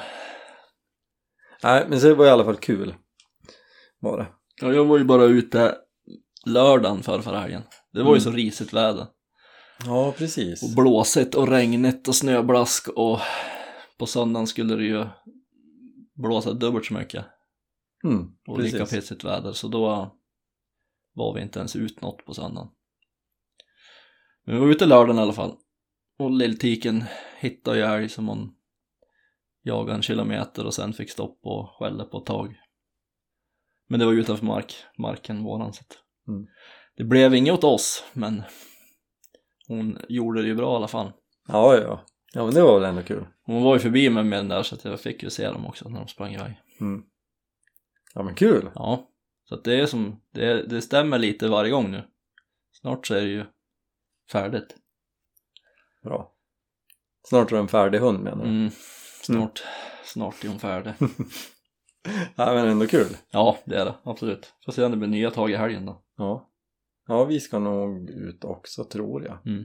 Nej, 1.63 1.87
men 1.89 2.01
så 2.01 2.07
det 2.07 2.15
var 2.15 2.27
i 2.27 2.31
alla 2.31 2.45
fall 2.45 2.57
kul. 2.57 2.95
Var 4.01 4.19
det. 4.19 4.27
ja, 4.61 4.73
jag 4.73 4.85
var 4.85 4.99
ju 4.99 5.05
bara 5.05 5.25
ute 5.25 5.75
lördagen 6.47 7.03
för 7.03 7.21
förra 7.21 7.39
helgen. 7.41 7.63
Det 7.93 8.03
var 8.03 8.11
ju 8.17 8.21
Mm. 8.21 8.21
så 8.21 8.31
risigt 8.31 8.73
väder. 8.73 9.07
Ja, 9.87 10.13
precis. 10.19 10.63
Och 10.63 10.69
blåsigt 10.83 11.35
och 11.35 11.49
regnigt 11.49 12.09
och 12.09 12.15
snöblask 12.15 12.89
och 12.89 13.19
på 13.99 14.07
söndagen 14.07 14.47
skulle 14.47 14.77
det 14.77 14.85
ju 14.85 15.07
blåsa 16.15 16.53
dubbelt 16.53 16.85
så 16.87 16.95
mycket 16.95 17.25
Mm, 18.05 18.29
och 18.49 18.61
lika 18.61 18.87
pissigt 18.87 19.25
väder 19.25 19.53
så 19.53 19.69
då 19.69 20.13
var 21.15 21.35
vi 21.35 21.43
inte 21.43 21.59
ens 21.59 21.77
ut 21.77 22.01
något 22.01 22.25
på 22.25 22.35
söndagen. 22.35 22.69
Men 24.47 24.55
vi 24.55 24.61
var 24.61 24.69
ute 24.69 24.87
lördagen 24.87 25.19
i 25.19 25.23
alla 25.23 25.33
fall 25.33 25.57
och 26.19 26.31
lilltiken 26.31 27.05
hittade 27.39 27.79
ju 27.79 27.85
älg 27.85 28.09
som 28.09 28.29
hon 28.29 28.55
jagade 29.63 29.97
en 29.97 30.03
kilometer 30.03 30.67
och 30.67 30.75
sen 30.75 30.93
fick 30.93 31.11
stopp 31.11 31.39
och 31.43 31.69
skällde 31.69 32.05
på 32.05 32.19
ett 32.19 32.27
tag. 32.27 32.61
Men 33.89 34.01
det 34.01 34.07
var 34.07 34.13
utanför 34.13 34.47
mark, 34.47 34.75
marken 34.99 35.45
våran 35.45 35.73
så 35.73 35.85
Mm. 36.29 36.47
det 36.97 37.05
blev 37.05 37.35
inget 37.35 37.55
åt 37.55 37.65
oss 37.65 38.05
men 38.13 38.43
hon 39.69 39.99
gjorde 40.09 40.43
det 40.43 40.49
ju 40.49 40.55
bra 40.55 40.73
i 40.73 40.77
alla 40.77 40.89
fall. 40.89 41.13
Ja, 41.49 41.77
ja. 41.77 42.05
Ja, 42.35 42.45
men 42.45 42.55
det 42.55 42.63
var 42.63 42.81
väl 42.81 42.89
ändå 42.91 43.03
kul. 43.03 43.27
Hon 43.43 43.63
var 43.63 43.75
ju 43.75 43.81
förbi 43.81 44.11
mig 44.11 44.25
med 44.25 44.39
den 44.39 44.49
där 44.49 44.63
så 44.63 44.75
att 44.75 44.85
jag 44.85 45.01
fick 45.01 45.23
ju 45.23 45.31
se 45.31 45.47
dem 45.47 45.67
också 45.67 45.89
när 45.89 45.99
de 45.99 46.09
sprang 46.09 46.35
iväg. 46.35 46.61
Mm. 46.81 47.03
Ja, 48.15 48.23
men 48.23 48.35
kul. 48.35 48.71
Ja, 48.75 49.11
så 49.45 49.55
att 49.55 49.65
det 49.65 49.81
är 49.81 49.87
som, 49.87 50.21
det, 50.31 50.63
det 50.67 50.83
stämmer 50.83 51.19
lite 51.19 51.49
varje 51.49 51.71
gång 51.71 51.91
nu. 51.91 52.03
Snart 52.73 53.07
så 53.07 53.15
är 53.15 53.21
det 53.21 53.29
ju 53.31 53.45
färdigt. 54.33 54.77
Bra. 56.03 56.33
Snart 57.29 57.53
är 57.53 57.57
du 57.57 57.61
en 57.63 57.69
färdig 57.69 57.99
hund 57.99 58.21
menar 58.21 58.45
du? 58.45 58.51
Mm, 58.51 58.71
snart, 59.23 59.63
snart 60.05 60.45
är 60.45 60.49
hon 60.49 60.59
färdig. 60.59 60.93
Ja 62.37 62.55
men 62.55 62.69
ändå 62.69 62.87
kul. 62.87 63.17
Ja, 63.31 63.59
det 63.65 63.77
är 63.77 63.85
det. 63.85 63.95
Absolut. 64.05 64.53
Får 64.65 64.73
se 64.73 64.85
om 64.85 64.91
det 64.91 64.97
blir 64.97 65.09
nya 65.09 65.31
tag 65.31 65.51
i 65.51 65.57
helgen 65.57 65.87
då. 65.87 66.03
Ja. 66.17 66.51
Ja, 67.07 67.25
vi 67.25 67.41
ska 67.41 67.59
nog 67.59 68.11
ut 68.11 68.45
också 68.45 68.85
tror 68.85 69.25
jag. 69.25 69.47
Mm. 69.47 69.65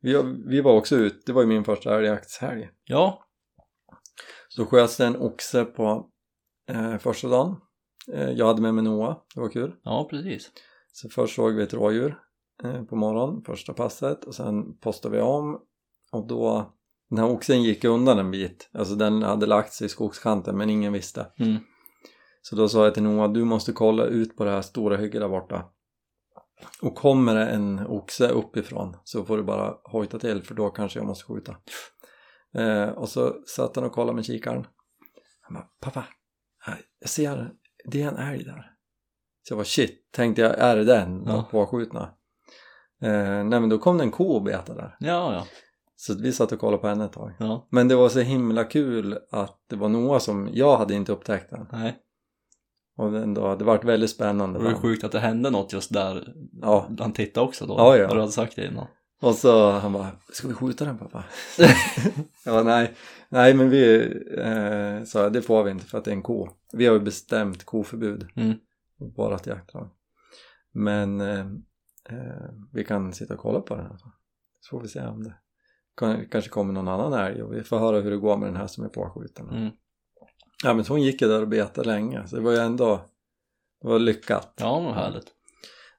Vi, 0.00 0.22
vi 0.46 0.60
var 0.60 0.72
också 0.72 0.96
ut, 0.96 1.26
det 1.26 1.32
var 1.32 1.42
ju 1.42 1.48
min 1.48 1.64
första 1.64 1.96
älgjaktshelg. 1.96 2.68
Ja, 2.84 3.24
Så 4.48 4.66
sköts 4.66 4.96
det 4.96 5.06
en 5.06 5.16
oxe 5.16 5.64
på 5.64 6.10
eh, 6.70 6.98
första 6.98 7.28
dagen. 7.28 7.56
Eh, 8.12 8.30
jag 8.30 8.46
hade 8.46 8.62
med 8.62 8.74
mig 8.74 8.84
Noah, 8.84 9.16
det 9.34 9.40
var 9.40 9.48
kul. 9.48 9.76
ja 9.82 10.06
precis. 10.10 10.50
Så 10.92 11.08
först 11.08 11.34
såg 11.34 11.54
vi 11.54 11.62
ett 11.62 11.74
rådjur 11.74 12.18
eh, 12.64 12.84
på 12.84 12.96
morgonen, 12.96 13.42
första 13.44 13.72
passet 13.72 14.24
och 14.24 14.34
sen 14.34 14.78
postade 14.78 15.16
vi 15.16 15.22
om 15.22 15.60
och 16.12 16.26
då 16.26 16.72
den 17.10 17.18
här 17.18 17.30
oxen 17.30 17.62
gick 17.62 17.84
undan 17.84 18.18
en 18.18 18.30
bit, 18.30 18.70
alltså 18.72 18.94
den 18.94 19.22
hade 19.22 19.46
lagt 19.46 19.72
sig 19.72 19.86
i 19.86 19.88
skogskanten 19.88 20.56
men 20.56 20.70
ingen 20.70 20.92
visste. 20.92 21.26
Mm. 21.38 21.56
Så 22.42 22.56
då 22.56 22.68
sa 22.68 22.84
jag 22.84 22.94
till 22.94 23.02
Noah, 23.02 23.32
du 23.32 23.44
måste 23.44 23.72
kolla 23.72 24.04
ut 24.04 24.36
på 24.36 24.44
det 24.44 24.50
här 24.50 24.62
stora 24.62 24.96
hygget 24.96 25.20
där 25.20 25.28
borta. 25.28 25.64
Och 26.82 26.94
kommer 26.94 27.34
det 27.34 27.46
en 27.46 27.86
oxe 27.86 28.28
uppifrån 28.28 28.96
så 29.04 29.24
får 29.24 29.36
du 29.36 29.42
bara 29.42 29.74
hojta 29.84 30.18
till 30.18 30.42
för 30.42 30.54
då 30.54 30.70
kanske 30.70 30.98
jag 30.98 31.06
måste 31.06 31.24
skjuta. 31.24 31.56
Eh, 32.54 32.88
och 32.88 33.08
så 33.08 33.36
satt 33.46 33.76
han 33.76 33.84
och 33.84 33.92
kollade 33.92 34.16
med 34.16 34.24
kikaren. 34.24 34.66
Han 35.40 35.54
bara, 35.54 35.66
pappa, 35.80 36.04
jag 37.00 37.10
ser, 37.10 37.52
det 37.84 38.02
är 38.02 38.08
en 38.08 38.16
älg 38.16 38.44
där. 38.44 38.72
Så 39.42 39.52
jag 39.52 39.56
var 39.56 39.64
shit, 39.64 40.12
tänkte 40.12 40.42
jag, 40.42 40.58
är 40.58 40.76
det 40.76 40.84
den? 40.84 41.24
Ja. 41.26 41.48
Påskjutna. 41.50 42.14
Eh, 43.02 43.44
nej 43.44 43.60
men 43.60 43.68
då 43.68 43.78
kom 43.78 43.98
det 43.98 44.04
en 44.04 44.10
ko 44.10 44.24
och 44.24 44.42
betade 44.42 44.80
där. 44.80 44.96
Ja, 45.00 45.34
ja. 45.34 45.46
Så 46.02 46.14
vi 46.14 46.32
satt 46.32 46.52
och 46.52 46.58
kollade 46.58 46.80
på 46.82 46.88
henne 46.88 47.04
ett 47.04 47.12
tag. 47.12 47.32
Ja, 47.38 47.66
Men 47.70 47.88
det 47.88 47.94
var 47.96 48.08
så 48.08 48.20
himla 48.20 48.64
kul 48.64 49.18
att 49.30 49.58
det 49.70 49.76
var 49.76 49.88
Noah 49.88 50.18
som, 50.18 50.48
jag 50.52 50.76
hade 50.76 50.94
inte 50.94 51.12
upptäckt 51.12 51.50
den. 51.50 51.66
nej. 51.72 51.98
Och 52.96 53.12
den 53.12 53.34
då, 53.34 53.56
det 53.56 53.64
varit 53.64 53.84
väldigt 53.84 54.10
spännande. 54.10 54.58
Det 54.58 54.62
var 54.64 54.70
ju 54.70 54.76
sjukt 54.76 55.04
att 55.04 55.12
det 55.12 55.18
hände 55.20 55.50
något 55.50 55.72
just 55.72 55.92
där 55.92 56.34
Ja. 56.62 56.88
han 56.98 57.12
tittade 57.12 57.46
också 57.46 57.66
då. 57.66 57.74
Ja, 57.78 57.96
ja. 57.96 58.06
När 58.06 58.14
du 58.14 58.20
hade 58.20 58.32
sagt 58.32 58.56
det 58.56 58.66
innan. 58.66 58.86
Och 59.22 59.34
så 59.34 59.70
han 59.70 59.92
bara, 59.92 60.08
ska 60.32 60.48
vi 60.48 60.54
skjuta 60.54 60.84
den 60.84 60.98
pappa? 60.98 61.24
jag 62.44 62.54
bara, 62.54 62.62
nej, 62.62 62.94
nej 63.28 63.54
men 63.54 63.70
vi 63.70 64.00
eh, 64.38 65.04
sa 65.04 65.30
det 65.30 65.42
får 65.42 65.64
vi 65.64 65.70
inte 65.70 65.84
för 65.86 65.98
att 65.98 66.04
det 66.04 66.10
är 66.10 66.14
en 66.16 66.22
ko. 66.22 66.48
Vi 66.72 66.86
har 66.86 66.94
ju 66.94 67.00
bestämt 67.00 67.64
koförbud 67.64 68.28
Mm. 68.36 68.54
på 68.98 69.04
vårat 69.22 69.46
jaktlag. 69.46 69.90
Men 70.72 71.20
eh, 71.20 71.40
eh, 72.10 72.50
vi 72.72 72.84
kan 72.84 73.12
sitta 73.12 73.34
och 73.34 73.40
kolla 73.40 73.60
på 73.60 73.76
den 73.76 73.86
här. 73.86 73.96
Så 74.60 74.70
får 74.70 74.80
vi 74.80 74.88
se 74.88 75.00
om 75.06 75.22
det 75.24 75.34
kanske 76.30 76.50
kommer 76.50 76.72
någon 76.72 76.88
annan 76.88 77.12
älg 77.12 77.42
och 77.42 77.54
vi 77.54 77.62
får 77.62 77.78
höra 77.78 78.00
hur 78.00 78.10
det 78.10 78.16
går 78.16 78.36
med 78.36 78.48
den 78.48 78.56
här 78.56 78.66
som 78.66 78.84
är 78.84 78.88
påskjuten. 78.88 79.48
Mm. 79.48 79.70
Ja 80.62 80.74
men 80.74 80.84
hon 80.88 81.02
gick 81.02 81.22
ju 81.22 81.28
där 81.28 81.42
och 81.42 81.48
betade 81.48 81.88
länge 81.88 82.26
så 82.26 82.36
det 82.36 82.42
var 82.42 82.52
ju 82.52 82.58
ändå 82.58 83.00
det 83.82 83.88
var 83.88 83.98
lyckat. 83.98 84.54
Ja, 84.56 84.80
men 84.80 84.94
härligt. 84.94 85.26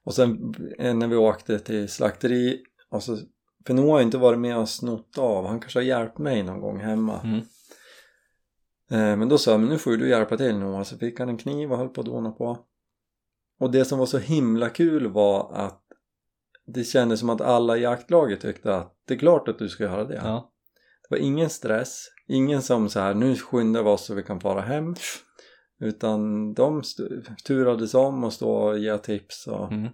Och 0.04 0.14
sen 0.14 0.54
eh, 0.78 0.94
när 0.94 1.08
vi 1.08 1.16
åkte 1.16 1.58
till 1.58 1.88
slakteri 1.88 2.62
och 2.90 3.02
så, 3.02 3.18
för 3.66 3.74
Noah 3.74 3.92
har 3.92 4.00
inte 4.00 4.18
varit 4.18 4.38
med 4.38 4.58
och 4.58 4.68
snott 4.68 5.18
av, 5.18 5.46
han 5.46 5.60
kanske 5.60 5.78
har 5.78 5.84
hjälpt 5.84 6.18
mig 6.18 6.42
någon 6.42 6.60
gång 6.60 6.80
hemma. 6.80 7.20
Mm. 7.20 7.38
Eh, 8.90 9.16
men 9.18 9.28
då 9.28 9.38
sa 9.38 9.50
jag, 9.50 9.60
men 9.60 9.68
nu 9.68 9.78
får 9.78 9.92
ju 9.92 9.98
du 9.98 10.08
hjälpa 10.08 10.36
till 10.36 10.58
Noah, 10.58 10.82
så 10.82 10.98
fick 10.98 11.20
han 11.20 11.28
en 11.28 11.38
kniv 11.38 11.72
och 11.72 11.78
höll 11.78 11.88
på 11.88 12.00
att 12.00 12.06
dona 12.06 12.30
på. 12.30 12.58
Och 13.60 13.70
det 13.70 13.84
som 13.84 13.98
var 13.98 14.06
så 14.06 14.18
himla 14.18 14.68
kul 14.68 15.08
var 15.08 15.52
att 15.52 15.82
det 16.74 16.84
kändes 16.84 17.20
som 17.20 17.30
att 17.30 17.40
alla 17.40 17.76
i 17.76 17.80
jaktlaget 17.82 18.40
tyckte 18.40 18.74
att 18.76 18.96
det 19.08 19.14
är 19.14 19.18
klart 19.18 19.48
att 19.48 19.58
du 19.58 19.68
ska 19.68 19.84
göra 19.84 20.04
det. 20.04 20.14
Ja. 20.14 20.52
Det 21.08 21.14
var 21.16 21.18
ingen 21.22 21.50
stress, 21.50 22.06
ingen 22.28 22.62
som 22.62 22.88
så 22.88 23.00
här 23.00 23.14
nu 23.14 23.36
skyndar 23.36 23.82
vi 23.82 23.88
oss 23.88 24.04
så 24.06 24.14
vi 24.14 24.22
kan 24.22 24.40
fara 24.40 24.60
hem. 24.60 24.94
Utan 25.80 26.54
de 26.54 26.82
turades 27.46 27.94
om 27.94 28.24
och 28.24 28.32
stå 28.32 28.50
och 28.52 28.78
ge 28.78 28.98
tips 28.98 29.46
och, 29.46 29.72
Mm. 29.72 29.88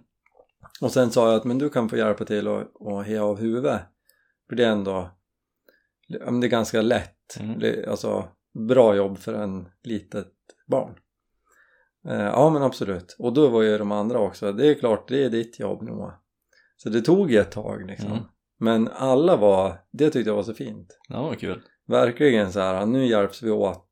och 0.81 0.91
sen 0.91 1.11
sa 1.11 1.27
jag 1.27 1.35
att 1.35 1.43
men 1.45 1.57
du 1.57 1.69
kan 1.69 1.89
få 1.89 1.97
hjälpa 1.97 2.25
till 2.25 2.47
och, 2.47 2.63
och 2.81 3.03
he 3.03 3.19
av 3.19 3.39
huvudet. 3.39 3.81
För 4.49 4.55
det 4.55 4.63
är 4.65 4.71
ändå, 4.71 5.09
det 6.07 6.15
är 6.47 6.47
ganska 6.49 6.81
lätt. 6.81 7.39
Mm. 7.39 7.59
Det- 7.59 7.87
Alltså 7.89 8.27
bra 8.67 8.95
jobb 8.95 9.17
för 9.17 9.33
en 9.33 9.67
litet 9.83 10.33
barn. 10.67 10.95
Eh, 12.07 12.23
ja 12.25 12.49
men 12.49 12.63
absolut. 12.63 13.15
Och 13.19 13.33
då 13.33 13.47
var 13.49 13.61
ju 13.61 13.77
de 13.77 13.91
andra 13.91 14.19
också, 14.19 14.51
det 14.51 14.67
är 14.67 14.73
klart 14.75 15.07
det 15.07 15.23
är 15.23 15.29
ditt 15.29 15.59
jobb 15.59 15.83
Noah. 15.83 16.13
Så 16.83 16.89
det 16.89 17.01
tog 17.01 17.31
ju 17.31 17.37
ett 17.39 17.51
tag 17.51 17.87
liksom. 17.87 18.11
Mm. 18.11 18.23
Men 18.59 18.87
alla 18.87 19.35
var, 19.35 19.81
det 19.91 20.09
tyckte 20.09 20.29
jag 20.29 20.35
var 20.35 20.43
så 20.43 20.53
fint. 20.53 20.97
Ja, 21.09 21.21
vad 21.23 21.39
kul. 21.39 21.61
Verkligen 21.87 22.51
så 22.53 22.59
här, 22.59 22.85
nu 22.85 23.05
hjälps 23.05 23.43
vi 23.43 23.51
åt 23.51 23.87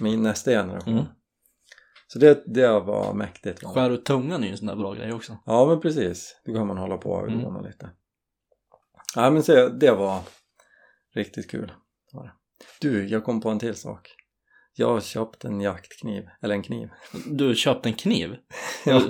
med 0.00 0.18
nästa 0.18 0.50
generation. 0.50 0.92
Mm. 0.94 1.04
Så 2.06 2.18
det, 2.18 2.42
det 2.46 2.68
var 2.80 3.14
mäktigt. 3.14 3.64
Skär 3.64 3.90
ut 3.90 4.04
tungan 4.04 4.42
är 4.42 4.46
ju 4.46 4.50
en 4.50 4.58
sån 4.58 4.66
där 4.66 4.76
bra 4.76 4.94
grej 4.94 5.12
också. 5.12 5.38
Ja 5.46 5.66
men 5.66 5.80
precis, 5.80 6.40
då 6.44 6.54
kan 6.54 6.66
man 6.66 6.78
hålla 6.78 6.96
på 6.96 7.10
och 7.10 7.28
Mm. 7.28 7.40
låna 7.40 7.60
lite. 7.60 7.90
Ja 9.14 9.30
men 9.30 9.42
så, 9.42 9.68
det 9.68 9.90
var 9.92 10.20
riktigt 11.14 11.50
kul. 11.50 11.72
Du, 12.80 13.08
jag 13.08 13.24
kom 13.24 13.40
på 13.40 13.48
en 13.50 13.58
till 13.58 13.74
sak. 13.74 14.08
Jag 14.74 14.88
har 14.88 15.00
köpt 15.00 15.44
en 15.44 15.60
jaktkniv, 15.60 16.24
eller 16.42 16.54
en 16.54 16.62
kniv. 16.62 16.88
Du 17.26 17.54
köpte 17.54 17.88
en 17.88 17.94
kniv? 17.94 18.36
Ja. 18.86 19.02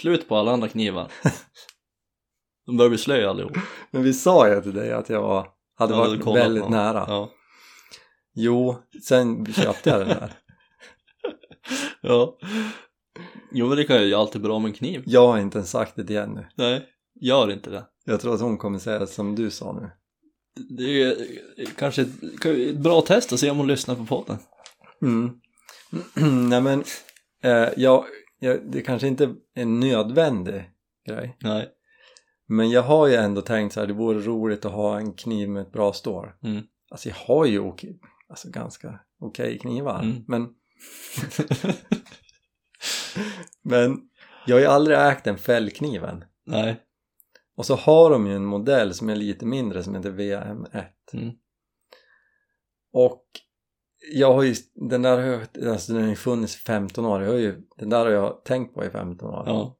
Slut 0.00 0.28
på 0.28 0.36
alla 0.36 0.52
andra 0.52 0.68
knivar. 0.68 1.12
De 2.66 2.76
börjar 2.76 2.88
bli 2.88 2.98
slö 2.98 3.30
allihop. 3.30 3.52
Men 3.90 4.02
vi 4.02 4.12
sa 4.12 4.48
ju 4.48 4.62
till 4.62 4.74
dig 4.74 4.92
att 4.92 5.08
jag 5.08 5.22
var, 5.22 5.48
hade 5.74 5.94
Ja, 5.94 5.98
varit 5.98 6.26
väldigt 6.36 6.62
på. 6.62 6.68
nära. 6.68 7.04
Ja. 7.08 7.30
Jo, 8.34 8.76
sen 9.04 9.46
köpte 9.52 9.90
jag 9.90 9.98
den 10.00 10.08
där. 10.08 10.32
ja. 12.00 12.38
Jo 13.52 13.68
men 13.68 13.76
det 13.76 13.84
kan 13.84 14.02
ju 14.04 14.14
alltid 14.14 14.42
bra 14.42 14.58
med 14.58 14.68
en 14.68 14.74
kniv. 14.74 15.02
Jag 15.06 15.26
har 15.26 15.38
inte 15.38 15.58
ens 15.58 15.70
sagt 15.70 15.92
det 15.96 16.10
igen 16.10 16.30
nu. 16.34 16.46
Nej, 16.54 16.86
gör 17.20 17.50
inte 17.52 17.70
det. 17.70 17.84
Jag 18.04 18.20
tror 18.20 18.34
att 18.34 18.40
hon 18.40 18.58
kommer 18.58 18.78
säga 18.78 19.06
som 19.06 19.34
du 19.34 19.50
sa 19.50 19.72
nu. 19.72 19.90
Det 20.76 20.82
är 20.82 20.88
ju 20.88 21.16
kanske 21.78 22.02
ett, 22.02 22.44
ett 22.44 22.76
bra 22.76 23.00
test 23.00 23.32
att 23.32 23.40
se 23.40 23.50
om 23.50 23.56
hon 23.56 23.66
lyssnar 23.66 23.94
på 23.94 24.04
podden. 24.06 24.36
Mm. 25.02 25.40
Nej 26.48 26.60
men, 26.60 26.84
eh, 27.42 27.68
jag, 27.76 28.04
jag, 28.38 28.60
det 28.72 28.80
kanske 28.80 29.06
inte 29.08 29.24
är 29.24 29.34
en 29.54 29.80
nödvändig 29.80 30.70
grej. 31.08 31.36
Nej. 31.40 31.68
Men 32.46 32.70
jag 32.70 32.82
har 32.82 33.06
ju 33.06 33.14
ändå 33.14 33.40
tänkt 33.40 33.72
så 33.72 33.80
här, 33.80 33.86
det 33.86 33.92
vore 33.92 34.20
roligt 34.20 34.64
att 34.64 34.72
ha 34.72 34.98
en 34.98 35.12
kniv 35.12 35.48
med 35.48 35.62
ett 35.62 35.72
bra 35.72 35.92
står. 35.92 36.36
Mm. 36.42 36.62
Alltså 36.90 37.08
jag 37.08 37.16
har 37.16 37.46
ju 37.46 37.58
okej, 37.58 38.00
alltså 38.28 38.50
ganska 38.50 39.00
okej 39.20 39.58
knivar. 39.58 40.02
Mm. 40.02 40.24
Men, 40.28 40.54
men 43.62 43.98
jag 44.46 44.56
har 44.56 44.60
ju 44.60 44.66
aldrig 44.66 44.98
ägt 44.98 45.26
en 45.26 45.38
fällkniven. 45.38 46.24
Nej. 46.46 46.82
Och 47.56 47.66
så 47.66 47.74
har 47.74 48.10
de 48.10 48.26
ju 48.26 48.36
en 48.36 48.44
modell 48.44 48.94
som 48.94 49.08
är 49.08 49.16
lite 49.16 49.46
mindre 49.46 49.82
som 49.82 49.94
heter 49.94 50.10
VM1. 50.10 50.84
Mm. 51.12 51.30
Och 52.92 53.24
jag 54.12 54.34
har 54.34 54.42
ju, 54.42 54.54
den 54.74 55.02
där 55.02 55.18
har 55.18 55.70
alltså 55.70 55.92
den 55.92 56.02
har 56.02 56.08
ju 56.08 56.16
funnits 56.16 56.56
i 56.56 56.58
15 56.58 57.04
år. 57.04 57.22
Jag 57.22 57.30
har 57.30 57.38
ju, 57.38 57.62
den 57.76 57.90
där 57.90 58.04
har 58.04 58.12
jag 58.12 58.44
tänkt 58.44 58.74
på 58.74 58.84
i 58.84 58.90
15 58.90 59.28
år. 59.28 59.42
Ja. 59.46 59.78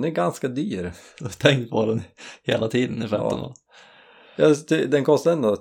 Den 0.00 0.10
är 0.10 0.14
ganska 0.14 0.48
dyr. 0.48 0.92
Du 1.18 1.24
har 1.24 1.30
tänkt 1.32 1.70
på 1.70 1.86
den 1.86 2.02
hela 2.42 2.68
tiden 2.68 3.02
i 3.02 3.08
15 3.08 3.38
Ja. 3.38 3.46
år. 3.46 3.54
Jag, 4.36 4.56
det- 4.68 4.86
den 4.86 5.04
kostar 5.04 5.32
ändå 5.32 5.56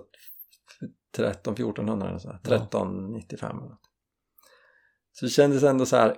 13 1.15 1.53
1400 1.53 2.09
eller 2.09 2.19
så 2.19 2.27
här. 2.27 2.39
Ja. 2.43 2.55
1395 2.55 3.57
eller 3.57 3.69
något. 3.69 3.79
Så 5.11 5.25
det 5.25 5.29
kändes 5.29 5.63
ändå 5.63 5.85
så 5.85 5.95
här 5.95 6.15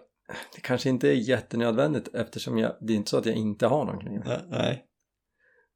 det 0.56 0.62
kanske 0.62 0.90
inte 0.90 1.10
är 1.10 1.14
jättenödvändigt 1.14 2.08
eftersom 2.16 2.58
jag, 2.58 2.76
det 2.82 2.94
är 2.94 2.98
inte 2.98 3.10
så 3.10 3.18
att 3.18 3.26
jag 3.26 3.36
inte 3.36 3.68
har 3.68 3.86
någon 3.86 4.00
kniv. 4.00 4.22
Nej. 4.26 4.40
Nej. 4.50 4.86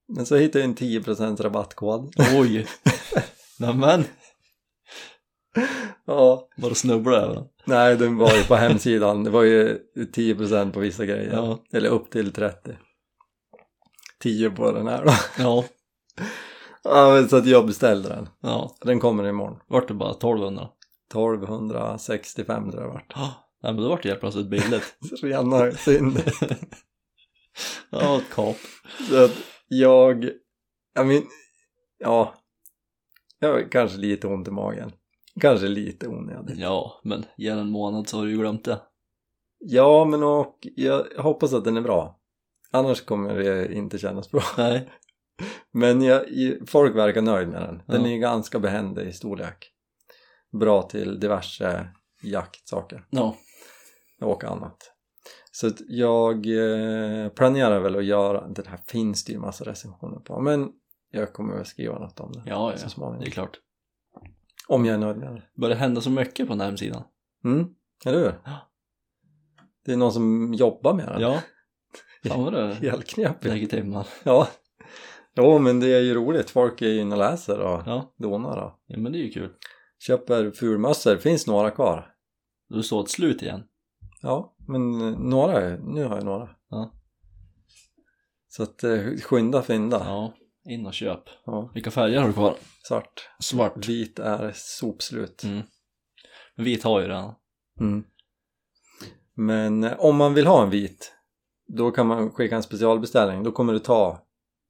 Men 0.08 0.26
så 0.26 0.36
hittade 0.36 0.60
jag 0.60 0.70
en 0.70 0.76
10% 0.76 1.42
rabattkod. 1.42 2.14
Oj. 2.36 2.68
Nämen. 3.60 4.04
Ja, 6.06 6.48
Bara 6.58 6.76
snubbla 6.76 7.18
över 7.18 7.36
den. 7.36 7.48
Nej 7.66 7.98
den 7.98 8.18
var 8.18 8.36
ju 8.36 8.44
på 8.44 8.56
hemsidan. 8.56 9.24
Det 9.24 9.30
var 9.30 9.44
ju 9.44 9.80
10% 9.96 10.72
på 10.72 10.80
vissa 10.80 11.06
grejer. 11.06 11.34
Ja. 11.34 11.60
Eller 11.74 11.90
upp 11.90 12.10
till 12.10 12.34
30. 12.34 12.78
10 14.20 14.50
på 14.50 14.72
den 14.72 14.88
här 14.88 15.06
då. 15.06 15.12
Ja. 15.38 15.66
Ja, 16.88 17.14
men 17.14 17.30
så 17.30 17.38
att 17.38 17.46
jag 17.48 17.66
beställde 17.68 18.10
den. 18.10 18.30
Ja. 18.42 18.76
Den 18.82 19.00
kommer 19.00 19.28
imorgon. 19.28 19.60
Vart 19.68 19.88
det 19.88 19.94
bara 19.94 20.12
1200. 20.12 20.68
1265 21.10 22.72
tror 22.72 22.84
jag 22.84 22.92
det 22.92 22.94
vart. 22.94 23.14
Ja. 23.16 23.34
Nej 23.64 23.74
men 23.74 23.84
då 23.84 23.90
vart 23.90 24.04
det 24.04 24.10
helt 24.10 24.20
plötsligt 24.22 24.50
billigt. 24.50 24.98
Rena 25.22 25.72
synd. 25.72 26.24
Ja, 27.90 28.18
ett 28.18 28.30
kap. 28.34 28.58
Så 29.10 29.24
att 29.24 29.32
jag, 29.68 30.30
jag 30.94 31.08
men, 31.08 31.24
ja, 31.98 32.34
jag 33.40 33.54
har 33.54 33.72
kanske 33.72 33.98
lite 33.98 34.28
ont 34.28 34.48
i 34.48 34.52
magen. 34.52 34.92
Kanske 35.42 35.68
lite 35.68 36.08
onödigt. 36.08 36.58
Ja, 36.58 37.02
men 37.04 37.26
ge 37.38 37.50
en 37.50 37.70
månad 37.72 38.10
så 38.10 38.18
har 38.18 38.26
du 38.26 38.32
ju 38.32 38.38
glömt 38.38 38.66
det. 38.66 38.82
Ja, 39.60 40.06
men 40.06 40.24
och 40.24 40.68
jag 40.76 41.06
hoppas 41.18 41.54
att 41.54 41.64
den 41.66 41.78
är 41.78 41.82
bra. 41.82 42.20
Annars 42.72 43.02
kommer 43.06 43.36
det 43.36 43.74
inte 43.74 43.98
kännas 43.98 44.32
bra. 44.32 44.42
Nej. 44.58 44.90
Men 45.72 46.02
jag, 46.02 46.24
folk 46.68 46.96
verkar 46.96 47.22
nöjd 47.22 47.48
med 47.48 47.62
den. 47.62 47.82
Den 47.88 48.06
Ja. 48.06 48.12
är 48.12 48.18
ganska 48.18 48.60
behändig 48.60 49.08
i 49.08 49.12
storlek. 49.14 49.72
Bra 50.60 50.82
till 50.82 51.20
diverse 51.20 51.88
jaktsaker. 52.24 53.06
Ja. 53.10 53.36
och 54.22 54.44
annat. 54.44 54.78
Så 55.52 55.72
jag 55.88 56.36
eh, 56.48 57.30
planerar 57.30 57.80
väl 57.80 57.96
att 57.96 58.06
göra, 58.06 58.48
det 58.48 58.68
här 58.68 58.80
finns 58.88 59.26
det 59.26 59.32
ju 59.34 59.40
massa 59.40 59.64
recensioner 59.66 60.20
på, 60.20 60.40
men 60.42 60.72
jag 61.12 61.34
kommer 61.34 61.56
väl 61.56 61.66
skriva 61.66 62.00
något 62.00 62.20
om 62.20 62.32
det 62.32 62.44
Ja, 62.46 62.74
så 62.78 62.86
ja, 62.86 62.90
småningom. 62.90 63.20
det 63.24 63.28
är 63.28 63.32
klart. 63.32 63.60
Om 64.68 64.86
jag 64.86 65.02
är. 65.04 65.14
Det 65.56 65.62
börjar 65.62 65.76
hända 65.78 66.02
så 66.02 66.10
mycket 66.10 66.48
på 66.48 66.54
den 66.54 66.60
här 66.60 66.68
hemsidan. 66.68 67.04
Mm, 67.46 67.68
eller 68.06 68.20
hur? 68.20 68.34
Det 69.86 69.92
är 69.92 69.98
någon 69.98 70.14
som 70.14 70.54
jobbar 70.54 70.94
med 70.94 71.08
den. 71.08 71.22
Ja. 71.22 71.40
Fan 72.28 72.44
vad 72.44 72.54
du 72.54 72.74
Helt 72.90 73.08
knepigt. 73.08 73.46
lägger 73.46 73.68
timmar. 73.68 74.08
Ja. 74.24 74.48
Jo, 75.36 75.60
men 75.60 75.80
det 75.80 75.94
är 75.94 76.02
ju 76.02 76.14
roligt. 76.14 76.50
Folk 76.50 76.82
är 76.82 76.88
ju 76.88 77.02
inne 77.02 77.16
och 77.16 77.20
läser 77.20 77.60
och 77.60 77.82
Ja. 77.86 78.14
donar 78.18 78.58
och 78.58 78.80
ja, 78.86 78.98
men 78.98 79.12
det 79.12 79.18
är 79.18 79.24
ju 79.24 79.32
kul. 79.32 79.50
köper 80.00 80.52
fulmössor. 80.52 81.18
finns 81.18 81.48
några 81.48 81.72
kvar. 81.72 82.14
Du 82.70 82.84
står 82.84 83.02
ett 83.04 83.10
slut 83.10 83.42
igen. 83.42 83.64
Ja, 84.22 84.56
men 84.68 85.02
eh, 85.02 85.20
några, 85.20 85.62
är- 85.62 85.78
nu 85.78 86.04
har 86.06 86.16
jag 86.16 86.26
några. 86.26 86.50
Ja. 86.70 86.92
Så 88.48 88.64
att 88.64 88.84
eh, 88.84 89.00
skynda 89.24 89.62
fynda. 89.62 89.98
Ja, 90.06 90.34
in 90.66 90.86
och 90.86 90.94
köp. 90.94 91.24
Ja, 91.46 91.72
Vilka 91.74 91.92
färger 91.92 92.20
har 92.20 92.28
du 92.28 92.34
kvar? 92.34 92.56
svart. 92.88 93.30
Svart. 93.40 93.88
Vit 93.88 94.20
är 94.20 94.52
sopslut. 94.56 95.44
Mm. 95.44 95.62
Men 96.56 96.66
vit 96.66 96.84
har 96.84 97.02
ju 97.02 97.08
den. 97.08 97.32
Mm. 97.80 98.04
Men 99.34 99.84
eh, 99.84 100.00
om 100.00 100.16
man 100.16 100.34
vill 100.34 100.48
ha 100.48 100.64
en 100.64 100.70
vit 100.70 101.12
då 101.68 101.92
kan 101.92 102.08
man 102.08 102.32
skicka 102.32 102.56
en 102.56 102.64
specialbeställning. 102.64 103.44
Då 103.44 103.52
kommer 103.52 103.74
det 103.74 103.80
ta 103.80 104.28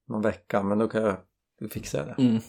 någon 0.08 0.22
vecka 0.22 0.64
men 0.64 0.80
då 0.80 0.88
kan 0.88 1.04
jag 1.04 1.18
fixa 1.72 2.06
det. 2.06 2.16
Mm. 2.24 2.42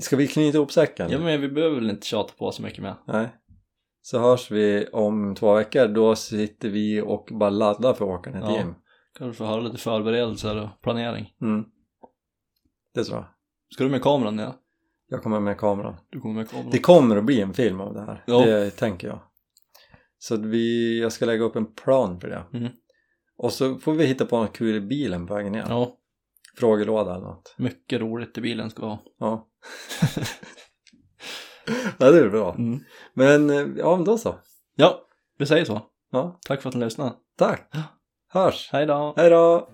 Ska 0.00 0.16
vi 0.16 0.28
knyta 0.28 0.58
ihop 0.58 0.72
säcken? 0.72 1.10
Ja 1.10 1.18
men 1.18 1.40
vi 1.40 1.48
behöver 1.48 1.74
väl 1.76 1.90
inte 1.90 2.06
tjata 2.06 2.32
på 2.38 2.52
så 2.52 2.62
mycket 2.62 2.82
mer. 2.82 2.94
Nej. 3.06 3.28
Så 4.02 4.18
hörs 4.18 4.50
vi 4.50 4.86
om 4.92 5.34
två 5.34 5.54
veckor. 5.54 5.86
Då 5.88 6.16
sitter 6.16 6.68
vi 6.68 7.00
och 7.00 7.28
bara 7.32 7.50
laddar 7.50 7.94
för 7.94 8.04
att 8.04 8.20
åka 8.20 8.30
ner 8.30 8.40
till 8.40 8.50
Ja. 8.50 8.58
gym. 8.58 8.74
Kan 9.18 9.28
du 9.28 9.34
få 9.34 9.44
höra 9.44 9.60
lite 9.60 9.78
förberedelser 9.78 10.62
och 10.62 10.68
planering. 10.82 11.34
Mm. 11.42 11.64
Det 12.94 13.04
tror 13.04 13.16
jag. 13.16 13.26
Ska 13.74 13.84
du 13.84 13.90
med 13.90 14.02
kameran 14.02 14.38
ja? 14.38 14.54
Jag 15.08 15.22
kommer 15.22 15.40
med 15.40 15.58
kameran. 15.58 15.96
Du 16.10 16.20
kommer 16.20 16.34
med 16.34 16.50
kameran. 16.50 16.70
Det 16.70 16.78
kommer 16.78 17.16
att 17.16 17.24
bli 17.24 17.40
en 17.40 17.54
film 17.54 17.80
av 17.80 17.94
det 17.94 18.00
här. 18.00 18.24
Ja. 18.26 18.44
Det 18.46 18.70
tänker 18.70 19.08
jag. 19.08 19.20
Så 20.18 20.36
vi, 20.36 21.00
jag 21.00 21.12
ska 21.12 21.26
lägga 21.26 21.44
upp 21.44 21.56
en 21.56 21.74
plan 21.74 22.20
för 22.20 22.28
det. 22.28 22.58
Mm. 22.58 22.72
Och 23.36 23.52
så 23.52 23.78
får 23.78 23.92
vi 23.92 24.06
hitta 24.06 24.26
på 24.26 24.38
något 24.42 24.52
kul 24.56 24.76
i 24.76 24.80
bilen 24.80 25.26
på 25.26 25.34
vägen 25.34 25.52
ner. 25.52 25.64
Ja, 25.68 25.96
Frågelåda 26.56 27.14
eller 27.14 27.24
något. 27.26 27.54
mycket 27.58 28.00
roligt 28.00 28.38
i 28.38 28.40
bilen 28.40 28.70
ska 28.70 28.82
vi 28.82 28.88
ha. 28.88 29.02
Ja. 29.18 29.48
ja, 31.98 32.10
det 32.10 32.18
är 32.18 32.28
bra. 32.28 32.54
Mm. 32.54 32.80
Men, 33.14 33.50
eh, 33.50 33.66
ja 33.76 33.96
men 33.96 34.04
då 34.04 34.18
så. 34.18 34.34
Ja, 34.74 35.00
vi 35.38 35.46
säger 35.46 35.64
så. 35.64 35.80
Ja, 36.10 36.38
Tack 36.46 36.62
för 36.62 36.68
att 36.68 36.74
ni 36.74 36.84
lyssnade. 36.84 37.12
tack. 37.36 37.74
Hörs. 38.30 38.68
Hej 38.72 38.86
då! 38.86 39.14
Hej 39.16 39.30
då! 39.30 39.68